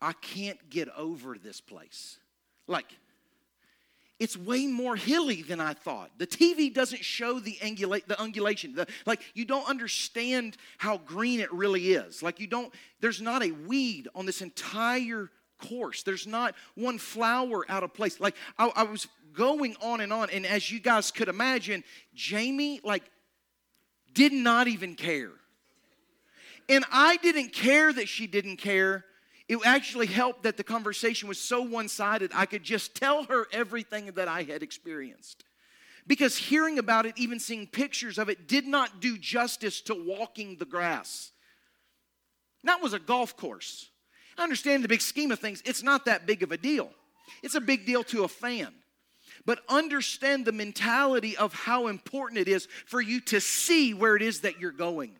I 0.00 0.12
can't 0.14 0.70
get 0.70 0.88
over 0.96 1.36
this 1.36 1.60
place. 1.60 2.18
Like, 2.66 2.96
it's 4.20 4.36
way 4.36 4.66
more 4.66 4.96
hilly 4.96 5.40
than 5.40 5.60
I 5.60 5.72
thought. 5.72 6.10
The 6.18 6.26
TV 6.26 6.72
doesn't 6.72 7.02
show 7.02 7.40
the, 7.40 7.58
ungulate, 7.62 8.06
the. 8.06 8.14
The, 8.74 8.86
like, 9.06 9.22
you 9.32 9.46
don't 9.46 9.66
understand 9.66 10.58
how 10.76 10.98
green 10.98 11.40
it 11.40 11.50
really 11.52 11.92
is. 11.92 12.22
Like, 12.22 12.38
you 12.38 12.46
don't, 12.46 12.72
there's 13.00 13.22
not 13.22 13.42
a 13.42 13.50
weed 13.50 14.08
on 14.14 14.26
this 14.26 14.42
entire 14.42 15.30
course. 15.58 16.02
There's 16.02 16.26
not 16.26 16.54
one 16.74 16.98
flower 16.98 17.64
out 17.70 17.82
of 17.82 17.94
place. 17.94 18.20
Like, 18.20 18.36
I, 18.58 18.70
I 18.76 18.82
was 18.82 19.08
going 19.32 19.74
on 19.80 20.02
and 20.02 20.12
on. 20.12 20.28
And 20.28 20.44
as 20.44 20.70
you 20.70 20.80
guys 20.80 21.10
could 21.10 21.28
imagine, 21.28 21.82
Jamie, 22.14 22.80
like, 22.84 23.04
did 24.12 24.34
not 24.34 24.68
even 24.68 24.96
care. 24.96 25.32
And 26.68 26.84
I 26.92 27.16
didn't 27.16 27.54
care 27.54 27.90
that 27.90 28.06
she 28.06 28.26
didn't 28.26 28.58
care. 28.58 29.06
It 29.50 29.58
actually 29.64 30.06
helped 30.06 30.44
that 30.44 30.56
the 30.56 30.62
conversation 30.62 31.28
was 31.28 31.40
so 31.40 31.60
one 31.60 31.88
sided, 31.88 32.30
I 32.32 32.46
could 32.46 32.62
just 32.62 32.94
tell 32.94 33.24
her 33.24 33.48
everything 33.52 34.12
that 34.12 34.28
I 34.28 34.44
had 34.44 34.62
experienced. 34.62 35.42
Because 36.06 36.36
hearing 36.36 36.78
about 36.78 37.04
it, 37.04 37.14
even 37.16 37.40
seeing 37.40 37.66
pictures 37.66 38.16
of 38.16 38.28
it, 38.28 38.46
did 38.46 38.64
not 38.64 39.00
do 39.00 39.18
justice 39.18 39.80
to 39.82 39.94
walking 39.96 40.56
the 40.58 40.66
grass. 40.66 41.32
That 42.62 42.80
was 42.80 42.92
a 42.92 43.00
golf 43.00 43.36
course. 43.36 43.90
I 44.38 44.44
understand 44.44 44.84
the 44.84 44.88
big 44.88 45.00
scheme 45.00 45.32
of 45.32 45.40
things, 45.40 45.64
it's 45.66 45.82
not 45.82 46.04
that 46.04 46.26
big 46.28 46.44
of 46.44 46.52
a 46.52 46.56
deal. 46.56 46.92
It's 47.42 47.56
a 47.56 47.60
big 47.60 47.84
deal 47.84 48.04
to 48.04 48.22
a 48.22 48.28
fan. 48.28 48.72
But 49.46 49.62
understand 49.68 50.44
the 50.44 50.52
mentality 50.52 51.36
of 51.36 51.52
how 51.54 51.88
important 51.88 52.38
it 52.38 52.46
is 52.46 52.68
for 52.86 53.00
you 53.00 53.20
to 53.22 53.40
see 53.40 53.94
where 53.94 54.14
it 54.14 54.22
is 54.22 54.42
that 54.42 54.60
you're 54.60 54.70
going 54.70 55.16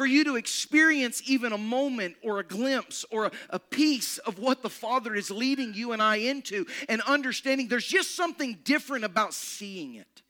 for 0.00 0.06
you 0.06 0.24
to 0.24 0.36
experience 0.36 1.20
even 1.26 1.52
a 1.52 1.58
moment 1.58 2.16
or 2.22 2.38
a 2.38 2.42
glimpse 2.42 3.04
or 3.10 3.26
a, 3.26 3.30
a, 3.50 3.58
piece 3.58 4.16
of 4.16 4.38
what 4.38 4.62
the 4.62 4.70
Father 4.70 5.14
is 5.14 5.30
leading 5.30 5.74
you 5.74 5.92
and 5.92 6.00
I 6.00 6.16
into 6.16 6.64
and 6.88 7.02
understanding 7.02 7.68
there's 7.68 7.86
just 7.86 8.16
something 8.16 8.56
different 8.64 9.04
about 9.04 9.34
seeing 9.34 9.96
it. 9.96 10.22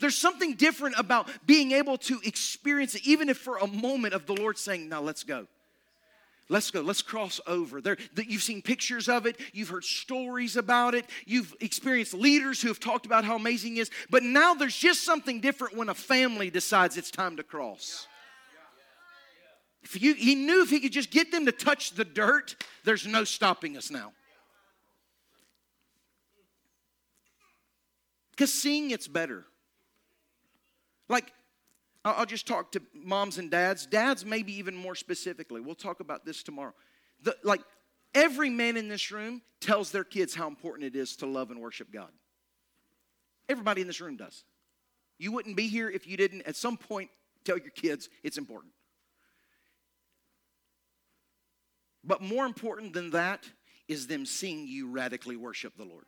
There's 0.00 0.16
something 0.16 0.54
different 0.54 0.98
about 0.98 1.28
being 1.46 1.70
able 1.70 1.98
to 1.98 2.18
experience 2.24 2.96
it, 2.96 3.06
even 3.06 3.28
if 3.28 3.38
for 3.38 3.58
a 3.58 3.68
moment 3.68 4.12
of 4.12 4.26
the 4.26 4.34
Lord 4.34 4.58
saying, 4.58 4.88
Now 4.88 5.02
let's 5.02 5.22
go. 5.22 5.46
Let's 6.48 6.72
go. 6.72 6.80
Let's 6.80 7.02
cross 7.02 7.40
over. 7.46 7.80
There, 7.80 7.96
you've 8.16 8.42
seen 8.42 8.60
pictures 8.60 9.08
of 9.08 9.26
it. 9.26 9.38
You've 9.52 9.68
heard 9.68 9.84
stories 9.84 10.56
about 10.56 10.96
it. 10.96 11.04
You've 11.26 11.54
experienced 11.60 12.12
leaders 12.12 12.60
who 12.60 12.66
have 12.66 12.80
talked 12.80 13.06
about 13.06 13.24
how 13.24 13.36
amazing 13.36 13.76
it 13.76 13.82
is. 13.82 13.90
But 14.10 14.24
now 14.24 14.54
there's 14.54 14.76
just 14.76 15.04
something 15.04 15.40
different 15.40 15.76
when 15.76 15.90
a 15.90 15.94
family 15.94 16.50
decides 16.50 16.96
it's 16.96 17.12
time 17.12 17.36
to 17.36 17.44
cross. 17.44 18.08
If 19.86 20.02
you, 20.02 20.14
he 20.14 20.34
knew 20.34 20.64
if 20.64 20.70
he 20.70 20.80
could 20.80 20.90
just 20.90 21.12
get 21.12 21.30
them 21.30 21.46
to 21.46 21.52
touch 21.52 21.92
the 21.92 22.04
dirt, 22.04 22.56
there's 22.84 23.06
no 23.06 23.22
stopping 23.22 23.76
us 23.76 23.88
now. 23.88 24.12
Because 28.32 28.52
seeing 28.52 28.90
it's 28.90 29.06
better. 29.06 29.44
Like, 31.08 31.32
I'll 32.04 32.26
just 32.26 32.48
talk 32.48 32.72
to 32.72 32.82
moms 32.94 33.38
and 33.38 33.48
dads, 33.48 33.86
dads, 33.86 34.26
maybe 34.26 34.54
even 34.54 34.74
more 34.74 34.96
specifically. 34.96 35.60
We'll 35.60 35.76
talk 35.76 36.00
about 36.00 36.24
this 36.24 36.42
tomorrow. 36.42 36.74
The, 37.22 37.36
like, 37.44 37.60
every 38.12 38.50
man 38.50 38.76
in 38.76 38.88
this 38.88 39.12
room 39.12 39.40
tells 39.60 39.92
their 39.92 40.04
kids 40.04 40.34
how 40.34 40.48
important 40.48 40.84
it 40.84 40.98
is 40.98 41.14
to 41.18 41.26
love 41.26 41.52
and 41.52 41.60
worship 41.60 41.92
God. 41.92 42.10
Everybody 43.48 43.82
in 43.82 43.86
this 43.86 44.00
room 44.00 44.16
does. 44.16 44.42
You 45.16 45.30
wouldn't 45.30 45.54
be 45.56 45.68
here 45.68 45.88
if 45.88 46.08
you 46.08 46.16
didn't, 46.16 46.42
at 46.42 46.56
some 46.56 46.76
point, 46.76 47.08
tell 47.44 47.56
your 47.56 47.70
kids 47.70 48.08
it's 48.24 48.36
important. 48.36 48.72
But 52.06 52.22
more 52.22 52.46
important 52.46 52.92
than 52.92 53.10
that 53.10 53.44
is 53.88 54.06
them 54.06 54.24
seeing 54.24 54.66
you 54.66 54.88
radically 54.88 55.36
worship 55.36 55.76
the 55.76 55.84
Lord. 55.84 56.06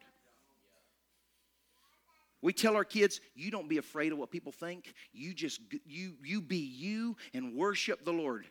We 2.41 2.53
tell 2.53 2.77
our 2.77 2.85
kids, 2.85 3.21
you 3.35 3.51
don't 3.51 3.69
be 3.69 3.79
afraid 3.79 4.13
of 4.13 4.19
what 4.19 4.31
people 4.31 4.53
think. 4.53 4.95
You 5.13 5.35
just 5.35 5.61
you 5.85 6.15
you 6.23 6.41
be 6.41 6.57
you 6.57 7.17
and 7.35 7.57
worship 7.57 8.05
the 8.05 8.13
Lord. 8.13 8.47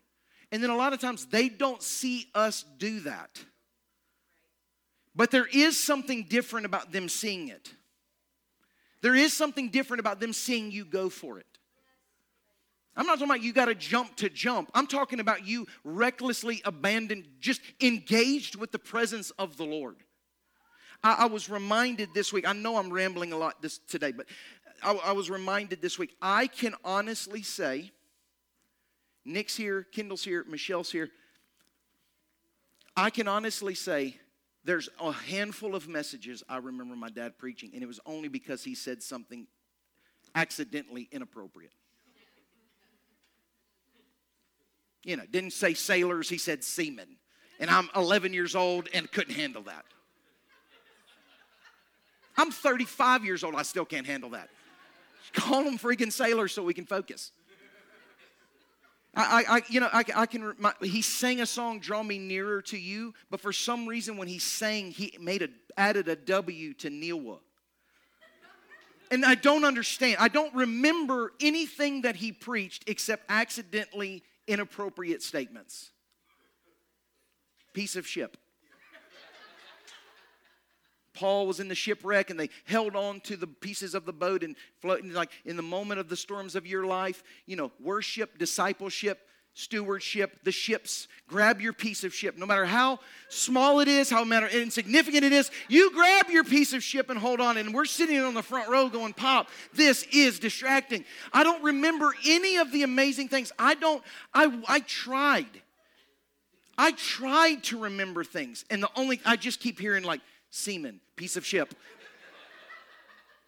And 0.51 0.61
then 0.61 0.69
a 0.69 0.75
lot 0.75 0.91
of 0.91 0.99
times 0.99 1.25
they 1.25 1.47
don't 1.47 1.81
see 1.81 2.27
us 2.35 2.65
do 2.77 2.99
that. 3.01 3.43
But 5.15 5.31
there 5.31 5.47
is 5.51 5.79
something 5.79 6.23
different 6.23 6.65
about 6.65 6.91
them 6.91 7.07
seeing 7.07 7.47
it. 7.47 7.73
There 9.01 9.15
is 9.15 9.31
something 9.31 9.69
different 9.69 9.99
about 9.99 10.19
them 10.19 10.33
seeing 10.33 10.69
you 10.69 10.83
go 10.83 11.09
for 11.09 11.39
it. 11.39 11.56
I'm 12.97 13.05
not 13.05 13.19
talking 13.19 13.29
about 13.29 13.43
you 13.43 13.53
got 13.53 13.65
to 13.65 13.75
jump 13.75 14.15
to 14.17 14.29
jump. 14.29 14.71
I'm 14.73 14.87
talking 14.87 15.19
about 15.19 15.47
you 15.47 15.67
recklessly 15.83 16.63
abandoned, 16.65 17.27
just 17.39 17.61
engaged 17.79 18.55
with 18.55 18.71
the 18.71 18.79
presence 18.79 19.29
of 19.31 19.55
the 19.55 19.65
Lord. 19.65 19.97
I, 21.03 21.13
I 21.19 21.25
was 21.27 21.47
reminded 21.47 22.09
this 22.15 22.33
week, 22.33 22.47
I 22.47 22.53
know 22.53 22.77
I'm 22.77 22.91
rambling 22.91 23.33
a 23.33 23.37
lot 23.37 23.61
this 23.61 23.77
today, 23.77 24.11
but 24.11 24.25
I, 24.83 24.93
I 24.93 25.11
was 25.11 25.29
reminded 25.29 25.79
this 25.79 25.99
week. 25.99 26.15
I 26.21 26.47
can 26.47 26.73
honestly 26.83 27.43
say, 27.43 27.91
Nick's 29.23 29.55
here, 29.55 29.83
Kendall's 29.83 30.23
here, 30.23 30.43
Michelle's 30.49 30.91
here. 30.91 31.09
I 32.95 33.11
can 33.11 33.27
honestly 33.27 33.75
say 33.75 34.17
there's 34.63 34.89
a 34.99 35.11
handful 35.11 35.75
of 35.75 35.87
messages 35.87 36.41
I 36.49 36.57
remember 36.57 36.95
my 36.95 37.09
dad 37.09 37.37
preaching, 37.37 37.71
and 37.75 37.83
it 37.83 37.85
was 37.85 37.99
only 38.07 38.27
because 38.27 38.63
he 38.63 38.73
said 38.73 39.03
something 39.03 39.45
accidentally 40.33 41.07
inappropriate. 41.11 41.73
You 45.07 45.15
know, 45.15 45.23
didn't 45.31 45.53
say 45.53 45.73
sailors, 45.73 46.27
he 46.27 46.37
said 46.37 46.65
seamen. 46.65 47.07
And 47.61 47.69
I'm 47.69 47.89
11 47.95 48.33
years 48.33 48.55
old 48.55 48.89
and 48.93 49.09
couldn't 49.09 49.35
handle 49.35 49.63
that. 49.63 49.85
I'm 52.35 52.51
35 52.51 53.23
years 53.23 53.41
old, 53.41 53.55
I 53.55 53.63
still 53.63 53.85
can't 53.85 54.05
handle 54.05 54.31
that. 54.31 54.49
Call 55.33 55.63
them 55.63 55.77
freaking 55.77 56.11
sailors 56.11 56.51
so 56.51 56.61
we 56.61 56.73
can 56.73 56.85
focus. 56.85 57.31
I, 59.15 59.45
I, 59.49 59.61
you 59.69 59.79
know, 59.79 59.89
I, 59.91 60.03
I 60.15 60.25
can. 60.27 60.53
My, 60.59 60.73
he 60.79 61.01
sang 61.01 61.41
a 61.41 61.45
song, 61.47 61.79
"Draw 61.79 62.03
Me 62.03 62.19
Nearer 62.19 62.61
to 62.63 62.77
You," 62.77 63.15
but 63.31 63.39
for 63.39 63.51
some 63.51 63.87
reason, 63.87 64.15
when 64.15 64.27
he 64.27 64.37
sang, 64.37 64.91
he 64.91 65.17
made 65.19 65.41
a 65.41 65.47
added 65.75 66.07
a 66.07 66.15
W 66.15 66.75
to 66.75 66.89
Neewa. 66.91 67.39
And 69.09 69.25
I 69.25 69.33
don't 69.33 69.65
understand. 69.65 70.17
I 70.19 70.27
don't 70.27 70.53
remember 70.53 71.33
anything 71.41 72.03
that 72.03 72.17
he 72.17 72.31
preached 72.31 72.83
except 72.87 73.23
accidentally 73.27 74.21
inappropriate 74.47 75.21
statements. 75.21 75.91
Piece 77.73 77.95
of 77.95 78.07
ship. 78.07 78.37
Paul 81.13 81.47
was 81.47 81.59
in 81.59 81.67
the 81.67 81.75
shipwreck 81.75 82.29
and 82.29 82.39
they 82.39 82.49
held 82.65 82.95
on 82.95 83.21
to 83.21 83.35
the 83.35 83.47
pieces 83.47 83.95
of 83.95 84.05
the 84.05 84.13
boat 84.13 84.43
and 84.43 84.55
floating 84.81 85.13
like 85.13 85.31
in 85.45 85.57
the 85.57 85.63
moment 85.63 85.99
of 85.99 86.09
the 86.09 86.15
storms 86.15 86.55
of 86.55 86.67
your 86.67 86.85
life, 86.85 87.23
you 87.47 87.55
know, 87.55 87.71
worship, 87.79 88.37
discipleship, 88.37 89.27
stewardship, 89.57 90.43
the 90.43 90.51
ships. 90.51 91.07
Grab 91.27 91.59
your 91.59 91.73
piece 91.73 92.03
of 92.03 92.13
ship. 92.13 92.37
No 92.37 92.45
matter 92.45 92.65
how 92.65 92.99
small 93.27 93.79
it 93.79 93.87
is, 93.87 94.07
how 94.07 94.23
matter 94.23 94.47
insignificant 94.47 95.23
it 95.23 95.33
is, 95.33 95.49
you 95.67 95.91
grab 95.91 96.29
your 96.29 96.43
piece 96.43 96.73
of 96.73 96.83
ship 96.83 97.09
and 97.09 97.17
hold 97.17 97.41
on. 97.41 97.57
And 97.57 97.73
we're 97.73 97.85
sitting 97.85 98.19
on 98.19 98.35
the 98.35 98.43
front 98.43 98.69
row 98.69 98.87
going, 98.87 99.13
Pop, 99.13 99.49
this 99.73 100.03
is 100.13 100.37
distracting. 100.37 101.03
I 101.33 101.43
don't 101.43 101.63
remember 101.63 102.13
any 102.25 102.57
of 102.57 102.71
the 102.71 102.83
amazing 102.83 103.29
things. 103.29 103.51
I 103.57 103.73
don't, 103.73 104.03
I, 104.31 104.61
I 104.67 104.79
tried. 104.81 105.61
I 106.77 106.91
tried 106.91 107.63
to 107.65 107.79
remember 107.79 108.23
things. 108.23 108.63
And 108.69 108.83
the 108.83 108.89
only, 108.95 109.19
I 109.25 109.37
just 109.37 109.59
keep 109.59 109.79
hearing 109.79 110.03
like, 110.03 110.21
seaman, 110.51 111.01
piece 111.15 111.35
of 111.35 111.43
ship. 111.43 111.73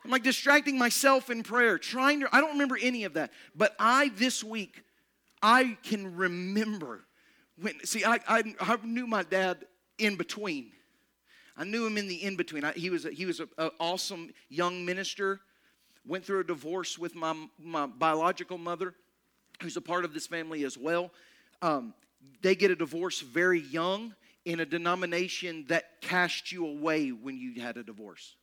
I'm 0.04 0.10
like 0.10 0.24
distracting 0.24 0.76
myself 0.76 1.30
in 1.30 1.44
prayer, 1.44 1.78
trying 1.78 2.22
to, 2.22 2.36
I 2.36 2.42
don't 2.42 2.54
remember 2.54 2.80
any 2.82 3.04
of 3.04 3.14
that. 3.14 3.32
But 3.56 3.76
I, 3.78 4.10
this 4.16 4.44
week, 4.44 4.82
I 5.42 5.78
can 5.84 6.16
remember 6.16 7.06
when, 7.62 7.84
see, 7.86 8.04
I, 8.04 8.20
I, 8.28 8.56
I 8.60 8.78
knew 8.84 9.08
my 9.08 9.24
dad 9.24 9.66
in 9.98 10.16
between. 10.16 10.72
I 11.58 11.66
knew 11.66 11.86
him 11.86 11.98
in 11.98 12.08
the 12.08 12.24
in 12.24 12.36
between. 12.36 12.64
He 12.76 12.90
was, 12.90 13.06
a, 13.06 13.12
he 13.12 13.26
was 13.26 13.40
an 13.40 13.72
awesome 13.80 14.32
young 14.50 14.86
minister. 14.86 15.42
Went 16.06 16.26
through 16.26 16.40
a 16.40 16.44
divorce 16.46 16.98
with 16.98 17.16
my, 17.16 17.36
my 17.62 17.86
biological 17.86 18.58
mother, 18.58 18.96
who's 19.62 19.76
a 19.76 19.82
part 19.82 20.06
of 20.06 20.14
this 20.14 20.28
family 20.28 20.64
as 20.64 20.78
well. 20.78 21.12
Um, 21.62 21.94
they 22.42 22.56
get 22.56 22.72
a 22.72 22.76
divorce 22.76 23.20
very 23.20 23.60
young 23.60 24.16
in 24.46 24.62
a 24.62 24.66
denomination 24.66 25.66
that 25.68 26.02
cast 26.02 26.52
you 26.52 26.66
away 26.66 27.10
when 27.10 27.38
you 27.38 27.62
had 27.62 27.78
a 27.78 27.84
divorce. 27.84 28.36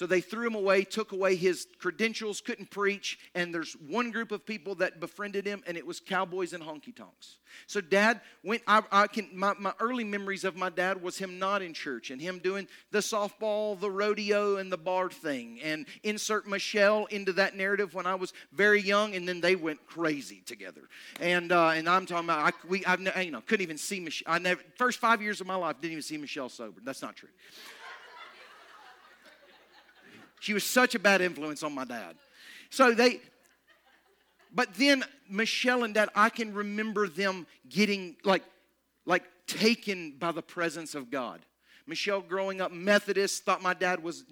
So 0.00 0.06
they 0.06 0.22
threw 0.22 0.46
him 0.46 0.54
away, 0.54 0.84
took 0.84 1.12
away 1.12 1.36
his 1.36 1.66
credentials, 1.78 2.40
couldn't 2.40 2.70
preach, 2.70 3.18
and 3.34 3.54
there's 3.54 3.74
one 3.74 4.10
group 4.10 4.32
of 4.32 4.46
people 4.46 4.76
that 4.76 4.98
befriended 4.98 5.44
him, 5.44 5.62
and 5.66 5.76
it 5.76 5.86
was 5.86 6.00
cowboys 6.00 6.54
and 6.54 6.64
honky 6.64 6.96
tonks. 6.96 7.36
So 7.66 7.82
dad 7.82 8.22
went. 8.42 8.62
I, 8.66 8.82
I 8.90 9.08
can 9.08 9.28
my, 9.34 9.52
my 9.58 9.74
early 9.78 10.04
memories 10.04 10.44
of 10.44 10.56
my 10.56 10.70
dad 10.70 11.02
was 11.02 11.18
him 11.18 11.38
not 11.38 11.60
in 11.60 11.74
church 11.74 12.10
and 12.10 12.18
him 12.18 12.38
doing 12.38 12.66
the 12.92 13.00
softball, 13.00 13.78
the 13.78 13.90
rodeo, 13.90 14.56
and 14.56 14.72
the 14.72 14.78
bar 14.78 15.10
thing, 15.10 15.60
and 15.62 15.84
insert 16.02 16.48
Michelle 16.48 17.04
into 17.10 17.34
that 17.34 17.54
narrative 17.54 17.92
when 17.92 18.06
I 18.06 18.14
was 18.14 18.32
very 18.52 18.80
young, 18.80 19.14
and 19.14 19.28
then 19.28 19.42
they 19.42 19.54
went 19.54 19.84
crazy 19.86 20.42
together. 20.46 20.88
And 21.20 21.52
uh, 21.52 21.72
and 21.74 21.86
I'm 21.86 22.06
talking 22.06 22.24
about 22.24 22.54
I, 22.54 22.66
we 22.66 22.82
I've 22.86 23.02
you 23.02 23.32
know 23.32 23.42
couldn't 23.42 23.64
even 23.64 23.76
see 23.76 24.00
Michelle. 24.00 24.32
I 24.32 24.38
never 24.38 24.62
first 24.78 24.98
five 24.98 25.20
years 25.20 25.42
of 25.42 25.46
my 25.46 25.56
life 25.56 25.76
didn't 25.78 25.92
even 25.92 26.02
see 26.02 26.16
Michelle 26.16 26.48
sober. 26.48 26.80
That's 26.82 27.02
not 27.02 27.16
true. 27.16 27.28
She 30.40 30.54
was 30.54 30.64
such 30.64 30.94
a 30.94 30.98
bad 30.98 31.20
influence 31.20 31.62
on 31.62 31.74
my 31.74 31.84
dad. 31.84 32.16
So 32.70 32.92
they, 32.92 33.20
but 34.52 34.74
then 34.74 35.04
Michelle 35.28 35.84
and 35.84 35.94
dad, 35.94 36.08
I 36.14 36.30
can 36.30 36.54
remember 36.54 37.08
them 37.08 37.46
getting 37.68 38.16
like, 38.24 38.42
like 39.06 39.24
taken 39.46 40.16
by 40.18 40.32
the 40.32 40.42
presence 40.42 40.94
of 40.94 41.10
God. 41.10 41.40
Michelle 41.86 42.20
growing 42.20 42.60
up 42.60 42.72
Methodist 42.72 43.44
thought 43.44 43.62
my 43.62 43.74
dad 43.74 44.02
was 44.02 44.24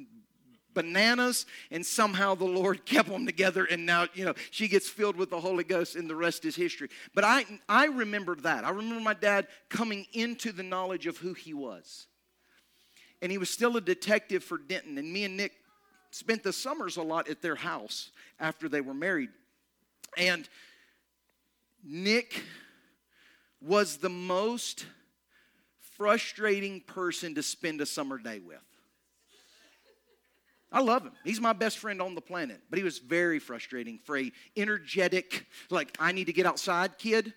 bananas 0.74 1.44
and 1.72 1.84
somehow 1.84 2.34
the 2.34 2.44
lord 2.44 2.84
kept 2.86 3.08
them 3.08 3.26
together 3.26 3.64
and 3.64 3.84
now 3.84 4.06
you 4.14 4.24
know 4.24 4.34
she 4.50 4.68
gets 4.68 4.88
filled 4.88 5.16
with 5.16 5.28
the 5.28 5.40
holy 5.40 5.64
ghost 5.64 5.96
and 5.96 6.08
the 6.08 6.14
rest 6.14 6.44
is 6.44 6.54
history 6.54 6.88
but 7.14 7.24
i 7.24 7.44
i 7.68 7.86
remember 7.86 8.36
that 8.36 8.64
i 8.64 8.70
remember 8.70 9.00
my 9.00 9.14
dad 9.14 9.48
coming 9.68 10.06
into 10.12 10.52
the 10.52 10.62
knowledge 10.62 11.06
of 11.06 11.16
who 11.16 11.32
he 11.32 11.52
was 11.52 12.06
and 13.22 13.32
he 13.32 13.38
was 13.38 13.50
still 13.50 13.76
a 13.76 13.80
detective 13.80 14.44
for 14.44 14.58
denton 14.58 14.98
and 14.98 15.12
me 15.12 15.24
and 15.24 15.36
nick 15.36 15.52
spent 16.10 16.42
the 16.42 16.52
summers 16.52 16.96
a 16.96 17.02
lot 17.02 17.28
at 17.28 17.42
their 17.42 17.56
house 17.56 18.10
after 18.40 18.68
they 18.68 18.80
were 18.80 18.94
married. 18.94 19.30
And 20.16 20.48
Nick 21.84 22.42
was 23.60 23.98
the 23.98 24.08
most 24.08 24.86
frustrating 25.96 26.80
person 26.80 27.34
to 27.34 27.42
spend 27.42 27.80
a 27.80 27.86
summer 27.86 28.18
day 28.18 28.38
with. 28.38 28.58
I 30.70 30.80
love 30.80 31.02
him. 31.02 31.12
He's 31.24 31.40
my 31.40 31.54
best 31.54 31.78
friend 31.78 32.02
on 32.02 32.14
the 32.14 32.20
planet, 32.20 32.60
but 32.68 32.78
he 32.78 32.84
was 32.84 32.98
very 32.98 33.38
frustrating 33.38 33.98
for 34.04 34.18
a 34.18 34.30
energetic, 34.56 35.46
like, 35.70 35.96
I 35.98 36.12
need 36.12 36.26
to 36.26 36.32
get 36.32 36.44
outside 36.44 36.98
kid. 36.98 37.32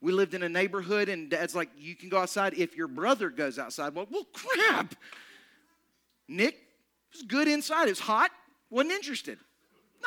We 0.00 0.12
lived 0.12 0.34
in 0.34 0.42
a 0.42 0.48
neighborhood, 0.48 1.08
and 1.08 1.30
dad's 1.30 1.54
like, 1.54 1.70
You 1.78 1.94
can 1.94 2.08
go 2.08 2.18
outside 2.18 2.54
if 2.54 2.76
your 2.76 2.88
brother 2.88 3.30
goes 3.30 3.58
outside. 3.58 3.94
Well, 3.94 4.06
well, 4.10 4.26
crap. 4.32 4.94
Nick 6.28 6.65
was 7.16 7.26
good 7.26 7.48
inside. 7.48 7.86
It 7.86 7.92
was 7.92 8.00
hot, 8.00 8.30
wasn't 8.70 8.92
interested. 8.92 9.38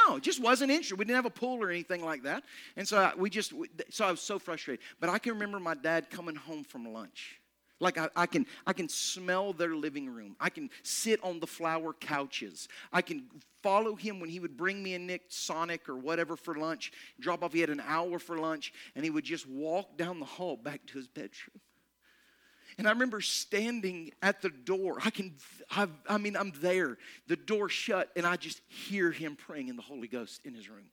No, 0.07 0.18
it 0.18 0.24
just 0.24 0.41
wasn't 0.41 0.72
interested. 0.72 0.97
We 0.97 1.05
didn't 1.05 1.18
have 1.18 1.26
a 1.26 1.30
pool 1.30 1.64
or 1.64 1.70
anything 1.70 2.03
like 2.03 2.24
that. 2.24 2.43
And 2.78 2.88
so 2.88 2.97
I, 2.97 3.14
we 3.18 3.30
just, 3.30 3.53
so 3.89 4.05
I 4.05 4.12
was 4.12 4.22
so 4.22 4.39
frustrated. 4.39 4.84
But 4.99 5.10
I 5.10 5.18
can 5.20 5.34
remember 5.34 5.60
my 5.60 5.74
dad 5.74 6.10
coming 6.10 6.36
home 6.36 6.64
from 6.64 6.91
lunch. 6.93 7.39
Like 7.80 7.97
I, 7.97 8.10
I, 8.16 8.26
can, 8.26 8.45
I 8.68 8.74
can 8.74 8.89
smell 8.89 9.53
their 9.53 9.74
living 9.74 10.10
room. 10.10 10.36
I 10.39 10.49
can 10.49 10.70
sit 10.84 11.24
on 11.24 11.39
the 11.39 11.47
flower 11.47 11.93
couches. 11.93 12.68
I 12.91 13.01
can 13.01 13.26
follow 13.64 13.95
him 13.95 14.20
when 14.20 14.30
he 14.30 14.39
would 14.39 14.57
bring 14.57 14.84
me 14.84 14.95
a 14.95 14.99
Nick 14.99 15.24
Sonic 15.30 15.88
or 15.88 15.97
whatever 15.97 16.36
for 16.36 16.55
lunch. 16.55 16.91
Drop 17.20 17.43
off. 17.43 17.53
He 17.53 17.62
had 17.62 17.70
an 17.70 17.82
hour 17.86 18.20
for 18.20 18.38
lunch, 18.38 18.74
and 18.95 19.03
he 19.03 19.10
would 19.10 19.24
just 19.24 19.47
walk 19.47 19.97
down 19.97 20.20
the 20.20 20.26
hall 20.26 20.57
back 20.57 20.86
to 20.88 20.97
his 20.97 21.07
bedroom. 21.07 21.62
And 22.80 22.88
I 22.88 22.91
remember 22.91 23.19
standing 23.19 24.13
at 24.21 24.41
the 24.41 24.47
door. 24.47 24.99
I 25.03 25.09
can, 25.09 25.34
I, 25.69 25.89
I 26.07 26.17
mean, 26.17 26.38
I'm 26.38 26.53
there. 26.61 26.97
The 27.27 27.36
door 27.36 27.67
shut, 27.67 28.09
and 28.15 28.25
I 28.25 28.38
just 28.38 28.61
hear 28.69 29.11
him 29.11 29.36
praying 29.36 29.67
in 29.67 29.75
the 29.75 29.82
Holy 29.82 30.07
Ghost 30.07 30.39
in 30.45 30.53
his 30.53 30.69
room. 30.69 30.86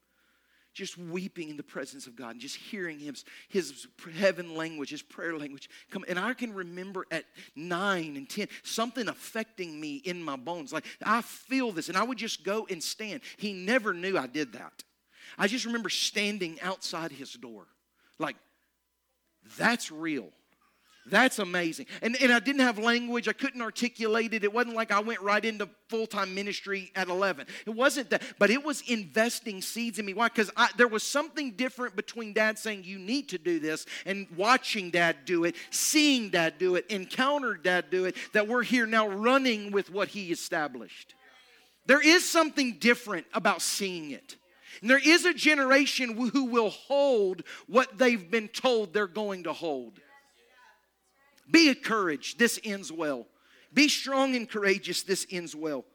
Just 0.73 0.97
weeping 0.97 1.49
in 1.49 1.55
the 1.55 1.63
presence 1.63 2.05
of 2.05 2.17
God 2.17 2.31
and 2.31 2.41
just 2.41 2.57
hearing 2.57 2.99
his, 2.99 3.23
his 3.47 3.87
heaven 4.17 4.53
language, 4.53 4.89
his 4.89 5.01
prayer 5.01 5.37
language 5.37 5.69
come. 5.89 6.03
And 6.09 6.19
I 6.19 6.33
can 6.33 6.53
remember 6.53 7.05
at 7.09 7.23
nine 7.55 8.17
and 8.17 8.29
10, 8.29 8.49
something 8.63 9.07
affecting 9.07 9.79
me 9.79 9.95
in 9.95 10.21
my 10.21 10.35
bones. 10.35 10.73
Like, 10.73 10.85
I 11.01 11.21
feel 11.21 11.71
this. 11.71 11.87
And 11.87 11.97
I 11.97 12.03
would 12.03 12.17
just 12.17 12.43
go 12.43 12.67
and 12.69 12.83
stand. 12.83 13.21
He 13.37 13.53
never 13.53 13.93
knew 13.93 14.17
I 14.17 14.27
did 14.27 14.51
that. 14.53 14.83
I 15.37 15.47
just 15.47 15.63
remember 15.63 15.87
standing 15.87 16.59
outside 16.59 17.13
his 17.13 17.31
door. 17.31 17.65
Like, 18.19 18.35
that's 19.57 19.89
real. 19.89 20.33
That's 21.09 21.39
amazing. 21.39 21.85
And, 22.01 22.17
and 22.21 22.31
I 22.31 22.39
didn't 22.39 22.61
have 22.61 22.77
language. 22.77 23.27
I 23.27 23.33
couldn't 23.33 23.61
articulate 23.61 24.33
it. 24.33 24.43
It 24.43 24.53
wasn't 24.53 24.75
like 24.75 24.91
I 24.91 24.99
went 24.99 25.21
right 25.21 25.43
into 25.43 25.69
full 25.87 26.07
time 26.07 26.35
ministry 26.35 26.91
at 26.95 27.07
11. 27.07 27.47
It 27.65 27.69
wasn't 27.69 28.09
that, 28.09 28.21
but 28.39 28.49
it 28.49 28.63
was 28.63 28.81
investing 28.87 29.61
seeds 29.61 29.99
in 29.99 30.05
me. 30.05 30.13
Why? 30.13 30.27
Because 30.27 30.51
there 30.75 30.87
was 30.87 31.03
something 31.03 31.51
different 31.51 31.95
between 31.95 32.33
dad 32.33 32.59
saying, 32.59 32.83
You 32.83 32.99
need 32.99 33.29
to 33.29 33.37
do 33.37 33.59
this, 33.59 33.85
and 34.05 34.27
watching 34.35 34.89
dad 34.89 35.17
do 35.25 35.45
it, 35.45 35.55
seeing 35.71 36.29
dad 36.29 36.55
do 36.57 36.75
it, 36.75 36.85
encountered 36.89 37.63
dad 37.63 37.89
do 37.89 38.05
it, 38.05 38.15
that 38.33 38.47
we're 38.47 38.63
here 38.63 38.85
now 38.85 39.07
running 39.07 39.71
with 39.71 39.89
what 39.89 40.09
he 40.09 40.31
established. 40.31 41.15
There 41.85 42.05
is 42.05 42.29
something 42.29 42.73
different 42.79 43.25
about 43.33 43.61
seeing 43.61 44.11
it. 44.11 44.35
And 44.81 44.89
there 44.89 45.01
is 45.03 45.25
a 45.25 45.33
generation 45.33 46.29
who 46.29 46.45
will 46.45 46.69
hold 46.69 47.43
what 47.67 47.97
they've 47.97 48.29
been 48.29 48.49
told 48.49 48.93
they're 48.93 49.07
going 49.07 49.43
to 49.43 49.53
hold. 49.53 49.99
Be 51.49 51.69
encouraged. 51.69 52.39
This 52.39 52.59
ends 52.63 52.91
well. 52.91 53.27
Be 53.73 53.87
strong 53.87 54.35
and 54.35 54.49
courageous. 54.49 55.03
This 55.03 55.25
ends 55.29 55.55
well. 55.55 55.85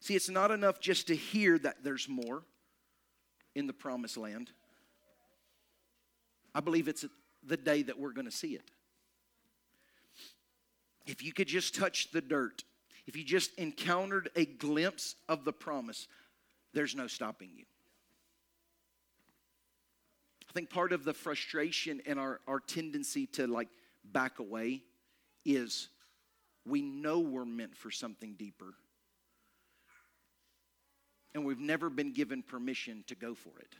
See, 0.00 0.14
it's 0.14 0.30
not 0.30 0.50
enough 0.50 0.80
just 0.80 1.08
to 1.08 1.16
hear 1.16 1.58
that 1.58 1.84
there's 1.84 2.08
more 2.08 2.42
in 3.54 3.66
the 3.66 3.74
promised 3.74 4.16
land. 4.16 4.50
I 6.54 6.60
believe 6.60 6.88
it's 6.88 7.04
the 7.46 7.56
day 7.58 7.82
that 7.82 7.98
we're 7.98 8.12
going 8.12 8.24
to 8.24 8.30
see 8.30 8.54
it. 8.54 8.70
If 11.06 11.22
you 11.22 11.32
could 11.32 11.46
just 11.46 11.74
touch 11.74 12.10
the 12.10 12.20
dirt, 12.20 12.64
if 13.06 13.16
you 13.16 13.24
just 13.24 13.54
encountered 13.58 14.30
a 14.34 14.46
glimpse 14.46 15.14
of 15.28 15.44
the 15.44 15.52
promise, 15.52 16.08
there's 16.72 16.94
no 16.94 17.06
stopping 17.06 17.50
you. 17.54 17.64
I 20.48 20.52
think 20.52 20.70
part 20.70 20.92
of 20.92 21.04
the 21.04 21.12
frustration 21.12 22.00
and 22.06 22.18
our, 22.18 22.40
our 22.46 22.60
tendency 22.60 23.26
to 23.26 23.46
like 23.46 23.68
back 24.04 24.38
away 24.38 24.82
is 25.44 25.88
we 26.64 26.82
know 26.82 27.20
we're 27.20 27.44
meant 27.44 27.76
for 27.76 27.90
something 27.90 28.34
deeper. 28.34 28.74
And 31.34 31.44
we've 31.44 31.60
never 31.60 31.90
been 31.90 32.12
given 32.12 32.42
permission 32.42 33.04
to 33.08 33.14
go 33.14 33.34
for 33.34 33.58
it. 33.60 33.74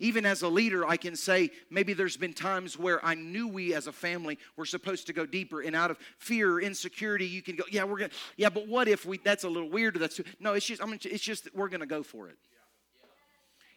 Even 0.00 0.26
as 0.26 0.42
a 0.42 0.48
leader, 0.48 0.86
I 0.86 0.96
can 0.96 1.14
say 1.14 1.50
maybe 1.70 1.92
there's 1.92 2.16
been 2.16 2.32
times 2.34 2.76
where 2.76 3.04
I 3.04 3.14
knew 3.14 3.46
we 3.46 3.72
as 3.72 3.86
a 3.86 3.92
family 3.92 4.36
were 4.56 4.66
supposed 4.66 5.06
to 5.06 5.12
go 5.12 5.24
deeper, 5.24 5.60
and 5.60 5.76
out 5.76 5.92
of 5.92 5.98
fear 6.18 6.54
or 6.54 6.60
insecurity, 6.60 7.26
you 7.26 7.40
can 7.40 7.54
go, 7.54 7.62
yeah, 7.70 7.84
we're 7.84 7.98
gonna, 7.98 8.10
yeah, 8.36 8.48
but 8.48 8.66
what 8.66 8.88
if 8.88 9.06
we? 9.06 9.18
That's 9.18 9.44
a 9.44 9.48
little 9.48 9.70
weird. 9.70 9.94
That's 9.94 10.20
no, 10.40 10.54
it's 10.54 10.66
just, 10.66 10.82
I 10.82 10.86
mean, 10.86 10.98
it's 11.04 11.22
just 11.22 11.44
that 11.44 11.54
we're 11.54 11.68
gonna 11.68 11.86
go 11.86 12.02
for 12.02 12.28
it. 12.28 12.36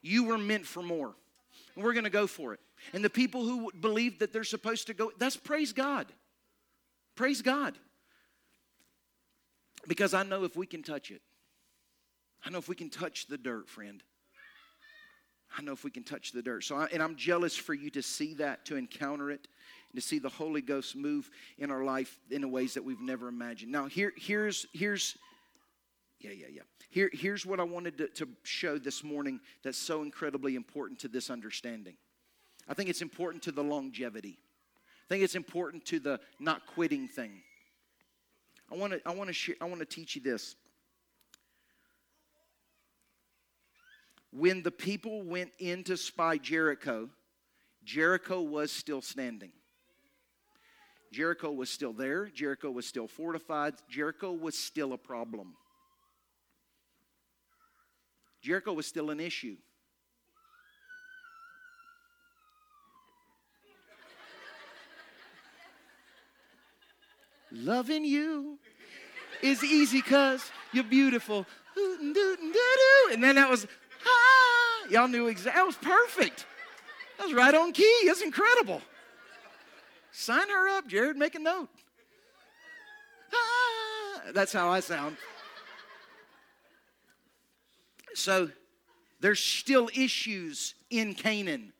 You 0.01 0.23
were 0.23 0.39
meant 0.39 0.65
for 0.65 0.81
more 0.81 1.13
and 1.75 1.83
we're 1.83 1.93
going 1.93 2.05
to 2.05 2.09
go 2.09 2.27
for 2.27 2.53
it. 2.53 2.59
And 2.93 3.03
the 3.03 3.09
people 3.09 3.43
who 3.43 3.71
believe 3.71 4.19
that 4.19 4.33
they're 4.33 4.43
supposed 4.43 4.87
to 4.87 4.93
go, 4.93 5.11
that's 5.17 5.37
praise 5.37 5.73
God. 5.73 6.07
Praise 7.15 7.41
God. 7.41 7.77
Because 9.87 10.13
I 10.13 10.23
know 10.23 10.43
if 10.43 10.55
we 10.55 10.65
can 10.65 10.83
touch 10.83 11.11
it, 11.11 11.21
I 12.45 12.49
know 12.49 12.57
if 12.57 12.67
we 12.67 12.75
can 12.75 12.89
touch 12.89 13.27
the 13.27 13.37
dirt, 13.37 13.69
friend. 13.69 14.03
I 15.57 15.61
know 15.61 15.71
if 15.71 15.83
we 15.83 15.91
can 15.91 16.03
touch 16.03 16.31
the 16.31 16.41
dirt. 16.41 16.63
So, 16.63 16.75
I, 16.75 16.87
and 16.91 17.01
I'm 17.01 17.15
jealous 17.15 17.55
for 17.55 17.73
you 17.73 17.89
to 17.91 18.01
see 18.01 18.33
that, 18.35 18.65
to 18.65 18.75
encounter 18.75 19.31
it, 19.31 19.47
and 19.91 20.01
to 20.01 20.05
see 20.05 20.19
the 20.19 20.29
Holy 20.29 20.61
Ghost 20.61 20.95
move 20.95 21.29
in 21.57 21.71
our 21.71 21.83
life 21.83 22.19
in 22.29 22.51
ways 22.51 22.73
that 22.73 22.83
we've 22.83 22.99
never 22.99 23.27
imagined. 23.27 23.71
Now, 23.71 23.85
here, 23.85 24.13
here's, 24.17 24.65
here's, 24.73 25.17
yeah, 26.29 26.31
yeah, 26.31 26.47
yeah. 26.55 26.61
Here, 26.89 27.09
here's 27.13 27.45
what 27.45 27.59
I 27.59 27.63
wanted 27.63 27.97
to, 27.97 28.07
to 28.07 28.27
show 28.43 28.77
this 28.77 29.03
morning 29.03 29.39
that's 29.63 29.77
so 29.77 30.01
incredibly 30.01 30.55
important 30.55 30.99
to 30.99 31.07
this 31.07 31.29
understanding. 31.29 31.95
I 32.67 32.73
think 32.73 32.89
it's 32.89 33.01
important 33.01 33.43
to 33.43 33.51
the 33.51 33.63
longevity. 33.63 34.37
I 35.05 35.07
think 35.09 35.23
it's 35.23 35.35
important 35.35 35.85
to 35.85 35.99
the 35.99 36.19
not 36.39 36.65
quitting 36.65 37.07
thing. 37.07 37.41
I 38.71 38.75
want 38.75 38.93
to 38.93 39.01
I 39.05 39.13
want 39.13 39.27
to 39.27 39.33
share, 39.33 39.55
I 39.61 39.65
want 39.65 39.79
to 39.79 39.85
teach 39.85 40.15
you 40.15 40.21
this. 40.21 40.55
When 44.31 44.63
the 44.63 44.71
people 44.71 45.21
went 45.21 45.51
in 45.59 45.83
to 45.83 45.95
spy 45.95 46.37
Jericho, 46.37 47.09
Jericho 47.83 48.41
was 48.41 48.71
still 48.71 49.01
standing. 49.01 49.51
Jericho 51.13 51.51
was 51.51 51.69
still 51.69 51.93
there. 51.93 52.25
Jericho 52.25 52.71
was 52.71 52.85
still 52.85 53.07
fortified. 53.07 53.75
Jericho 53.89 54.33
was 54.33 54.57
still 54.57 54.91
a 54.91 54.97
problem. 54.97 55.55
Jericho 58.45 58.73
was 58.73 58.85
still 58.85 59.09
an 59.09 59.19
issue. 59.19 59.57
Loving 67.51 68.05
you 68.05 68.59
is 69.41 69.63
easy 69.63 69.97
because 69.97 70.51
you're 70.71 70.83
beautiful. 70.83 71.47
And 71.75 72.15
then 73.23 73.35
that 73.35 73.49
was, 73.49 73.65
ah, 74.05 74.87
y'all 74.91 75.07
knew 75.07 75.25
exactly, 75.27 75.59
that 75.59 75.65
was 75.65 75.77
perfect. 75.77 76.45
That 77.17 77.23
was 77.23 77.33
right 77.33 77.55
on 77.55 77.71
key. 77.71 78.03
That's 78.05 78.21
incredible. 78.21 78.83
Sign 80.11 80.49
her 80.49 80.77
up, 80.77 80.87
Jared, 80.87 81.17
make 81.17 81.33
a 81.33 81.39
note. 81.39 81.69
Ah, 83.33 84.21
that's 84.33 84.53
how 84.53 84.69
I 84.69 84.81
sound. 84.81 85.17
So 88.15 88.49
there's 89.19 89.39
still 89.39 89.89
issues 89.93 90.73
in 90.89 91.13
Canaan. 91.13 91.73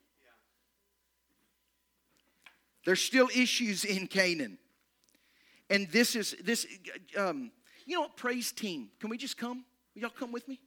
There's 2.85 3.01
still 3.01 3.29
issues 3.35 3.83
in 3.83 4.07
Canaan. 4.07 4.57
And 5.69 5.89
this 5.89 6.15
is 6.15 6.35
this 6.43 6.67
um, 7.17 7.51
you 7.85 7.95
know 7.95 8.01
what, 8.01 8.17
praise 8.17 8.51
team. 8.51 8.89
Can 8.99 9.09
we 9.09 9.17
just 9.17 9.37
come? 9.37 9.63
Will 9.95 10.01
y'all 10.01 10.11
come 10.11 10.31
with 10.31 10.47
me? 10.47 10.59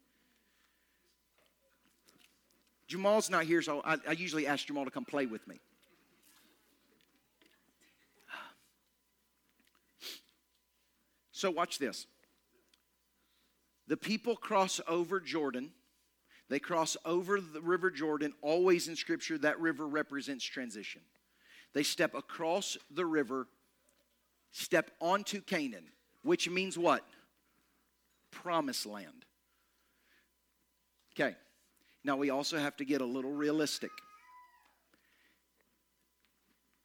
Jamal's 2.86 3.28
not 3.28 3.44
here, 3.44 3.60
so 3.60 3.82
I, 3.84 3.98
I 4.08 4.12
usually 4.12 4.46
ask 4.46 4.66
Jamal 4.66 4.86
to 4.86 4.90
come 4.90 5.04
play 5.04 5.26
with 5.26 5.46
me. 5.46 5.60
So 11.32 11.50
watch 11.50 11.78
this. 11.78 12.06
The 13.88 13.96
people 13.96 14.36
cross 14.36 14.80
over 14.86 15.18
Jordan. 15.18 15.72
They 16.50 16.58
cross 16.58 16.96
over 17.04 17.40
the 17.40 17.60
river 17.60 17.90
Jordan. 17.90 18.34
Always 18.42 18.86
in 18.86 18.96
Scripture, 18.96 19.38
that 19.38 19.58
river 19.58 19.86
represents 19.86 20.44
transition. 20.44 21.00
They 21.72 21.82
step 21.82 22.14
across 22.14 22.76
the 22.90 23.04
river, 23.04 23.48
step 24.52 24.90
onto 25.00 25.40
Canaan, 25.40 25.86
which 26.22 26.48
means 26.48 26.78
what? 26.78 27.04
Promised 28.30 28.86
land. 28.86 29.24
Okay, 31.14 31.34
now 32.04 32.16
we 32.16 32.30
also 32.30 32.58
have 32.58 32.76
to 32.76 32.84
get 32.84 33.00
a 33.00 33.06
little 33.06 33.32
realistic. 33.32 33.90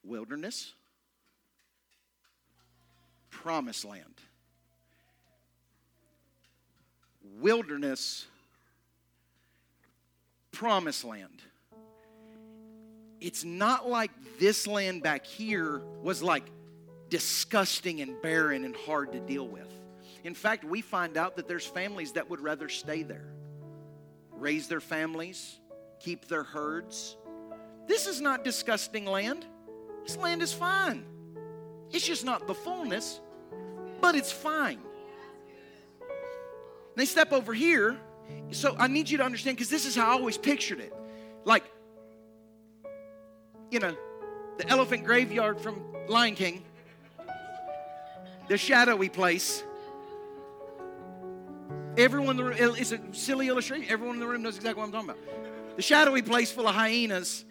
Wilderness, 0.04 0.74
promised 3.30 3.86
land 3.86 4.16
wilderness, 7.40 8.26
promised 10.52 11.04
land. 11.04 11.42
It's 13.20 13.44
not 13.44 13.90
like 13.90 14.12
this 14.40 14.68
land 14.68 15.02
back 15.04 15.26
here 15.26 15.82
was 16.02 16.22
like 16.22 16.44
disgusting 17.10 18.02
and 18.02 18.22
barren 18.22 18.66
and 18.66 18.76
hard 18.76 19.14
to 19.14 19.20
deal 19.20 19.48
with. 19.48 19.68
In 20.24 20.36
fact, 20.36 20.64
we 20.64 20.82
find 20.82 21.18
out 21.18 21.36
that 21.36 21.48
there's 21.48 21.66
families 21.66 22.14
that 22.14 22.30
would 22.30 22.40
rather 22.40 22.70
stay 22.70 23.04
there, 23.04 23.34
raise 24.32 24.68
their 24.68 24.82
families, 24.82 25.60
keep 26.00 26.28
their 26.28 26.44
herds. 26.44 27.18
This 27.88 28.08
is 28.08 28.22
not 28.22 28.44
disgusting 28.44 29.06
land. 29.06 29.46
This 30.04 30.18
land 30.18 30.42
is 30.42 30.54
fine. 30.54 31.06
It's 31.92 32.06
just 32.06 32.26
not 32.26 32.48
the 32.48 32.54
fullness, 32.54 33.22
but 34.02 34.16
it's 34.16 34.32
fine. 34.32 34.80
They 36.96 37.06
step 37.06 37.32
over 37.32 37.54
here. 37.54 37.98
So 38.52 38.76
I 38.78 38.88
need 38.88 39.10
you 39.10 39.18
to 39.18 39.24
understand 39.24 39.58
because 39.58 39.70
this 39.70 39.86
is 39.86 39.96
how 39.96 40.10
I 40.10 40.12
always 40.14 40.38
pictured 40.38 40.80
it. 40.80 40.94
Like, 41.44 41.64
you 43.72 43.80
know, 43.80 43.96
the 44.58 44.68
elephant 44.70 45.04
graveyard 45.04 45.60
from 45.60 45.82
Lion 46.08 46.36
King, 46.36 46.64
the 48.48 48.58
shadowy 48.58 49.10
place. 49.10 49.64
Everyone 51.98 52.32
in 52.32 52.38
the 52.38 52.44
room, 52.44 52.76
it's 52.78 52.92
a 52.92 53.00
silly 53.12 53.50
illustration. 53.50 53.86
Everyone 53.90 54.16
in 54.16 54.20
the 54.20 54.28
room 54.28 54.42
knows 54.42 54.56
exactly 54.56 54.80
what 54.80 54.88
I'm 54.88 54.92
talking 54.92 55.10
about. 55.10 55.76
The 55.76 55.82
shadowy 55.82 56.22
place 56.22 56.52
full 56.52 56.68
of 56.68 56.76
hyenas. 56.76 57.46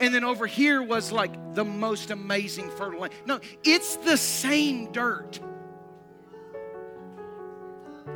And 0.00 0.14
then 0.14 0.22
over 0.22 0.46
here 0.46 0.80
was 0.80 1.10
like 1.10 1.54
the 1.54 1.64
most 1.64 2.10
amazing 2.10 2.70
fertile 2.70 3.00
land. 3.00 3.12
No, 3.26 3.40
it's 3.64 3.96
the 3.96 4.16
same 4.16 4.92
dirt. 4.92 5.40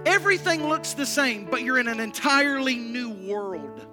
Everything 0.06 0.68
looks 0.68 0.94
the 0.94 1.06
same, 1.06 1.46
but 1.46 1.62
you're 1.62 1.78
in 1.78 1.88
an 1.88 2.00
entirely 2.00 2.76
new 2.76 3.10
world. 3.10 3.86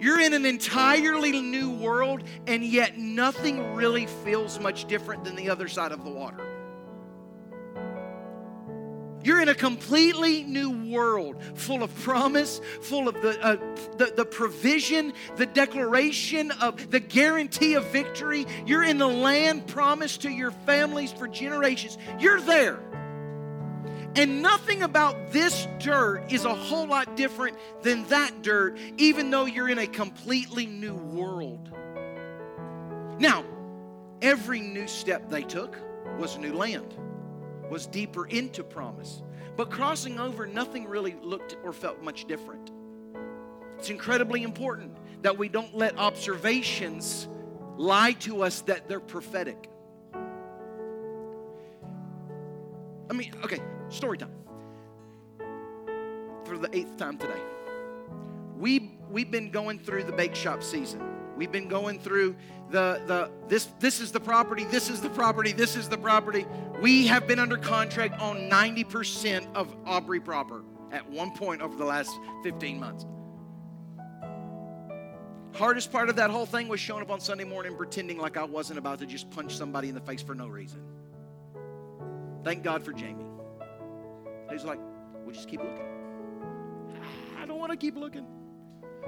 You're 0.00 0.20
in 0.20 0.32
an 0.32 0.46
entirely 0.46 1.40
new 1.40 1.70
world, 1.70 2.22
and 2.46 2.64
yet 2.64 2.98
nothing 2.98 3.74
really 3.74 4.06
feels 4.06 4.60
much 4.60 4.86
different 4.86 5.24
than 5.24 5.34
the 5.34 5.50
other 5.50 5.68
side 5.68 5.92
of 5.92 6.04
the 6.04 6.10
water. 6.10 6.44
You're 9.24 9.40
in 9.40 9.48
a 9.48 9.54
completely 9.54 10.44
new 10.44 10.70
world 10.90 11.42
full 11.54 11.82
of 11.82 11.94
promise, 11.96 12.60
full 12.82 13.08
of 13.08 13.14
the, 13.20 13.38
uh, 13.44 13.56
the, 13.96 14.12
the, 14.16 14.24
provision, 14.24 15.12
the 15.36 15.46
declaration 15.46 16.52
of 16.52 16.90
the 16.90 17.00
guarantee 17.00 17.74
of 17.74 17.84
victory. 17.86 18.46
You're 18.64 18.84
in 18.84 18.98
the 18.98 19.08
land 19.08 19.66
promised 19.66 20.22
to 20.22 20.30
your 20.30 20.52
families 20.52 21.12
for 21.12 21.26
generations. 21.26 21.98
You're 22.20 22.40
there. 22.40 22.80
And 24.18 24.42
nothing 24.42 24.82
about 24.82 25.30
this 25.30 25.68
dirt 25.78 26.24
is 26.28 26.44
a 26.44 26.52
whole 26.52 26.88
lot 26.88 27.16
different 27.16 27.56
than 27.82 28.04
that 28.08 28.42
dirt, 28.42 28.76
even 28.96 29.30
though 29.30 29.44
you're 29.44 29.68
in 29.68 29.78
a 29.78 29.86
completely 29.86 30.66
new 30.66 30.96
world. 30.96 31.70
Now, 33.20 33.44
every 34.20 34.58
new 34.58 34.88
step 34.88 35.30
they 35.30 35.42
took 35.42 35.78
was 36.18 36.36
new 36.36 36.52
land, 36.52 36.96
was 37.70 37.86
deeper 37.86 38.26
into 38.26 38.64
promise. 38.64 39.22
But 39.56 39.70
crossing 39.70 40.18
over, 40.18 40.48
nothing 40.48 40.88
really 40.88 41.14
looked 41.22 41.56
or 41.62 41.72
felt 41.72 42.02
much 42.02 42.24
different. 42.24 42.72
It's 43.78 43.90
incredibly 43.90 44.42
important 44.42 44.96
that 45.22 45.38
we 45.38 45.48
don't 45.48 45.76
let 45.76 45.96
observations 45.96 47.28
lie 47.76 48.14
to 48.14 48.42
us 48.42 48.62
that 48.62 48.88
they're 48.88 48.98
prophetic. 48.98 49.70
I 53.10 53.14
mean, 53.14 53.32
okay, 53.44 53.60
Story 53.88 54.18
time. 54.18 54.32
For 56.44 56.58
the 56.58 56.68
eighth 56.72 56.96
time 56.96 57.18
today. 57.18 57.40
We, 58.56 58.98
we've 59.10 59.30
been 59.30 59.50
going 59.50 59.78
through 59.78 60.04
the 60.04 60.12
bake 60.12 60.34
shop 60.34 60.62
season. 60.62 61.02
We've 61.36 61.52
been 61.52 61.68
going 61.68 62.00
through 62.00 62.36
the, 62.70 63.00
the 63.06 63.30
this 63.46 63.68
this 63.78 64.00
is 64.00 64.10
the 64.10 64.18
property, 64.18 64.64
this 64.64 64.90
is 64.90 65.00
the 65.00 65.08
property, 65.10 65.52
this 65.52 65.76
is 65.76 65.88
the 65.88 65.96
property. 65.96 66.44
We 66.80 67.06
have 67.06 67.28
been 67.28 67.38
under 67.38 67.56
contract 67.56 68.20
on 68.20 68.50
90% 68.50 69.46
of 69.54 69.74
Aubrey 69.86 70.18
proper 70.18 70.64
at 70.90 71.08
one 71.08 71.30
point 71.30 71.62
over 71.62 71.76
the 71.76 71.84
last 71.84 72.10
15 72.42 72.80
months. 72.80 73.06
Hardest 75.54 75.92
part 75.92 76.08
of 76.08 76.16
that 76.16 76.30
whole 76.30 76.46
thing 76.46 76.66
was 76.66 76.80
showing 76.80 77.02
up 77.02 77.10
on 77.10 77.20
Sunday 77.20 77.44
morning 77.44 77.76
pretending 77.76 78.18
like 78.18 78.36
I 78.36 78.44
wasn't 78.44 78.80
about 78.80 78.98
to 78.98 79.06
just 79.06 79.30
punch 79.30 79.56
somebody 79.56 79.88
in 79.88 79.94
the 79.94 80.00
face 80.00 80.22
for 80.22 80.34
no 80.34 80.48
reason. 80.48 80.82
Thank 82.48 82.62
God 82.62 82.82
for 82.82 82.94
Jamie. 82.94 83.26
He's 84.50 84.64
like, 84.64 84.78
we'll 85.22 85.34
just 85.34 85.50
keep 85.50 85.60
looking. 85.60 85.84
I 87.38 87.44
don't 87.44 87.58
want 87.58 87.72
to 87.72 87.76
keep 87.76 87.94
looking. 87.94 88.24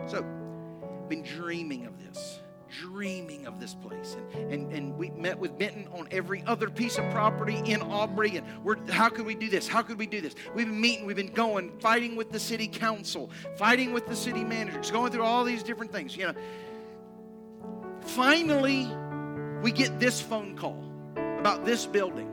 So, 0.05 0.18
I've 0.18 1.09
been 1.09 1.22
dreaming 1.22 1.86
of 1.86 1.99
this, 1.99 2.41
dreaming 2.68 3.47
of 3.47 3.59
this 3.59 3.72
place. 3.72 4.18
And, 4.34 4.53
and, 4.53 4.72
and 4.74 4.99
we 4.99 5.09
met 5.12 5.38
with 5.38 5.59
Benton 5.59 5.88
on 5.95 6.07
every 6.11 6.45
other 6.47 6.68
piece 6.68 6.99
of 6.99 7.11
property 7.12 7.62
in 7.64 7.80
Aubrey. 7.80 8.36
And 8.36 8.47
we're, 8.62 8.76
how 8.91 9.09
could 9.09 9.24
we 9.24 9.36
do 9.36 9.49
this? 9.49 9.66
How 9.66 9.80
could 9.80 9.99
we 9.99 10.07
do 10.07 10.20
this? 10.20 10.34
We've 10.55 10.66
been 10.66 10.78
meeting, 10.78 11.07
we've 11.07 11.16
been 11.16 11.32
going, 11.32 11.78
fighting 11.78 12.16
with 12.16 12.32
the 12.32 12.41
city 12.41 12.68
council, 12.68 13.30
fighting 13.57 13.95
with 13.95 14.07
the 14.07 14.16
city 14.16 14.45
managers, 14.45 14.91
going 14.91 15.12
through 15.12 15.24
all 15.24 15.45
these 15.45 15.62
different 15.62 15.93
things. 15.93 16.14
You 16.14 16.26
know, 16.26 16.34
finally, 18.03 18.86
we 19.62 19.72
get 19.72 19.99
this 19.99 20.20
phone 20.20 20.59
call 20.59 20.84
about 21.38 21.64
this 21.64 21.86
building. 21.86 22.30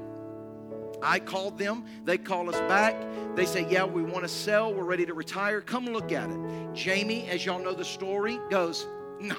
I 1.01 1.19
called 1.19 1.57
them. 1.57 1.85
They 2.05 2.17
call 2.17 2.49
us 2.49 2.59
back. 2.61 2.95
They 3.35 3.45
say, 3.45 3.67
Yeah, 3.69 3.85
we 3.85 4.01
want 4.01 4.23
to 4.23 4.29
sell. 4.29 4.73
We're 4.73 4.83
ready 4.83 5.05
to 5.05 5.13
retire. 5.13 5.61
Come 5.61 5.85
look 5.85 6.11
at 6.11 6.29
it. 6.29 6.39
Jamie, 6.73 7.27
as 7.29 7.45
y'all 7.45 7.59
know 7.59 7.73
the 7.73 7.85
story, 7.85 8.39
goes, 8.49 8.87
No. 9.19 9.35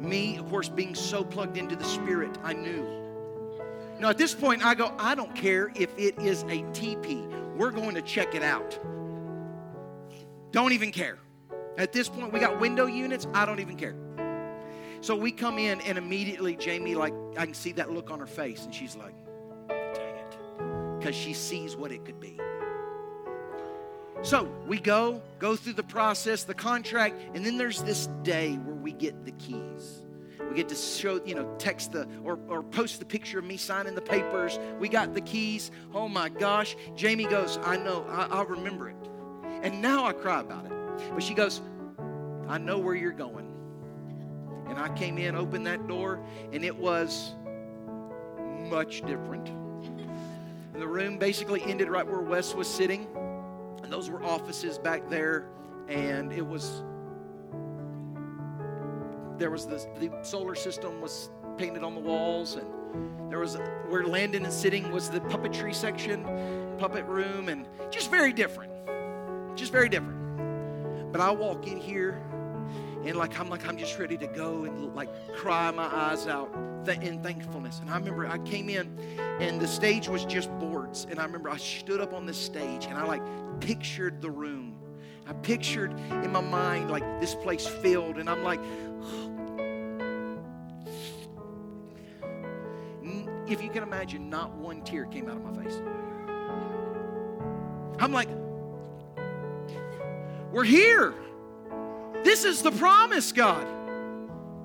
Me, 0.00 0.38
of 0.38 0.48
course, 0.48 0.68
being 0.68 0.94
so 0.94 1.22
plugged 1.22 1.58
into 1.58 1.76
the 1.76 1.84
Spirit, 1.84 2.38
I 2.42 2.54
knew. 2.54 3.00
Now, 3.98 4.08
at 4.08 4.16
this 4.16 4.34
point, 4.34 4.64
I 4.64 4.74
go, 4.74 4.94
I 4.98 5.14
don't 5.14 5.34
care 5.34 5.70
if 5.74 5.90
it 5.98 6.18
is 6.18 6.42
a 6.44 6.62
TP. 6.72 7.26
We're 7.54 7.70
going 7.70 7.94
to 7.94 8.02
check 8.02 8.34
it 8.34 8.42
out. 8.42 8.78
Don't 10.52 10.72
even 10.72 10.90
care. 10.90 11.18
At 11.76 11.92
this 11.92 12.08
point, 12.08 12.32
we 12.32 12.40
got 12.40 12.58
window 12.58 12.86
units. 12.86 13.26
I 13.34 13.44
don't 13.44 13.60
even 13.60 13.76
care. 13.76 13.94
So 15.02 15.14
we 15.14 15.32
come 15.32 15.58
in, 15.58 15.82
and 15.82 15.98
immediately, 15.98 16.56
Jamie, 16.56 16.94
like, 16.94 17.12
I 17.36 17.44
can 17.44 17.54
see 17.54 17.72
that 17.72 17.90
look 17.90 18.10
on 18.10 18.18
her 18.20 18.26
face, 18.26 18.64
and 18.64 18.74
she's 18.74 18.96
like, 18.96 19.14
because 21.00 21.16
she 21.16 21.32
sees 21.32 21.76
what 21.76 21.90
it 21.90 22.04
could 22.04 22.20
be. 22.20 22.38
So 24.22 24.52
we 24.66 24.78
go, 24.78 25.22
go 25.38 25.56
through 25.56 25.72
the 25.72 25.82
process, 25.82 26.44
the 26.44 26.54
contract, 26.54 27.18
and 27.34 27.44
then 27.44 27.56
there's 27.56 27.82
this 27.82 28.08
day 28.22 28.56
where 28.56 28.74
we 28.74 28.92
get 28.92 29.24
the 29.24 29.32
keys. 29.32 30.02
We 30.46 30.56
get 30.56 30.68
to 30.68 30.74
show, 30.74 31.24
you 31.24 31.34
know, 31.34 31.54
text 31.58 31.92
the 31.92 32.06
or, 32.22 32.38
or 32.48 32.62
post 32.62 32.98
the 32.98 33.06
picture 33.06 33.38
of 33.38 33.46
me 33.46 33.56
signing 33.56 33.94
the 33.94 34.02
papers. 34.02 34.58
We 34.78 34.88
got 34.88 35.14
the 35.14 35.20
keys. 35.22 35.70
Oh 35.94 36.06
my 36.08 36.28
gosh. 36.28 36.76
Jamie 36.96 37.24
goes, 37.24 37.58
I 37.62 37.76
know, 37.78 38.04
I, 38.08 38.26
I'll 38.30 38.46
remember 38.46 38.90
it. 38.90 38.96
And 39.62 39.80
now 39.80 40.04
I 40.04 40.12
cry 40.12 40.40
about 40.40 40.66
it. 40.66 40.72
But 41.14 41.22
she 41.22 41.34
goes, 41.34 41.62
I 42.48 42.58
know 42.58 42.78
where 42.78 42.94
you're 42.94 43.12
going. 43.12 43.46
And 44.66 44.76
I 44.76 44.88
came 44.94 45.18
in, 45.18 45.34
opened 45.34 45.66
that 45.66 45.86
door, 45.88 46.20
and 46.52 46.64
it 46.64 46.76
was 46.76 47.34
much 48.68 49.02
different 49.02 49.59
the 50.80 50.88
room 50.88 51.18
basically 51.18 51.62
ended 51.62 51.90
right 51.90 52.06
where 52.06 52.22
Wes 52.22 52.54
was 52.54 52.66
sitting. 52.66 53.06
And 53.82 53.92
those 53.92 54.08
were 54.08 54.24
offices 54.24 54.78
back 54.78 55.08
there. 55.10 55.46
And 55.88 56.32
it 56.32 56.46
was, 56.46 56.82
there 59.36 59.50
was 59.50 59.66
the, 59.66 59.86
the 59.98 60.10
solar 60.22 60.54
system 60.54 61.00
was 61.02 61.30
painted 61.58 61.84
on 61.84 61.94
the 61.94 62.00
walls. 62.00 62.56
And 62.56 63.30
there 63.30 63.38
was, 63.38 63.58
where 63.88 64.06
Landon 64.06 64.46
is 64.46 64.54
sitting 64.54 64.90
was 64.90 65.10
the 65.10 65.20
puppetry 65.20 65.74
section, 65.74 66.24
puppet 66.78 67.04
room. 67.04 67.50
And 67.50 67.68
just 67.90 68.10
very 68.10 68.32
different. 68.32 68.72
Just 69.56 69.72
very 69.72 69.90
different. 69.90 71.12
But 71.12 71.20
I 71.20 71.30
walk 71.30 71.66
in 71.66 71.76
here 71.76 72.22
and 73.04 73.16
like 73.16 73.38
I'm 73.38 73.48
like 73.48 73.66
I'm 73.66 73.76
just 73.76 73.98
ready 73.98 74.16
to 74.18 74.26
go 74.26 74.64
and 74.64 74.94
like 74.94 75.08
cry 75.34 75.70
my 75.70 75.86
eyes 75.86 76.26
out 76.26 76.54
in 76.88 77.22
thankfulness. 77.22 77.80
And 77.80 77.90
I 77.90 77.96
remember 77.96 78.26
I 78.26 78.38
came 78.38 78.68
in 78.68 78.98
and 79.40 79.60
the 79.60 79.68
stage 79.68 80.08
was 80.08 80.24
just 80.24 80.50
boards. 80.58 81.06
And 81.10 81.18
I 81.18 81.24
remember 81.24 81.50
I 81.50 81.56
stood 81.56 82.00
up 82.00 82.12
on 82.12 82.26
the 82.26 82.34
stage 82.34 82.86
and 82.86 82.96
I 82.96 83.04
like 83.04 83.22
pictured 83.60 84.20
the 84.20 84.30
room. 84.30 84.76
I 85.26 85.32
pictured 85.34 85.92
in 86.10 86.32
my 86.32 86.40
mind 86.40 86.90
like 86.90 87.04
this 87.20 87.36
place 87.36 87.66
filled, 87.66 88.16
and 88.18 88.28
I'm 88.28 88.42
like, 88.42 88.58
if 93.46 93.62
you 93.62 93.70
can 93.70 93.82
imagine, 93.82 94.28
not 94.28 94.52
one 94.56 94.82
tear 94.82 95.04
came 95.06 95.28
out 95.28 95.36
of 95.36 95.44
my 95.44 95.62
face. 95.62 95.80
I'm 98.00 98.12
like, 98.12 98.28
we're 100.50 100.64
here. 100.64 101.14
This 102.24 102.44
is 102.44 102.62
the 102.62 102.72
promise, 102.72 103.32
God. 103.32 103.66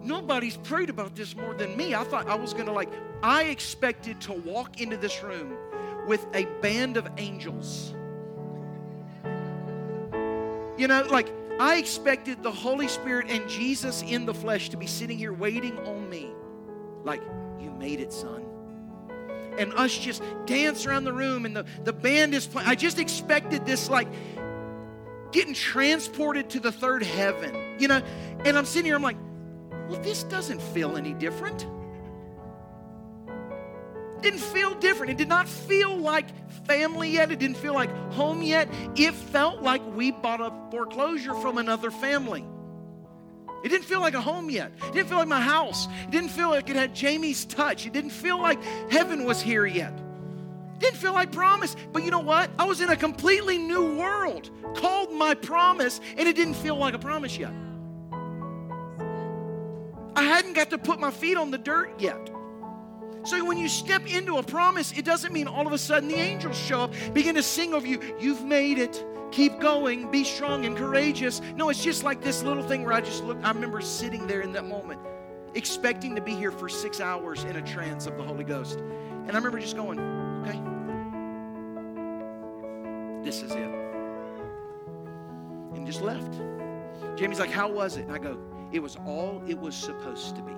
Nobody's 0.01 0.57
prayed 0.57 0.89
about 0.89 1.15
this 1.15 1.35
more 1.35 1.53
than 1.53 1.75
me. 1.75 1.95
I 1.95 2.03
thought 2.03 2.27
I 2.27 2.35
was 2.35 2.53
going 2.53 2.67
to 2.67 2.71
like, 2.71 2.89
I 3.23 3.43
expected 3.43 4.21
to 4.21 4.33
walk 4.33 4.81
into 4.81 4.97
this 4.97 5.23
room 5.23 5.57
with 6.05 6.25
a 6.33 6.45
band 6.61 6.97
of 6.97 7.07
angels. 7.17 7.93
You 10.77 10.87
know, 10.87 11.07
like, 11.09 11.31
I 11.59 11.77
expected 11.77 12.43
the 12.43 12.51
Holy 12.51 12.87
Spirit 12.87 13.27
and 13.29 13.49
Jesus 13.49 14.01
in 14.03 14.25
the 14.25 14.33
flesh 14.33 14.69
to 14.69 14.77
be 14.77 14.87
sitting 14.87 15.17
here 15.17 15.33
waiting 15.33 15.77
on 15.79 16.09
me. 16.09 16.31
like, 17.03 17.21
You 17.59 17.71
made 17.71 18.01
it, 18.01 18.11
son. 18.11 18.45
And 19.57 19.73
us 19.73 19.97
just 19.97 20.21
dance 20.45 20.85
around 20.85 21.05
the 21.05 21.13
room 21.13 21.45
and 21.45 21.55
the, 21.55 21.65
the 21.85 21.93
band 21.93 22.35
is 22.35 22.45
playing. 22.45 22.67
I 22.67 22.75
just 22.75 22.99
expected 22.99 23.65
this, 23.65 23.89
like, 23.89 24.09
getting 25.35 25.53
transported 25.53 26.49
to 26.49 26.59
the 26.59 26.71
third 26.71 27.03
heaven, 27.03 27.53
you 27.77 27.87
know? 27.87 28.01
And 28.45 28.57
I'm 28.57 28.65
sitting 28.65 28.85
here, 28.85 28.95
I'm 28.95 29.03
like, 29.03 29.17
Well, 29.89 30.01
this 30.01 30.23
doesn't 30.23 30.61
feel 30.61 30.97
any 30.97 31.13
different 31.13 31.67
didn't 34.21 34.39
feel 34.39 34.73
different. 34.75 35.11
It 35.11 35.17
did 35.17 35.29
not 35.29 35.47
feel 35.47 35.95
like 35.95 36.25
family 36.65 37.11
yet. 37.11 37.31
It 37.31 37.37
didn't 37.37 37.57
feel 37.57 37.75
like 37.75 37.91
home 38.11 38.41
yet. 38.41 38.67
It 38.95 39.13
felt 39.13 39.61
like 39.61 39.81
we 39.95 40.09
bought 40.09 40.41
a 40.41 40.51
foreclosure 40.71 41.35
from 41.35 41.59
another 41.59 41.91
family. 41.91 42.43
It 43.63 43.69
didn't 43.69 43.85
feel 43.85 43.99
like 43.99 44.15
a 44.15 44.21
home 44.21 44.49
yet. 44.49 44.71
It 44.87 44.93
didn't 44.93 45.09
feel 45.09 45.19
like 45.19 45.27
my 45.27 45.41
house. 45.41 45.87
It 46.03 46.11
didn't 46.11 46.29
feel 46.29 46.49
like 46.49 46.69
it 46.71 46.75
had 46.75 46.95
Jamie's 46.95 47.45
touch. 47.45 47.85
It 47.85 47.93
didn't 47.93 48.11
feel 48.11 48.39
like 48.39 48.63
heaven 48.91 49.25
was 49.25 49.41
here 49.41 49.65
yet. 49.67 49.93
Didn't 50.79 50.97
feel 50.97 51.13
like 51.13 51.31
promise. 51.31 51.75
But 51.93 52.03
you 52.03 52.11
know 52.11 52.19
what? 52.19 52.49
I 52.59 52.65
was 52.65 52.81
in 52.81 52.89
a 52.89 52.95
completely 52.95 53.57
new 53.57 53.97
world 53.97 54.49
called 54.75 55.11
my 55.11 55.33
promise, 55.33 56.01
and 56.17 56.27
it 56.27 56.35
didn't 56.35 56.55
feel 56.55 56.75
like 56.75 56.93
a 56.93 56.99
promise 56.99 57.37
yet. 57.37 57.53
I 60.15 60.23
hadn't 60.23 60.53
got 60.53 60.69
to 60.69 60.77
put 60.77 60.99
my 60.99 61.11
feet 61.11 61.37
on 61.37 61.51
the 61.51 61.57
dirt 61.57 61.99
yet. 61.99 62.29
So 63.23 63.43
when 63.43 63.57
you 63.57 63.67
step 63.67 64.05
into 64.05 64.37
a 64.37 64.43
promise, 64.43 64.91
it 64.95 65.03
doesn't 65.03 65.33
mean 65.33 65.47
all 65.47 65.65
of 65.65 65.73
a 65.73 65.77
sudden 65.77 66.09
the 66.09 66.15
angels 66.15 66.57
show 66.57 66.81
up, 66.81 66.93
begin 67.13 67.35
to 67.35 67.43
sing 67.43 67.73
over 67.73 67.85
you. 67.85 67.99
You've 68.19 68.45
made 68.45 68.77
it. 68.77 69.03
Keep 69.31 69.59
going. 69.59 70.11
Be 70.11 70.23
strong 70.23 70.65
and 70.65 70.77
courageous. 70.77 71.41
No, 71.55 71.69
it's 71.69 71.83
just 71.83 72.03
like 72.03 72.21
this 72.21 72.43
little 72.43 72.63
thing 72.63 72.83
where 72.83 72.93
I 72.93 73.01
just 73.01 73.23
look. 73.23 73.37
I 73.43 73.51
remember 73.51 73.81
sitting 73.81 74.27
there 74.27 74.41
in 74.41 74.53
that 74.53 74.65
moment, 74.65 75.01
expecting 75.55 76.15
to 76.15 76.21
be 76.21 76.35
here 76.35 76.51
for 76.51 76.69
six 76.69 77.01
hours 77.01 77.43
in 77.43 77.55
a 77.55 77.61
trance 77.61 78.05
of 78.05 78.15
the 78.15 78.23
Holy 78.23 78.43
Ghost. 78.43 78.77
And 78.79 79.31
I 79.31 79.35
remember 79.35 79.59
just 79.59 79.75
going, 79.75 79.97
okay, 80.45 80.61
this 83.23 83.41
is 83.41 83.51
it. 83.51 83.69
And 85.73 85.85
just 85.85 86.01
left. 86.01 86.33
Jamie's 87.15 87.39
like, 87.39 87.51
how 87.51 87.69
was 87.69 87.97
it? 87.97 88.05
And 88.05 88.11
I 88.11 88.17
go, 88.17 88.37
it 88.71 88.79
was 88.79 88.97
all 89.05 89.41
it 89.47 89.57
was 89.57 89.75
supposed 89.75 90.35
to 90.35 90.41
be. 90.41 90.53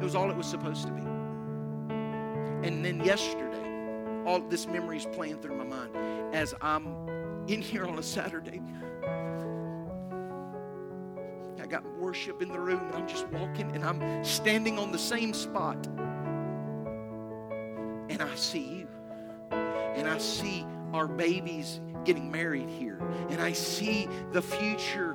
It 0.00 0.04
was 0.04 0.14
all 0.14 0.30
it 0.30 0.36
was 0.36 0.46
supposed 0.46 0.86
to 0.86 0.92
be. 0.92 1.02
And 2.66 2.84
then 2.84 3.00
yesterday, 3.04 4.24
all 4.26 4.40
this 4.40 4.66
memory 4.66 4.96
is 4.96 5.06
playing 5.06 5.38
through 5.38 5.56
my 5.56 5.64
mind 5.64 5.96
as 6.34 6.54
I'm 6.60 7.08
in 7.48 7.62
here 7.62 7.86
on 7.86 7.98
a 7.98 8.02
Saturday. 8.02 8.60
I 11.60 11.66
got 11.66 11.84
worship 11.98 12.42
in 12.42 12.48
the 12.48 12.58
room, 12.58 12.80
and 12.80 12.94
I'm 12.94 13.08
just 13.08 13.26
walking, 13.28 13.70
and 13.74 13.84
I'm 13.84 14.24
standing 14.24 14.78
on 14.78 14.92
the 14.92 14.98
same 14.98 15.34
spot. 15.34 15.86
And 18.18 18.28
I 18.28 18.34
see 18.34 18.58
you. 18.58 18.88
And 19.52 20.08
I 20.08 20.18
see 20.18 20.66
our 20.92 21.06
babies 21.06 21.80
getting 22.04 22.32
married 22.32 22.68
here. 22.68 22.98
And 23.30 23.40
I 23.40 23.52
see 23.52 24.08
the 24.32 24.42
future 24.42 25.14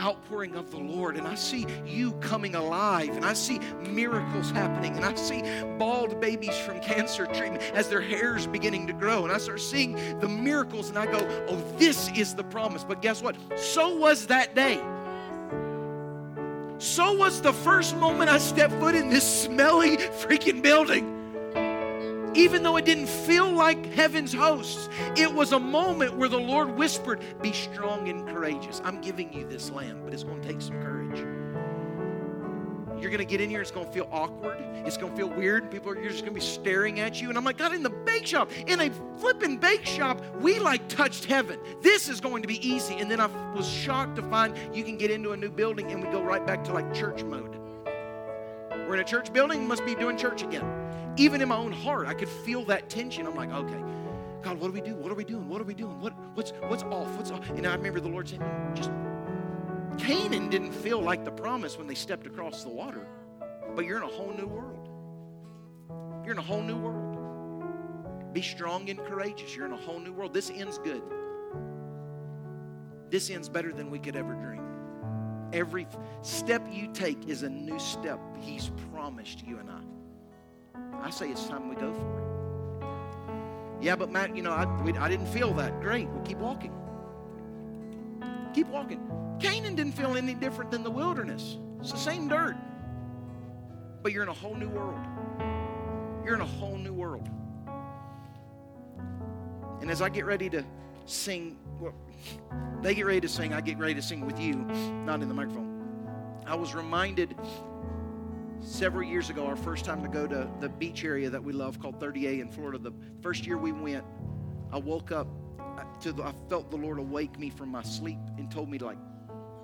outpouring 0.00 0.54
of 0.54 0.70
the 0.70 0.78
Lord. 0.78 1.16
And 1.16 1.26
I 1.26 1.34
see 1.34 1.66
you 1.84 2.12
coming 2.20 2.54
alive. 2.54 3.16
And 3.16 3.24
I 3.24 3.32
see 3.32 3.58
miracles 3.88 4.52
happening. 4.52 4.94
And 4.94 5.04
I 5.04 5.14
see 5.14 5.42
bald 5.78 6.20
babies 6.20 6.56
from 6.58 6.78
cancer 6.80 7.26
treatment 7.26 7.62
as 7.74 7.88
their 7.88 8.00
hair's 8.00 8.46
beginning 8.46 8.86
to 8.86 8.92
grow. 8.92 9.24
And 9.24 9.32
I 9.32 9.38
start 9.38 9.60
seeing 9.60 9.94
the 10.20 10.28
miracles. 10.28 10.88
And 10.88 10.98
I 10.98 11.06
go, 11.06 11.18
oh, 11.48 11.56
this 11.78 12.10
is 12.10 12.36
the 12.36 12.44
promise. 12.44 12.84
But 12.84 13.02
guess 13.02 13.22
what? 13.22 13.36
So 13.56 13.96
was 13.96 14.28
that 14.28 14.54
day. 14.54 14.80
So 16.78 17.12
was 17.14 17.42
the 17.42 17.52
first 17.52 17.96
moment 17.96 18.30
I 18.30 18.38
stepped 18.38 18.74
foot 18.74 18.94
in 18.94 19.08
this 19.08 19.42
smelly 19.42 19.96
freaking 19.96 20.62
building 20.62 21.19
even 22.34 22.62
though 22.62 22.76
it 22.76 22.84
didn't 22.84 23.08
feel 23.08 23.50
like 23.50 23.92
heaven's 23.94 24.32
hosts, 24.32 24.88
it 25.16 25.32
was 25.32 25.52
a 25.52 25.58
moment 25.58 26.16
where 26.16 26.28
the 26.28 26.38
Lord 26.38 26.76
whispered, 26.76 27.20
Be 27.42 27.52
strong 27.52 28.08
and 28.08 28.26
courageous. 28.28 28.80
I'm 28.84 29.00
giving 29.00 29.32
you 29.32 29.46
this 29.46 29.70
land, 29.70 30.02
but 30.04 30.14
it's 30.14 30.24
going 30.24 30.40
to 30.40 30.46
take 30.46 30.60
some 30.60 30.80
courage. 30.82 31.18
You're 33.00 33.10
going 33.10 33.18
to 33.18 33.24
get 33.24 33.40
in 33.40 33.48
here, 33.48 33.62
it's 33.62 33.70
going 33.70 33.86
to 33.86 33.92
feel 33.92 34.08
awkward. 34.12 34.58
It's 34.84 34.98
going 34.98 35.12
to 35.12 35.16
feel 35.16 35.30
weird. 35.30 35.70
People 35.70 35.90
are 35.90 35.94
just 35.94 36.20
going 36.20 36.34
to 36.34 36.38
be 36.38 36.40
staring 36.40 37.00
at 37.00 37.20
you. 37.20 37.30
And 37.30 37.38
I'm 37.38 37.44
like, 37.44 37.56
God, 37.56 37.74
in 37.74 37.82
the 37.82 37.90
bake 37.90 38.26
shop, 38.26 38.50
in 38.66 38.80
a 38.80 38.90
flipping 39.18 39.56
bake 39.56 39.86
shop, 39.86 40.22
we 40.40 40.58
like 40.58 40.86
touched 40.88 41.24
heaven. 41.24 41.58
This 41.80 42.08
is 42.08 42.20
going 42.20 42.42
to 42.42 42.48
be 42.48 42.66
easy. 42.66 42.96
And 42.96 43.10
then 43.10 43.20
I 43.20 43.26
was 43.54 43.66
shocked 43.66 44.16
to 44.16 44.22
find 44.22 44.54
you 44.74 44.84
can 44.84 44.98
get 44.98 45.10
into 45.10 45.32
a 45.32 45.36
new 45.36 45.50
building 45.50 45.90
and 45.90 46.02
we 46.02 46.10
go 46.10 46.22
right 46.22 46.46
back 46.46 46.62
to 46.64 46.72
like 46.72 46.92
church 46.92 47.24
mode. 47.24 47.56
We're 48.70 48.94
in 48.94 49.00
a 49.00 49.04
church 49.04 49.32
building, 49.32 49.66
must 49.66 49.86
be 49.86 49.94
doing 49.94 50.18
church 50.18 50.42
again 50.42 50.90
even 51.16 51.40
in 51.40 51.48
my 51.48 51.56
own 51.56 51.72
heart, 51.72 52.06
I 52.06 52.14
could 52.14 52.28
feel 52.28 52.64
that 52.66 52.88
tension. 52.88 53.26
I'm 53.26 53.34
like, 53.34 53.50
okay, 53.50 53.82
God, 54.42 54.58
what 54.58 54.68
do 54.68 54.72
we 54.72 54.80
do? 54.80 54.94
What 54.94 55.10
are 55.12 55.14
we 55.14 55.24
doing? 55.24 55.48
What 55.48 55.60
are 55.60 55.64
we 55.64 55.74
doing? 55.74 56.00
What, 56.00 56.12
what's, 56.34 56.52
what's 56.68 56.82
off? 56.84 57.08
What's 57.16 57.30
off? 57.30 57.48
And 57.50 57.66
I 57.66 57.74
remember 57.74 58.00
the 58.00 58.08
Lord 58.08 58.28
saying, 58.28 58.42
just 58.74 58.90
Canaan 59.98 60.48
didn't 60.48 60.72
feel 60.72 61.00
like 61.00 61.24
the 61.24 61.30
promise 61.30 61.76
when 61.76 61.86
they 61.86 61.94
stepped 61.94 62.26
across 62.26 62.62
the 62.62 62.70
water, 62.70 63.06
but 63.74 63.84
you're 63.84 63.98
in 63.98 64.02
a 64.02 64.06
whole 64.06 64.32
new 64.32 64.46
world. 64.46 64.88
You're 66.24 66.32
in 66.32 66.38
a 66.38 66.42
whole 66.42 66.62
new 66.62 66.76
world. 66.76 67.10
Be 68.32 68.42
strong 68.42 68.88
and 68.88 68.98
courageous. 69.00 69.54
You're 69.54 69.66
in 69.66 69.72
a 69.72 69.76
whole 69.76 69.98
new 69.98 70.12
world. 70.12 70.32
This 70.32 70.50
ends 70.50 70.78
good. 70.78 71.02
This 73.10 73.28
ends 73.28 73.48
better 73.48 73.72
than 73.72 73.90
we 73.90 73.98
could 73.98 74.14
ever 74.16 74.34
dream. 74.34 74.62
Every 75.52 75.88
step 76.22 76.66
you 76.70 76.88
take 76.92 77.28
is 77.28 77.42
a 77.42 77.50
new 77.50 77.78
step 77.78 78.20
He's 78.40 78.70
promised 78.92 79.44
you 79.44 79.58
and 79.58 79.68
I. 79.68 79.79
I 81.02 81.10
say 81.10 81.30
it's 81.30 81.46
time 81.46 81.68
we 81.68 81.74
go 81.76 81.92
for 81.92 82.18
it. 82.18 83.84
Yeah, 83.84 83.96
but 83.96 84.10
Matt, 84.10 84.36
you 84.36 84.42
know, 84.42 84.52
I, 84.52 84.66
we, 84.82 84.96
I 84.96 85.08
didn't 85.08 85.26
feel 85.26 85.54
that. 85.54 85.80
Great. 85.80 86.08
We'll 86.08 86.22
keep 86.22 86.38
walking. 86.38 86.72
Keep 88.54 88.68
walking. 88.68 89.00
Canaan 89.40 89.74
didn't 89.74 89.92
feel 89.92 90.16
any 90.16 90.34
different 90.34 90.70
than 90.70 90.82
the 90.82 90.90
wilderness. 90.90 91.56
It's 91.80 91.92
the 91.92 91.98
same 91.98 92.28
dirt. 92.28 92.56
But 94.02 94.12
you're 94.12 94.22
in 94.22 94.28
a 94.28 94.34
whole 94.34 94.54
new 94.54 94.68
world. 94.68 95.00
You're 96.24 96.34
in 96.34 96.40
a 96.40 96.46
whole 96.46 96.76
new 96.76 96.92
world. 96.92 97.28
And 99.80 99.90
as 99.90 100.02
I 100.02 100.10
get 100.10 100.26
ready 100.26 100.50
to 100.50 100.64
sing, 101.06 101.56
well, 101.80 101.94
they 102.82 102.94
get 102.94 103.06
ready 103.06 103.20
to 103.20 103.28
sing, 103.28 103.54
I 103.54 103.62
get 103.62 103.78
ready 103.78 103.94
to 103.94 104.02
sing 104.02 104.26
with 104.26 104.38
you, 104.38 104.54
not 105.06 105.22
in 105.22 105.28
the 105.28 105.34
microphone. 105.34 105.68
I 106.46 106.54
was 106.54 106.74
reminded 106.74 107.34
several 108.60 109.02
years 109.02 109.30
ago, 109.30 109.46
our 109.46 109.56
first 109.56 109.84
time 109.84 110.02
to 110.02 110.08
go 110.08 110.26
to 110.26 110.48
the 110.60 110.68
beach 110.68 111.04
area 111.04 111.30
that 111.30 111.42
we 111.42 111.52
love 111.52 111.80
called 111.80 111.98
30A 111.98 112.40
in 112.40 112.48
Florida. 112.48 112.78
The 112.78 112.92
first 113.22 113.46
year 113.46 113.58
we 113.58 113.72
went, 113.72 114.04
I 114.72 114.78
woke 114.78 115.12
up 115.12 115.28
to 116.00 116.12
the, 116.12 116.22
I 116.22 116.32
felt 116.48 116.70
the 116.70 116.76
Lord 116.76 116.98
awake 116.98 117.38
me 117.38 117.50
from 117.50 117.70
my 117.70 117.82
sleep 117.82 118.18
and 118.36 118.50
told 118.50 118.68
me 118.68 118.78
to 118.78 118.86
like 118.86 118.98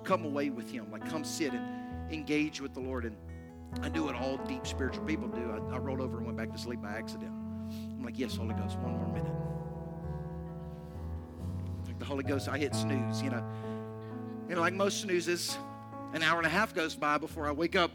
come 0.03 0.25
away 0.25 0.49
with 0.49 0.71
Him, 0.71 0.91
like 0.91 1.07
come 1.09 1.23
sit 1.23 1.53
and 1.53 2.11
engage 2.11 2.61
with 2.61 2.73
the 2.73 2.79
Lord. 2.79 3.05
And 3.05 3.15
I 3.81 3.89
do 3.89 4.03
what 4.05 4.15
all 4.15 4.37
deep 4.47 4.65
spiritual 4.65 5.05
people 5.05 5.27
do. 5.27 5.51
I, 5.51 5.75
I 5.75 5.77
rolled 5.77 6.01
over 6.01 6.17
and 6.17 6.25
went 6.25 6.37
back 6.37 6.51
to 6.51 6.57
sleep 6.57 6.81
by 6.81 6.93
accident. 6.93 7.31
I'm 7.31 8.03
like, 8.03 8.17
yes, 8.17 8.35
Holy 8.35 8.55
Ghost, 8.55 8.77
one 8.79 8.93
more 8.93 9.07
minute. 9.07 9.33
Like 11.85 11.99
the 11.99 12.05
Holy 12.05 12.23
Ghost, 12.23 12.47
I 12.47 12.57
hit 12.57 12.73
snooze, 12.73 13.21
you 13.21 13.29
know. 13.29 13.45
You 14.49 14.55
know, 14.55 14.61
like 14.61 14.73
most 14.73 15.01
snoozes, 15.01 15.57
an 16.13 16.23
hour 16.23 16.37
and 16.37 16.47
a 16.47 16.49
half 16.49 16.73
goes 16.73 16.95
by 16.95 17.17
before 17.17 17.47
I 17.47 17.51
wake 17.51 17.75
up. 17.75 17.91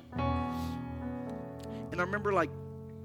And 1.92 2.00
I 2.00 2.04
remember, 2.04 2.32
like, 2.32 2.50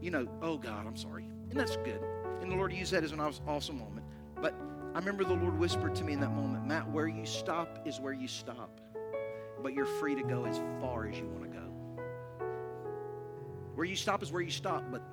you 0.02 0.10
know, 0.12 0.28
oh 0.42 0.58
God, 0.58 0.88
I'm 0.88 0.96
sorry. 0.96 1.26
And 1.50 1.60
that's 1.60 1.76
good. 1.78 2.02
And 2.42 2.52
the 2.52 2.56
Lord 2.56 2.74
used 2.74 2.94
that 2.94 3.04
as 3.04 3.12
an 3.12 3.20
awesome 3.20 3.78
moment. 3.78 4.06
But 4.42 4.56
I 4.96 5.00
remember 5.00 5.24
the 5.24 5.34
Lord 5.34 5.60
whispered 5.60 5.94
to 5.96 6.04
me 6.04 6.14
in 6.14 6.22
that 6.22 6.32
moment, 6.32 6.66
Matt, 6.66 6.90
where 6.90 7.08
you 7.08 7.26
stop 7.26 7.86
is 7.86 8.00
where 8.00 8.14
you 8.14 8.28
stop. 8.28 8.80
But 9.62 9.74
you're 9.74 9.86
free 9.86 10.16
to 10.16 10.24
go 10.24 10.46
as 10.46 10.60
far 10.80 11.08
as 11.08 11.18
you 11.18 11.28
want 11.28 11.44
to 11.44 11.50
go. 11.50 11.66
Where 13.76 13.86
you 13.86 13.96
stop 13.96 14.24
is 14.24 14.32
where 14.32 14.42
you 14.42 14.52
stop, 14.52 14.84
but 14.90 15.04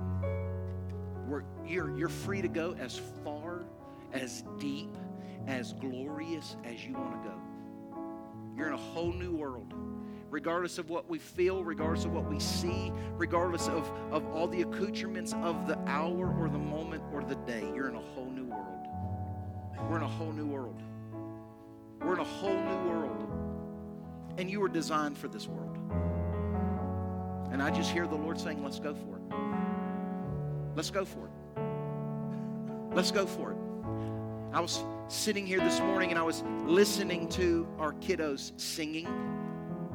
you're, 1.66 1.96
you're 1.98 2.08
free 2.08 2.42
to 2.42 2.48
go 2.48 2.76
as 2.78 3.00
far, 3.24 3.64
as 4.12 4.44
deep, 4.58 4.96
as 5.46 5.72
glorious 5.74 6.56
as 6.64 6.84
you 6.84 6.94
want 6.94 7.22
to 7.22 7.28
go. 7.28 7.34
You're 8.56 8.68
in 8.68 8.74
a 8.74 8.78
whole 8.78 9.12
new 9.12 9.34
world 9.34 9.74
regardless 10.34 10.78
of 10.78 10.90
what 10.90 11.08
we 11.08 11.16
feel, 11.16 11.62
regardless 11.62 12.04
of 12.04 12.12
what 12.12 12.28
we 12.28 12.40
see, 12.40 12.90
regardless 13.12 13.68
of, 13.68 13.88
of 14.10 14.26
all 14.34 14.48
the 14.48 14.62
accoutrements 14.62 15.32
of 15.44 15.68
the 15.68 15.78
hour 15.88 16.34
or 16.36 16.48
the 16.48 16.58
moment 16.58 17.00
or 17.12 17.22
the 17.22 17.36
day. 17.46 17.70
You're 17.72 17.88
in 17.88 17.94
a 17.94 18.00
whole 18.00 18.28
new 18.28 18.46
world. 18.46 18.88
We're 19.88 19.98
in 19.98 20.02
a 20.02 20.08
whole 20.08 20.32
new 20.32 20.46
world. 20.46 20.82
We're 22.00 22.14
in 22.14 22.18
a 22.18 22.24
whole 22.24 22.52
new 22.52 22.90
world. 22.90 23.28
And 24.36 24.50
you 24.50 24.58
were 24.58 24.68
designed 24.68 25.16
for 25.16 25.28
this 25.28 25.46
world. 25.46 25.78
And 27.52 27.62
I 27.62 27.70
just 27.70 27.92
hear 27.92 28.08
the 28.08 28.16
Lord 28.16 28.40
saying, 28.40 28.60
let's 28.60 28.80
go 28.80 28.92
for 28.92 29.18
it. 29.18 29.36
Let's 30.74 30.90
go 30.90 31.04
for 31.04 31.26
it. 31.26 31.62
Let's 32.92 33.12
go 33.12 33.24
for 33.24 33.52
it. 33.52 33.58
I 34.52 34.58
was 34.58 34.82
sitting 35.06 35.46
here 35.46 35.60
this 35.60 35.78
morning 35.78 36.10
and 36.10 36.18
I 36.18 36.22
was 36.24 36.42
listening 36.66 37.28
to 37.30 37.68
our 37.78 37.92
kiddos 37.92 38.58
singing 38.60 39.33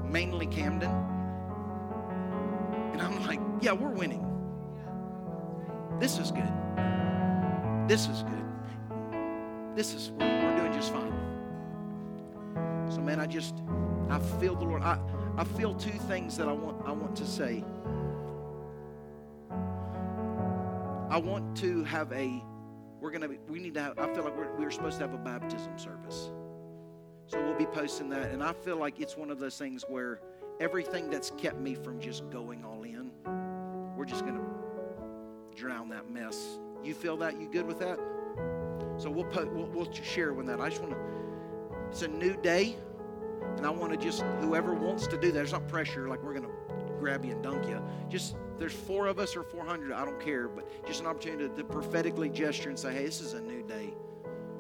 mainly 0.10 0.48
Camden. 0.48 0.92
And 2.94 3.02
I'm 3.02 3.26
like, 3.26 3.40
yeah, 3.62 3.74
we're 3.74 3.90
winning. 3.90 4.26
This 6.00 6.18
is 6.18 6.32
good. 6.32 6.52
This 7.88 8.08
is 8.08 8.24
good. 8.24 8.46
This 9.76 9.94
is, 9.94 10.12
we're, 10.12 10.56
doing 10.58 10.74
just 10.74 10.92
fine. 10.92 11.14
So, 12.90 13.02
man, 13.02 13.20
I 13.20 13.28
just, 13.28 13.56
I 14.10 14.20
feel 14.40 14.56
the 14.56 14.66
Lord. 14.66 14.82
I, 14.82 15.00
I 15.38 15.44
feel 15.44 15.74
two 15.74 15.92
things 15.92 16.38
that 16.38 16.48
I 16.48 16.52
want, 16.52 16.86
I 16.86 16.92
want 16.92 17.16
to 17.18 17.26
say. 17.26 17.64
I 21.10 21.18
want 21.18 21.56
to 21.58 21.84
have 21.86 22.12
a, 22.12 22.44
we're 23.00 23.12
going 23.12 23.22
to, 23.22 23.38
we 23.48 23.60
need 23.60 23.74
to 23.76 23.82
have, 23.82 24.00
I 24.00 24.14
feel 24.14 24.24
like 24.24 24.38
we're, 24.38 24.56
we're 24.58 24.72
supposed 24.72 25.00
to 25.00 25.08
have 25.08 25.14
a 25.14 25.18
baptism 25.18 25.78
service. 25.78 26.32
So 27.30 27.40
we'll 27.44 27.58
be 27.58 27.68
posting 27.68 28.10
that. 28.10 28.32
And 28.32 28.44
I 28.44 28.54
feel 28.54 28.78
like 28.78 29.00
it's 29.00 29.16
one 29.16 29.30
of 29.30 29.38
those 29.38 29.56
things 29.56 29.86
where 29.88 30.20
everything 30.60 31.12
that's 31.12 31.32
kept 31.38 31.60
me 31.60 31.76
from 31.76 32.00
just 32.00 32.28
going 32.32 32.66
all 32.66 32.82
in, 32.82 33.12
we're 33.96 34.06
just 34.06 34.26
going 34.26 34.38
to 34.38 35.56
drown 35.56 35.90
that 35.90 36.10
mess. 36.10 36.58
You 36.84 36.96
feel 36.96 37.18
that? 37.18 37.40
You 37.40 37.48
good 37.48 37.68
with 37.68 37.78
that? 37.80 38.00
So 38.98 39.12
we'll, 39.12 39.26
po- 39.26 39.46
we'll, 39.46 39.68
we'll 39.68 39.92
share 39.94 40.34
with 40.34 40.48
that. 40.48 40.60
I 40.60 40.70
just 40.70 40.82
want 40.82 40.94
to, 40.94 41.00
it's 41.92 42.02
a 42.02 42.08
new 42.08 42.36
day. 42.36 42.76
And 43.58 43.66
I 43.66 43.70
want 43.70 43.94
to 43.94 43.98
just, 43.98 44.24
whoever 44.40 44.74
wants 44.74 45.06
to 45.08 45.16
do 45.16 45.28
that, 45.28 45.34
there's 45.34 45.52
not 45.52 45.68
pressure 45.68 46.08
like 46.08 46.24
we're 46.24 46.34
going 46.34 46.48
to 46.48 46.96
grab 46.98 47.24
you 47.24 47.34
and 47.34 47.44
dunk 47.44 47.68
you. 47.68 47.80
Just, 48.10 48.36
there's 48.58 48.74
four 48.74 49.06
of 49.06 49.20
us 49.20 49.36
or 49.36 49.44
400, 49.44 49.92
I 49.92 50.04
don't 50.04 50.20
care, 50.20 50.48
but 50.48 50.68
just 50.88 51.02
an 51.02 51.06
opportunity 51.06 51.48
to, 51.48 51.56
to 51.56 51.64
prophetically 51.64 52.30
gesture 52.30 52.70
and 52.70 52.80
say, 52.80 52.92
hey, 52.92 53.06
this 53.06 53.22
is 53.22 53.34
a 53.34 53.42
new 53.42 53.62
day. 53.62 53.94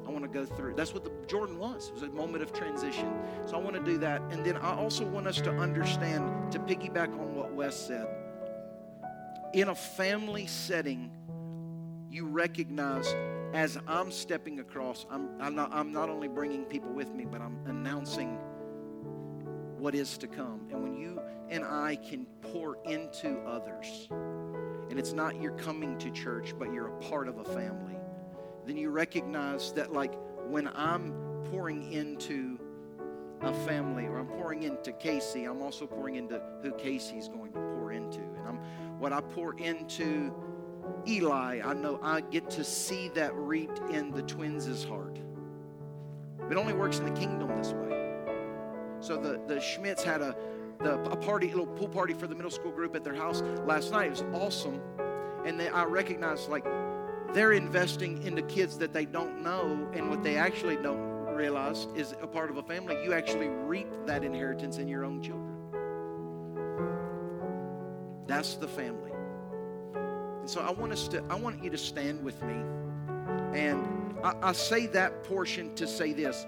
I 0.09 0.11
want 0.11 0.23
to 0.23 0.29
go 0.29 0.43
through. 0.43 0.73
That's 0.73 0.91
what 0.91 1.03
the 1.03 1.11
Jordan 1.27 1.59
was. 1.59 1.89
It 1.89 1.93
was 1.93 2.01
a 2.01 2.07
moment 2.07 2.41
of 2.41 2.51
transition. 2.51 3.13
So 3.45 3.55
I 3.55 3.59
want 3.59 3.75
to 3.75 3.83
do 3.83 3.99
that. 3.99 4.23
And 4.31 4.43
then 4.43 4.57
I 4.57 4.73
also 4.73 5.05
want 5.05 5.27
us 5.27 5.39
to 5.41 5.51
understand, 5.51 6.51
to 6.51 6.57
piggyback 6.57 7.13
on 7.13 7.35
what 7.35 7.53
Wes 7.53 7.75
said. 7.75 8.07
In 9.53 9.69
a 9.69 9.75
family 9.75 10.47
setting, 10.47 11.11
you 12.09 12.25
recognize 12.25 13.13
as 13.53 13.77
I'm 13.87 14.11
stepping 14.11 14.59
across, 14.59 15.05
I'm, 15.11 15.29
I'm, 15.39 15.53
not, 15.53 15.71
I'm 15.71 15.91
not 15.91 16.09
only 16.09 16.27
bringing 16.27 16.65
people 16.65 16.91
with 16.91 17.13
me, 17.13 17.25
but 17.25 17.39
I'm 17.39 17.59
announcing 17.67 18.39
what 19.77 19.93
is 19.93 20.17
to 20.17 20.27
come. 20.27 20.69
And 20.71 20.81
when 20.81 20.95
you 20.95 21.21
and 21.49 21.63
I 21.63 21.97
can 21.97 22.25
pour 22.41 22.77
into 22.85 23.37
others, 23.41 24.07
and 24.89 24.97
it's 24.97 25.13
not 25.13 25.39
you're 25.39 25.51
coming 25.51 25.99
to 25.99 26.09
church, 26.09 26.55
but 26.57 26.73
you're 26.73 26.87
a 26.87 26.99
part 26.99 27.27
of 27.27 27.37
a 27.37 27.43
family, 27.43 27.98
then 28.69 28.77
you 28.77 28.91
recognize 28.91 29.71
that, 29.73 29.91
like, 29.91 30.13
when 30.47 30.67
I'm 30.75 31.13
pouring 31.49 31.91
into 31.91 32.59
a 33.41 33.53
family 33.65 34.05
or 34.05 34.19
I'm 34.19 34.27
pouring 34.27 34.63
into 34.63 34.91
Casey, 34.91 35.45
I'm 35.45 35.61
also 35.61 35.87
pouring 35.87 36.15
into 36.15 36.41
who 36.61 36.71
Casey's 36.73 37.27
going 37.27 37.51
to 37.53 37.59
pour 37.59 37.91
into. 37.91 38.19
And 38.19 38.47
I'm 38.47 38.59
what 38.99 39.13
I 39.13 39.21
pour 39.21 39.57
into 39.57 40.33
Eli, 41.07 41.61
I 41.63 41.73
know 41.73 41.99
I 42.03 42.21
get 42.21 42.49
to 42.51 42.63
see 42.63 43.09
that 43.09 43.33
reaped 43.33 43.79
in 43.91 44.11
the 44.11 44.21
twins' 44.23 44.83
heart. 44.83 45.19
It 46.51 46.57
only 46.57 46.73
works 46.73 46.99
in 46.99 47.05
the 47.05 47.19
kingdom 47.19 47.47
this 47.57 47.71
way. 47.73 48.13
So 48.99 49.17
the, 49.17 49.41
the 49.47 49.61
Schmitz 49.61 50.03
had 50.03 50.21
a, 50.21 50.35
the, 50.79 50.99
a 51.03 51.15
party, 51.15 51.47
a 51.47 51.51
little 51.51 51.67
pool 51.67 51.87
party 51.87 52.13
for 52.13 52.27
the 52.27 52.35
middle 52.35 52.51
school 52.51 52.71
group 52.71 52.95
at 52.95 53.03
their 53.03 53.15
house 53.15 53.41
last 53.65 53.91
night. 53.91 54.07
It 54.07 54.09
was 54.11 54.23
awesome. 54.33 54.81
And 55.45 55.59
they, 55.59 55.69
I 55.69 55.85
recognized 55.85 56.49
like 56.49 56.65
they're 57.33 57.51
investing 57.51 58.23
into 58.23 58.41
kids 58.43 58.77
that 58.79 58.93
they 58.93 59.05
don't 59.05 59.43
know. 59.43 59.87
And 59.93 60.09
what 60.09 60.23
they 60.23 60.37
actually 60.37 60.77
don't 60.77 61.19
realize 61.35 61.87
is 61.95 62.13
a 62.21 62.27
part 62.27 62.49
of 62.49 62.57
a 62.57 62.63
family. 62.63 63.01
You 63.03 63.13
actually 63.13 63.47
reap 63.47 63.87
that 64.05 64.23
inheritance 64.23 64.77
in 64.77 64.87
your 64.87 65.05
own 65.05 65.21
children. 65.21 65.55
That's 68.27 68.55
the 68.55 68.67
family. 68.67 69.11
And 70.41 70.49
so 70.49 70.61
I 70.61 70.71
want 70.71 70.91
us 70.91 71.07
to, 71.09 71.23
I 71.29 71.35
want 71.35 71.63
you 71.63 71.69
to 71.69 71.77
stand 71.77 72.23
with 72.23 72.41
me. 72.43 72.55
And 73.53 74.15
I, 74.23 74.33
I 74.41 74.51
say 74.51 74.87
that 74.87 75.23
portion 75.23 75.73
to 75.75 75.87
say 75.87 76.13
this. 76.13 76.45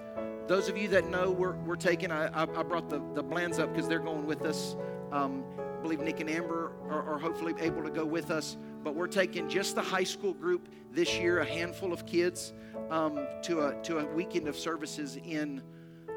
Those 0.47 0.67
of 0.67 0.77
you 0.77 0.87
that 0.89 1.09
know 1.09 1.31
we're, 1.31 1.55
we're 1.65 1.75
taking, 1.75 2.11
I, 2.11 2.41
I 2.41 2.45
brought 2.45 2.89
the, 2.89 3.01
the 3.13 3.23
Blands 3.23 3.59
up 3.59 3.73
because 3.73 3.87
they're 3.87 3.99
going 3.99 4.25
with 4.25 4.41
us. 4.43 4.75
Um, 5.11 5.43
believe 5.81 5.99
Nick 5.99 6.19
and 6.19 6.29
Amber 6.29 6.71
are, 6.89 7.03
are 7.03 7.19
hopefully 7.19 7.53
able 7.59 7.83
to 7.83 7.89
go 7.89 8.05
with 8.05 8.31
us. 8.31 8.57
But 8.83 8.95
we're 8.95 9.07
taking 9.07 9.49
just 9.49 9.75
the 9.75 9.81
high 9.81 10.03
school 10.03 10.33
group 10.33 10.67
this 10.91 11.17
year, 11.17 11.39
a 11.39 11.45
handful 11.45 11.93
of 11.93 12.05
kids, 12.05 12.53
um, 12.89 13.25
to, 13.43 13.61
a, 13.61 13.81
to 13.83 13.99
a 13.99 14.05
weekend 14.13 14.47
of 14.47 14.57
services 14.57 15.17
in. 15.23 15.61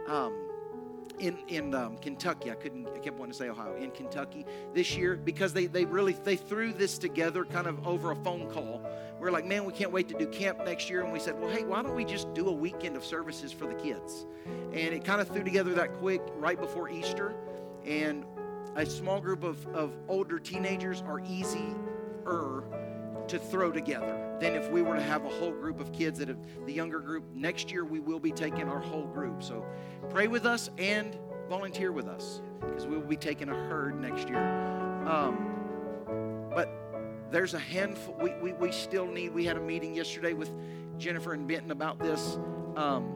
Um, 0.09 0.45
in 1.19 1.39
in 1.49 1.75
um, 1.75 1.97
Kentucky. 1.99 2.51
I 2.51 2.55
couldn't. 2.55 2.89
I 2.89 2.99
kept 2.99 3.19
wanting 3.19 3.33
to 3.33 3.39
say 3.39 3.49
Ohio. 3.49 3.77
In 3.77 3.91
Kentucky 3.91 4.45
this 4.75 4.97
year 4.97 5.17
because 5.17 5.53
they 5.53 5.67
they 5.67 5.85
really 5.85 6.13
they 6.25 6.37
threw 6.37 6.73
this 6.73 6.99
together 6.99 7.45
kind 7.45 7.67
of 7.67 7.87
over 7.87 8.11
a 8.11 8.17
phone 8.17 8.51
call. 8.51 8.83
We're 9.21 9.31
like, 9.31 9.47
man, 9.47 9.65
we 9.65 9.73
can't 9.73 9.93
wait 9.93 10.09
to 10.09 10.19
do 10.19 10.27
camp 10.27 10.59
next 10.65 10.91
year. 10.91 11.03
And 11.03 11.13
we 11.13 11.19
said, 11.19 11.41
well, 11.41 11.51
hey, 11.51 11.65
why 11.65 11.83
don't 11.83 11.95
we 11.95 12.05
just 12.05 12.33
do 12.35 12.49
a 12.49 12.53
weekend 12.53 12.97
of 12.97 13.05
services 13.05 13.53
for 13.53 13.67
the 13.67 13.75
kids? 13.75 14.27
And 14.73 14.93
it 14.93 15.05
kind 15.05 15.21
of 15.21 15.29
threw 15.29 15.45
together 15.45 15.73
that 15.75 15.95
quick 15.95 16.21
right 16.37 16.61
before 16.61 16.91
Easter. 16.91 17.35
And 17.87 18.25
a 18.77 18.85
small 18.85 19.21
group 19.21 19.45
of, 19.45 19.67
of 19.69 19.95
older 20.09 20.39
teenagers 20.39 21.03
are 21.03 21.21
easier 21.21 21.75
to 23.29 23.39
throw 23.39 23.73
together 23.73 24.37
than 24.41 24.55
if 24.55 24.71
we 24.71 24.83
were 24.83 24.97
to 24.97 25.03
have 25.03 25.25
a 25.25 25.29
whole 25.29 25.53
group 25.53 25.81
of 25.81 25.93
kids 25.93 26.19
that 26.19 26.29
have 26.29 26.39
the 26.67 26.73
younger 26.73 27.01
group. 27.01 27.25
Next 27.35 27.71
year, 27.71 27.85
we 27.85 28.01
will 28.01 28.19
be 28.19 28.33
taking 28.33 28.69
our 28.69 28.81
whole 28.81 29.07
group. 29.07 29.43
So 29.43 29.65
pray 30.11 30.27
with 30.27 30.47
us 30.47 30.71
and 30.79 31.19
volunteer 31.49 31.93
with 31.93 32.07
us 32.07 32.43
because 32.61 32.87
we 32.87 32.97
will 32.97 33.07
be 33.07 33.17
taking 33.17 33.49
a 33.49 33.55
herd 33.55 34.01
next 34.01 34.29
year. 34.29 34.43
Um, 35.07 35.51
but 36.55 36.69
there's 37.31 37.55
a 37.55 37.59
handful, 37.59 38.15
we, 38.21 38.35
we, 38.43 38.53
we 38.53 38.73
still 38.73 39.07
need, 39.07 39.33
we 39.33 39.45
had 39.45 39.57
a 39.57 39.61
meeting 39.61 39.95
yesterday 39.95 40.33
with 40.33 40.51
Jennifer 40.99 41.33
and 41.33 41.47
Benton 41.47 41.71
about 41.71 41.99
this. 41.99 42.39
Um, 42.77 43.11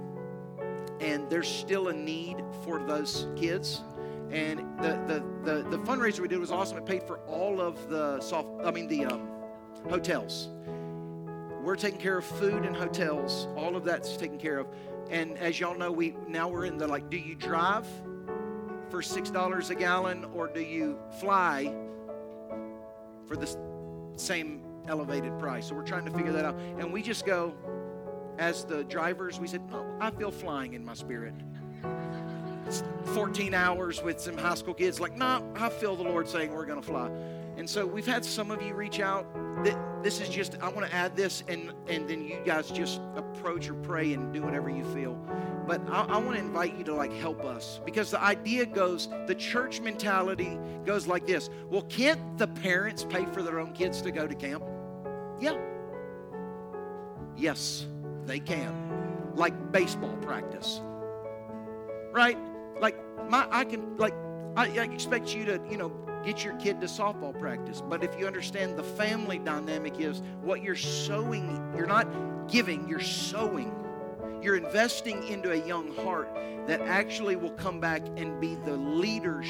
and 1.00 1.28
there's 1.30 1.48
still 1.48 1.88
a 1.88 1.92
need 1.92 2.36
for 2.64 2.82
those 2.84 3.28
kids. 3.36 3.82
And 4.30 4.60
the, 4.78 5.00
the, 5.06 5.24
the, 5.42 5.68
the 5.70 5.78
fundraiser 5.78 6.20
we 6.20 6.28
did 6.28 6.38
was 6.38 6.50
awesome. 6.50 6.78
It 6.78 6.86
paid 6.86 7.02
for 7.02 7.18
all 7.20 7.60
of 7.60 7.88
the 7.88 8.20
soft, 8.20 8.48
I 8.64 8.70
mean, 8.70 8.86
the 8.86 9.06
um, 9.06 9.28
hotels. 9.88 10.48
We're 11.62 11.76
taking 11.76 12.00
care 12.00 12.18
of 12.18 12.24
food 12.24 12.64
and 12.64 12.76
hotels. 12.76 13.48
All 13.56 13.76
of 13.76 13.84
that's 13.84 14.16
taken 14.16 14.38
care 14.38 14.58
of. 14.58 14.66
And 15.10 15.38
as 15.38 15.58
y'all 15.58 15.76
know, 15.76 15.90
we 15.90 16.14
now 16.26 16.48
we're 16.48 16.66
in 16.66 16.76
the 16.76 16.86
like, 16.86 17.08
do 17.10 17.16
you 17.16 17.34
drive 17.34 17.86
for 18.90 19.02
six 19.02 19.30
dollars 19.30 19.70
a 19.70 19.74
gallon 19.74 20.24
or 20.34 20.48
do 20.48 20.60
you 20.60 20.98
fly 21.20 21.74
for 23.26 23.36
the 23.36 23.56
same 24.16 24.62
elevated 24.86 25.38
price? 25.38 25.68
So 25.68 25.74
we're 25.74 25.82
trying 25.82 26.04
to 26.04 26.10
figure 26.10 26.32
that 26.32 26.44
out. 26.44 26.58
And 26.78 26.92
we 26.92 27.02
just 27.02 27.26
go, 27.26 27.54
as 28.38 28.64
the 28.64 28.84
drivers, 28.84 29.40
we 29.40 29.48
said, 29.48 29.62
oh, 29.72 29.86
I 30.00 30.10
feel 30.10 30.30
flying 30.30 30.74
in 30.74 30.84
my 30.84 30.94
spirit. 30.94 31.34
It's 32.68 32.82
14 33.14 33.54
hours 33.54 34.02
with 34.02 34.20
some 34.20 34.36
high 34.36 34.54
school 34.54 34.74
kids, 34.74 35.00
like, 35.00 35.16
no, 35.16 35.38
nah, 35.38 35.66
I 35.66 35.70
feel 35.70 35.96
the 35.96 36.02
Lord 36.02 36.28
saying 36.28 36.52
we're 36.52 36.66
going 36.66 36.78
to 36.78 36.86
fly. 36.86 37.10
And 37.56 37.68
so 37.68 37.86
we've 37.86 38.06
had 38.06 38.26
some 38.26 38.50
of 38.50 38.60
you 38.60 38.74
reach 38.74 39.00
out. 39.00 39.26
That 39.64 40.02
This 40.02 40.20
is 40.20 40.28
just, 40.28 40.58
I 40.60 40.68
want 40.68 40.86
to 40.86 40.94
add 40.94 41.16
this, 41.16 41.44
and, 41.48 41.72
and 41.88 42.06
then 42.06 42.22
you 42.26 42.36
guys 42.44 42.70
just 42.70 43.00
approach 43.16 43.70
or 43.70 43.74
pray 43.74 44.12
and 44.12 44.34
do 44.34 44.42
whatever 44.42 44.68
you 44.68 44.84
feel. 44.92 45.14
But 45.66 45.80
I, 45.88 46.02
I 46.02 46.16
want 46.18 46.34
to 46.36 46.40
invite 46.40 46.76
you 46.76 46.84
to 46.84 46.94
like 46.94 47.10
help 47.10 47.42
us 47.42 47.80
because 47.86 48.10
the 48.10 48.22
idea 48.22 48.66
goes, 48.66 49.08
the 49.26 49.34
church 49.34 49.80
mentality 49.80 50.58
goes 50.84 51.06
like 51.06 51.26
this 51.26 51.48
Well, 51.70 51.82
can't 51.82 52.36
the 52.36 52.48
parents 52.48 53.02
pay 53.02 53.24
for 53.32 53.42
their 53.42 53.58
own 53.60 53.72
kids 53.72 54.02
to 54.02 54.10
go 54.10 54.26
to 54.26 54.34
camp? 54.34 54.62
Yeah. 55.40 55.56
Yes, 57.34 57.86
they 58.26 58.40
can. 58.40 59.32
Like 59.36 59.72
baseball 59.72 60.18
practice. 60.18 60.82
Right? 62.12 62.36
My 63.28 63.46
I 63.50 63.64
can 63.64 63.96
like 63.96 64.14
I, 64.56 64.66
I 64.66 64.84
expect 64.84 65.34
you 65.34 65.44
to, 65.44 65.60
you 65.70 65.76
know, 65.76 65.90
get 66.24 66.42
your 66.42 66.54
kid 66.54 66.80
to 66.80 66.88
softball 66.88 67.38
practice. 67.38 67.80
But 67.80 68.02
if 68.02 68.18
you 68.18 68.26
understand 68.26 68.76
the 68.76 68.82
family 68.82 69.38
dynamic 69.38 70.00
is 70.00 70.20
what 70.42 70.62
you're 70.62 70.74
sowing, 70.74 71.72
you're 71.76 71.86
not 71.86 72.48
giving, 72.48 72.88
you're 72.88 73.00
sowing. 73.00 73.72
You're 74.42 74.56
investing 74.56 75.26
into 75.28 75.52
a 75.52 75.66
young 75.66 75.94
heart 75.96 76.28
that 76.66 76.80
actually 76.82 77.36
will 77.36 77.52
come 77.52 77.80
back 77.80 78.02
and 78.16 78.40
be 78.40 78.56
the 78.56 78.76
leaders 78.76 79.48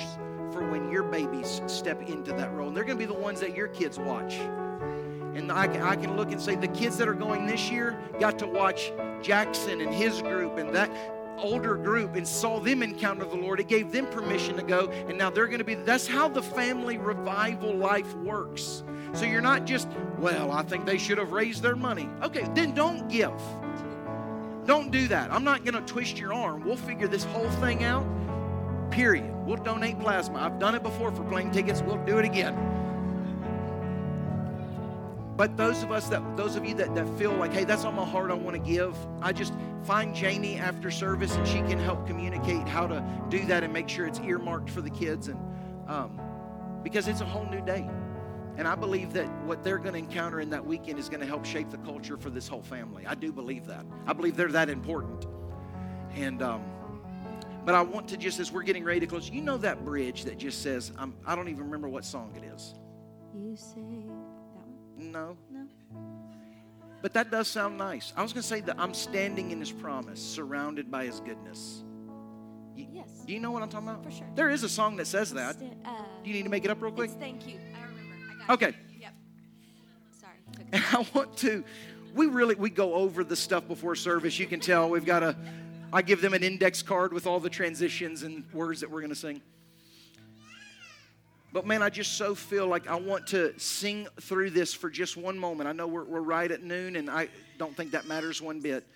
for 0.52 0.68
when 0.70 0.90
your 0.90 1.02
babies 1.02 1.62
step 1.66 2.06
into 2.08 2.32
that 2.32 2.52
role. 2.52 2.68
And 2.68 2.76
they're 2.76 2.84
going 2.84 2.98
to 2.98 3.06
be 3.06 3.12
the 3.12 3.18
ones 3.18 3.40
that 3.40 3.56
your 3.56 3.68
kids 3.68 3.98
watch. 3.98 4.34
And 4.34 5.52
I 5.52 5.68
can, 5.68 5.82
I 5.82 5.96
can 5.96 6.16
look 6.16 6.32
and 6.32 6.40
say 6.40 6.54
the 6.54 6.68
kids 6.68 6.96
that 6.98 7.08
are 7.08 7.14
going 7.14 7.46
this 7.46 7.70
year 7.70 7.98
got 8.18 8.38
to 8.40 8.46
watch 8.46 8.92
Jackson 9.22 9.80
and 9.80 9.92
his 9.92 10.20
group 10.22 10.58
and 10.58 10.74
that 10.74 10.90
older 11.38 11.76
group 11.76 12.16
and 12.16 12.26
saw 12.26 12.58
them 12.60 12.82
encounter 12.82 13.24
the 13.24 13.36
Lord. 13.36 13.60
It 13.60 13.68
gave 13.68 13.92
them 13.92 14.06
permission 14.06 14.56
to 14.56 14.62
go, 14.62 14.88
and 15.08 15.16
now 15.16 15.30
they're 15.30 15.46
going 15.46 15.58
to 15.58 15.64
be. 15.64 15.74
That's 15.74 16.06
how 16.06 16.28
the 16.28 16.42
family 16.42 16.98
revival 16.98 17.74
life 17.74 18.12
works. 18.16 18.82
So 19.12 19.24
you're 19.24 19.40
not 19.40 19.64
just, 19.64 19.88
well, 20.18 20.52
I 20.52 20.62
think 20.62 20.84
they 20.84 20.98
should 20.98 21.18
have 21.18 21.32
raised 21.32 21.62
their 21.62 21.76
money. 21.76 22.08
Okay, 22.22 22.46
then 22.54 22.74
don't 22.74 23.08
give. 23.08 23.40
Don't 24.66 24.90
do 24.90 25.08
that. 25.08 25.32
I'm 25.32 25.44
not 25.44 25.64
going 25.64 25.74
to 25.74 25.92
twist 25.92 26.18
your 26.18 26.34
arm. 26.34 26.62
We'll 26.64 26.76
figure 26.76 27.08
this 27.08 27.24
whole 27.24 27.48
thing 27.52 27.84
out. 27.84 28.06
Period. 28.90 29.34
We'll 29.46 29.56
donate 29.56 29.98
plasma. 29.98 30.40
I've 30.40 30.58
done 30.58 30.74
it 30.74 30.82
before 30.82 31.10
for 31.10 31.24
plane 31.24 31.50
tickets. 31.50 31.80
We'll 31.80 32.04
do 32.04 32.18
it 32.18 32.24
again. 32.26 32.54
But 35.38 35.56
those 35.56 35.84
of 35.84 35.92
us 35.92 36.08
that, 36.08 36.36
those 36.36 36.56
of 36.56 36.64
you 36.64 36.74
that, 36.74 36.96
that 36.96 37.08
feel 37.16 37.32
like, 37.32 37.52
hey, 37.52 37.62
that's 37.62 37.84
on 37.84 37.94
my 37.94 38.04
heart, 38.04 38.32
I 38.32 38.34
want 38.34 38.56
to 38.56 38.70
give, 38.70 38.96
I 39.22 39.32
just 39.32 39.54
find 39.84 40.12
Jamie 40.12 40.58
after 40.58 40.90
service 40.90 41.32
and 41.36 41.46
she 41.46 41.58
can 41.58 41.78
help 41.78 42.08
communicate 42.08 42.66
how 42.66 42.88
to 42.88 43.04
do 43.28 43.46
that 43.46 43.62
and 43.62 43.72
make 43.72 43.88
sure 43.88 44.04
it's 44.04 44.18
earmarked 44.18 44.68
for 44.68 44.80
the 44.80 44.90
kids. 44.90 45.28
And 45.28 45.38
um, 45.86 46.20
because 46.82 47.06
it's 47.06 47.20
a 47.20 47.24
whole 47.24 47.46
new 47.46 47.60
day. 47.60 47.88
And 48.56 48.66
I 48.66 48.74
believe 48.74 49.12
that 49.12 49.28
what 49.44 49.62
they're 49.62 49.78
going 49.78 49.92
to 49.92 50.00
encounter 50.00 50.40
in 50.40 50.50
that 50.50 50.66
weekend 50.66 50.98
is 50.98 51.08
going 51.08 51.20
to 51.20 51.26
help 51.26 51.44
shape 51.44 51.70
the 51.70 51.78
culture 51.78 52.16
for 52.16 52.30
this 52.30 52.48
whole 52.48 52.62
family. 52.62 53.06
I 53.06 53.14
do 53.14 53.32
believe 53.32 53.64
that. 53.66 53.86
I 54.08 54.14
believe 54.14 54.36
they're 54.36 54.48
that 54.48 54.68
important. 54.68 55.24
And, 56.16 56.42
um, 56.42 56.64
but 57.64 57.76
I 57.76 57.82
want 57.82 58.08
to 58.08 58.16
just, 58.16 58.40
as 58.40 58.50
we're 58.50 58.64
getting 58.64 58.82
ready 58.82 58.98
to 58.98 59.06
close, 59.06 59.30
you 59.30 59.42
know 59.42 59.56
that 59.58 59.84
bridge 59.84 60.24
that 60.24 60.36
just 60.36 60.64
says, 60.64 60.90
I'm, 60.98 61.14
I 61.24 61.36
don't 61.36 61.46
even 61.46 61.62
remember 61.62 61.88
what 61.88 62.04
song 62.04 62.34
it 62.34 62.42
is. 62.42 62.74
You 63.32 63.54
say? 63.54 64.02
No. 64.98 65.36
No. 65.50 65.66
But 67.00 67.12
that 67.14 67.30
does 67.30 67.46
sound 67.48 67.78
nice. 67.78 68.12
I 68.16 68.22
was 68.22 68.32
going 68.32 68.42
to 68.42 68.48
say 68.48 68.60
that 68.62 68.76
I'm 68.78 68.92
standing 68.92 69.52
in 69.52 69.60
his 69.60 69.70
promise, 69.70 70.20
surrounded 70.20 70.90
by 70.90 71.04
his 71.06 71.20
goodness. 71.20 71.84
You- 72.74 72.86
Yes. 72.92 73.08
Do 73.26 73.32
you 73.32 73.40
know 73.40 73.50
what 73.52 73.62
I'm 73.62 73.68
talking 73.68 73.88
about? 73.88 74.02
For 74.04 74.10
sure. 74.10 74.26
There 74.34 74.50
is 74.50 74.62
a 74.64 74.68
song 74.68 74.96
that 74.96 75.06
says 75.06 75.32
that. 75.34 75.56
Uh, 75.84 76.02
Do 76.24 76.28
you 76.30 76.34
need 76.34 76.42
to 76.44 76.48
make 76.48 76.64
it 76.64 76.70
up 76.70 76.80
real 76.82 76.90
quick? 76.92 77.10
thank 77.18 77.46
you. 77.46 77.54
I 77.76 77.86
remember. 77.86 78.14
I 78.32 78.46
got 78.46 78.50
Okay. 78.54 78.68
it. 78.68 78.74
Yep. 79.00 79.14
Sorry. 80.20 80.34
And 80.72 80.84
I 80.92 81.06
want 81.14 81.36
to, 81.38 81.64
we 82.14 82.26
really, 82.26 82.54
we 82.56 82.70
go 82.70 82.94
over 82.94 83.22
the 83.22 83.36
stuff 83.36 83.68
before 83.68 83.94
service. 83.94 84.38
You 84.38 84.46
can 84.46 84.58
tell 84.60 84.88
we've 84.90 85.04
got 85.04 85.22
a, 85.22 85.36
I 85.92 86.02
give 86.02 86.20
them 86.20 86.34
an 86.34 86.42
index 86.42 86.82
card 86.82 87.12
with 87.12 87.26
all 87.26 87.38
the 87.40 87.50
transitions 87.50 88.22
and 88.24 88.44
words 88.52 88.80
that 88.80 88.90
we're 88.90 89.00
going 89.00 89.10
to 89.10 89.16
sing. 89.16 89.40
But 91.52 91.66
man, 91.66 91.82
I 91.82 91.88
just 91.88 92.12
so 92.18 92.34
feel 92.34 92.66
like 92.66 92.88
I 92.88 92.96
want 92.96 93.28
to 93.28 93.58
sing 93.58 94.06
through 94.20 94.50
this 94.50 94.74
for 94.74 94.90
just 94.90 95.16
one 95.16 95.38
moment. 95.38 95.68
I 95.68 95.72
know 95.72 95.86
we're, 95.86 96.04
we're 96.04 96.20
right 96.20 96.50
at 96.50 96.62
noon, 96.62 96.96
and 96.96 97.08
I 97.08 97.28
don't 97.56 97.74
think 97.74 97.92
that 97.92 98.06
matters 98.06 98.42
one 98.42 98.60
bit. 98.60 98.86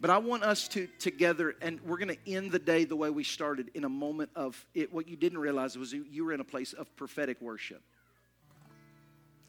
But 0.00 0.10
I 0.10 0.18
want 0.18 0.42
us 0.42 0.68
to 0.68 0.86
together, 0.98 1.54
and 1.62 1.80
we're 1.80 1.96
going 1.96 2.14
to 2.14 2.30
end 2.30 2.52
the 2.52 2.58
day 2.58 2.84
the 2.84 2.96
way 2.96 3.08
we 3.08 3.24
started 3.24 3.70
in 3.74 3.84
a 3.84 3.88
moment 3.88 4.28
of 4.36 4.66
it. 4.74 4.92
What 4.92 5.08
you 5.08 5.16
didn't 5.16 5.38
realize 5.38 5.78
was 5.78 5.92
you- 5.94 6.04
you 6.10 6.24
were 6.26 6.32
in 6.32 6.40
a 6.40 6.44
place 6.44 6.74
of 6.74 6.94
prophetic 6.96 7.40
worship. 7.40 7.80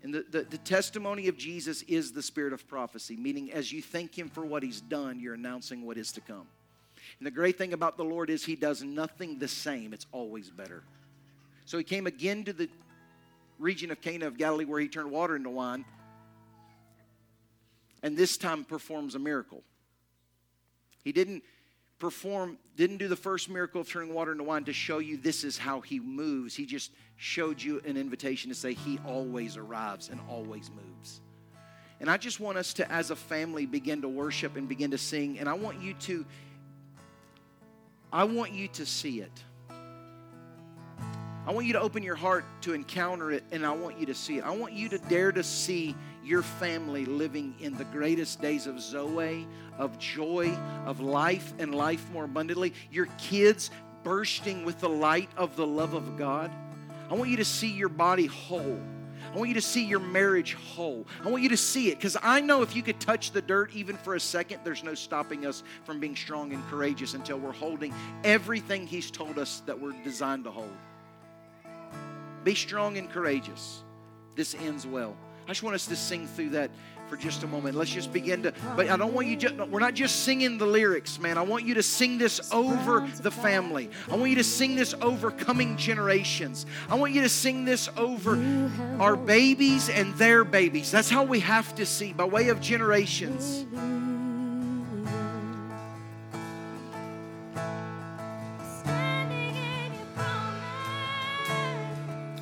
And 0.01 0.13
the, 0.13 0.23
the, 0.29 0.43
the 0.43 0.57
testimony 0.59 1.27
of 1.27 1.35
Jesus 1.35 1.81
is 1.81 2.13
the 2.13 2.21
spirit 2.21 2.53
of 2.53 2.67
prophecy, 2.67 3.17
meaning 3.17 3.51
as 3.51 3.71
you 3.71 3.81
thank 3.81 4.17
Him 4.17 4.29
for 4.29 4.45
what 4.45 4.63
He's 4.63 4.79
done, 4.79 5.19
you're 5.19 5.33
announcing 5.33 5.85
what 5.85 5.97
is 5.97 6.13
to 6.13 6.21
come. 6.21 6.47
And 7.19 7.25
the 7.25 7.31
great 7.31 7.57
thing 7.57 7.73
about 7.73 7.97
the 7.97 8.05
Lord 8.05 8.29
is 8.29 8.45
He 8.45 8.55
does 8.55 8.81
nothing 8.81 9.39
the 9.39 9.47
same, 9.49 9.93
it's 9.93 10.05
always 10.13 10.49
better. 10.49 10.83
So 11.65 11.77
He 11.77 11.83
came 11.83 12.07
again 12.07 12.43
to 12.45 12.53
the 12.53 12.69
region 13.59 13.91
of 13.91 14.01
Cana 14.01 14.27
of 14.27 14.37
Galilee 14.37 14.65
where 14.65 14.79
He 14.79 14.87
turned 14.87 15.11
water 15.11 15.35
into 15.35 15.49
wine, 15.49 15.85
and 18.03 18.15
this 18.15 18.37
time 18.37 18.63
performs 18.63 19.15
a 19.15 19.19
miracle. 19.19 19.63
He 21.03 21.11
didn't 21.11 21.43
perform, 21.99 22.57
didn't 22.75 22.97
do 22.97 23.07
the 23.07 23.15
first 23.15 23.49
miracle 23.49 23.81
of 23.81 23.89
turning 23.89 24.13
water 24.13 24.31
into 24.31 24.43
wine 24.43 24.63
to 24.65 24.73
show 24.73 24.99
you 24.99 25.17
this 25.17 25.43
is 25.43 25.57
how 25.57 25.81
he 25.81 25.99
moves. 25.99 26.55
He 26.55 26.65
just 26.65 26.91
showed 27.15 27.61
you 27.61 27.81
an 27.85 27.97
invitation 27.97 28.49
to 28.49 28.55
say 28.55 28.73
he 28.73 28.99
always 29.07 29.57
arrives 29.57 30.09
and 30.09 30.19
always 30.29 30.69
moves. 30.71 31.21
And 31.99 32.09
I 32.09 32.17
just 32.17 32.39
want 32.39 32.57
us 32.57 32.73
to, 32.73 32.91
as 32.91 33.09
a 33.11 33.15
family, 33.15 33.65
begin 33.65 34.01
to 34.01 34.09
worship 34.09 34.57
and 34.57 34.67
begin 34.67 34.91
to 34.91 34.97
sing. 34.97 35.39
And 35.39 35.47
I 35.47 35.53
want 35.53 35.81
you 35.81 35.93
to, 35.93 36.25
I 38.11 38.25
want 38.25 38.51
you 38.51 38.67
to 38.69 38.85
see 38.85 39.21
it. 39.21 39.31
I 41.47 41.51
want 41.51 41.67
you 41.67 41.73
to 41.73 41.81
open 41.81 42.01
your 42.01 42.15
heart 42.15 42.43
to 42.61 42.73
encounter 42.73 43.31
it, 43.31 43.43
and 43.51 43.65
I 43.65 43.71
want 43.71 43.99
you 43.99 44.07
to 44.07 44.15
see 44.15 44.39
it. 44.39 44.43
I 44.43 44.49
want 44.49 44.73
you 44.73 44.89
to 44.89 44.97
dare 44.97 45.31
to 45.31 45.43
see 45.43 45.95
your 46.23 46.41
family 46.41 47.05
living 47.05 47.53
in 47.59 47.77
the 47.77 47.83
greatest 47.85 48.41
days 48.41 48.65
of 48.65 48.81
Zoe, 48.81 49.47
of 49.77 49.99
joy, 49.99 50.49
of 50.87 51.01
life, 51.01 51.53
and 51.59 51.75
life 51.75 52.09
more 52.11 52.25
abundantly. 52.25 52.73
Your 52.91 53.05
kids 53.19 53.69
bursting 54.03 54.65
with 54.65 54.79
the 54.79 54.89
light 54.89 55.29
of 55.37 55.55
the 55.55 55.67
love 55.67 55.93
of 55.93 56.17
God. 56.17 56.49
I 57.11 57.13
want 57.13 57.29
you 57.29 57.37
to 57.37 57.45
see 57.45 57.71
your 57.71 57.89
body 57.89 58.25
whole. 58.25 58.79
I 59.31 59.37
want 59.37 59.49
you 59.49 59.55
to 59.55 59.61
see 59.61 59.85
your 59.85 59.99
marriage 59.99 60.55
whole. 60.55 61.05
I 61.23 61.29
want 61.29 61.43
you 61.43 61.49
to 61.49 61.57
see 61.57 61.89
it 61.89 61.99
because 61.99 62.17
I 62.23 62.41
know 62.41 62.63
if 62.63 62.75
you 62.75 62.81
could 62.81 62.99
touch 62.99 63.31
the 63.31 63.41
dirt 63.41 63.75
even 63.75 63.97
for 63.97 64.15
a 64.15 64.19
second, 64.19 64.61
there's 64.63 64.83
no 64.83 64.95
stopping 64.95 65.45
us 65.45 65.61
from 65.83 65.99
being 65.99 66.15
strong 66.15 66.53
and 66.53 66.65
courageous 66.69 67.13
until 67.13 67.37
we're 67.37 67.51
holding 67.51 67.93
everything 68.23 68.87
He's 68.87 69.11
told 69.11 69.37
us 69.37 69.61
that 69.67 69.79
we're 69.79 69.93
designed 70.03 70.45
to 70.45 70.51
hold. 70.51 70.71
Be 72.45 72.53
strong 72.53 72.97
and 72.97 73.09
courageous. 73.09 73.83
This 74.35 74.53
ends 74.53 74.85
well. 74.85 75.17
I 75.45 75.49
just 75.49 75.63
want 75.63 75.73
us 75.73 75.87
to 75.87 75.95
sing 75.95 76.27
through 76.27 76.51
that 76.51 76.69
for 77.09 77.17
just 77.17 77.41
a 77.41 77.47
moment. 77.47 77.75
Let's 77.75 77.89
just 77.89 78.13
begin 78.13 78.43
to, 78.43 78.53
but 78.75 78.87
I 78.87 78.97
don't 78.97 79.13
want 79.13 79.27
you 79.27 79.35
just, 79.35 79.55
we're 79.55 79.79
not 79.79 79.95
just 79.95 80.23
singing 80.23 80.59
the 80.59 80.65
lyrics, 80.67 81.19
man. 81.19 81.39
I 81.39 81.41
want 81.41 81.65
you 81.65 81.73
to 81.73 81.83
sing 81.83 82.19
this 82.19 82.51
over 82.51 83.07
the 83.19 83.31
family. 83.31 83.89
I 84.11 84.15
want 84.15 84.29
you 84.29 84.37
to 84.37 84.43
sing 84.43 84.75
this 84.75 84.93
over 85.01 85.31
coming 85.31 85.75
generations. 85.75 86.67
I 86.87 86.95
want 86.95 87.13
you 87.13 87.21
to 87.21 87.29
sing 87.29 87.65
this 87.65 87.89
over 87.97 88.39
our 88.99 89.15
babies 89.15 89.89
and 89.89 90.13
their 90.15 90.43
babies. 90.43 90.91
That's 90.91 91.09
how 91.09 91.23
we 91.23 91.39
have 91.39 91.73
to 91.75 91.85
see 91.85 92.13
by 92.13 92.25
way 92.25 92.49
of 92.49 92.61
generations. 92.61 93.65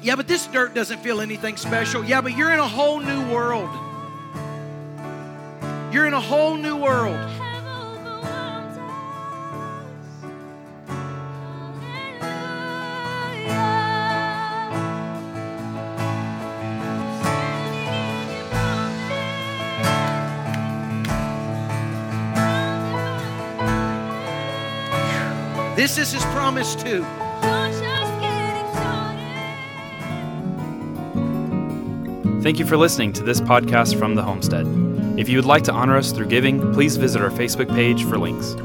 Yeah, 0.03 0.17
but 0.17 0.27
this 0.27 0.47
dirt 0.47 0.73
doesn't 0.73 0.99
feel 0.99 1.21
anything 1.21 1.55
special. 1.55 2.03
Yeah, 2.03 2.19
but 2.19 2.35
you're 2.35 2.51
in 2.51 2.59
a 2.59 2.67
whole 2.67 2.99
new 2.99 3.31
world. 3.31 3.69
You're 5.93 6.05
in 6.05 6.13
a 6.13 6.19
whole 6.19 6.57
new 6.57 6.75
world. 6.75 7.17
This 25.77 25.97
is 25.97 26.11
his 26.11 26.23
promise 26.25 26.75
too. 26.75 27.05
Thank 32.43 32.59
you 32.59 32.65
for 32.65 32.75
listening 32.75 33.13
to 33.13 33.23
this 33.23 33.39
podcast 33.39 33.97
from 33.97 34.15
the 34.15 34.21
Homestead. 34.21 34.67
If 35.17 35.29
you 35.29 35.37
would 35.37 35.45
like 35.45 35.63
to 35.63 35.71
honor 35.71 35.95
us 35.95 36.11
through 36.11 36.25
giving, 36.25 36.73
please 36.73 36.97
visit 36.97 37.21
our 37.21 37.29
Facebook 37.29 37.73
page 37.73 38.03
for 38.03 38.17
links. 38.17 38.57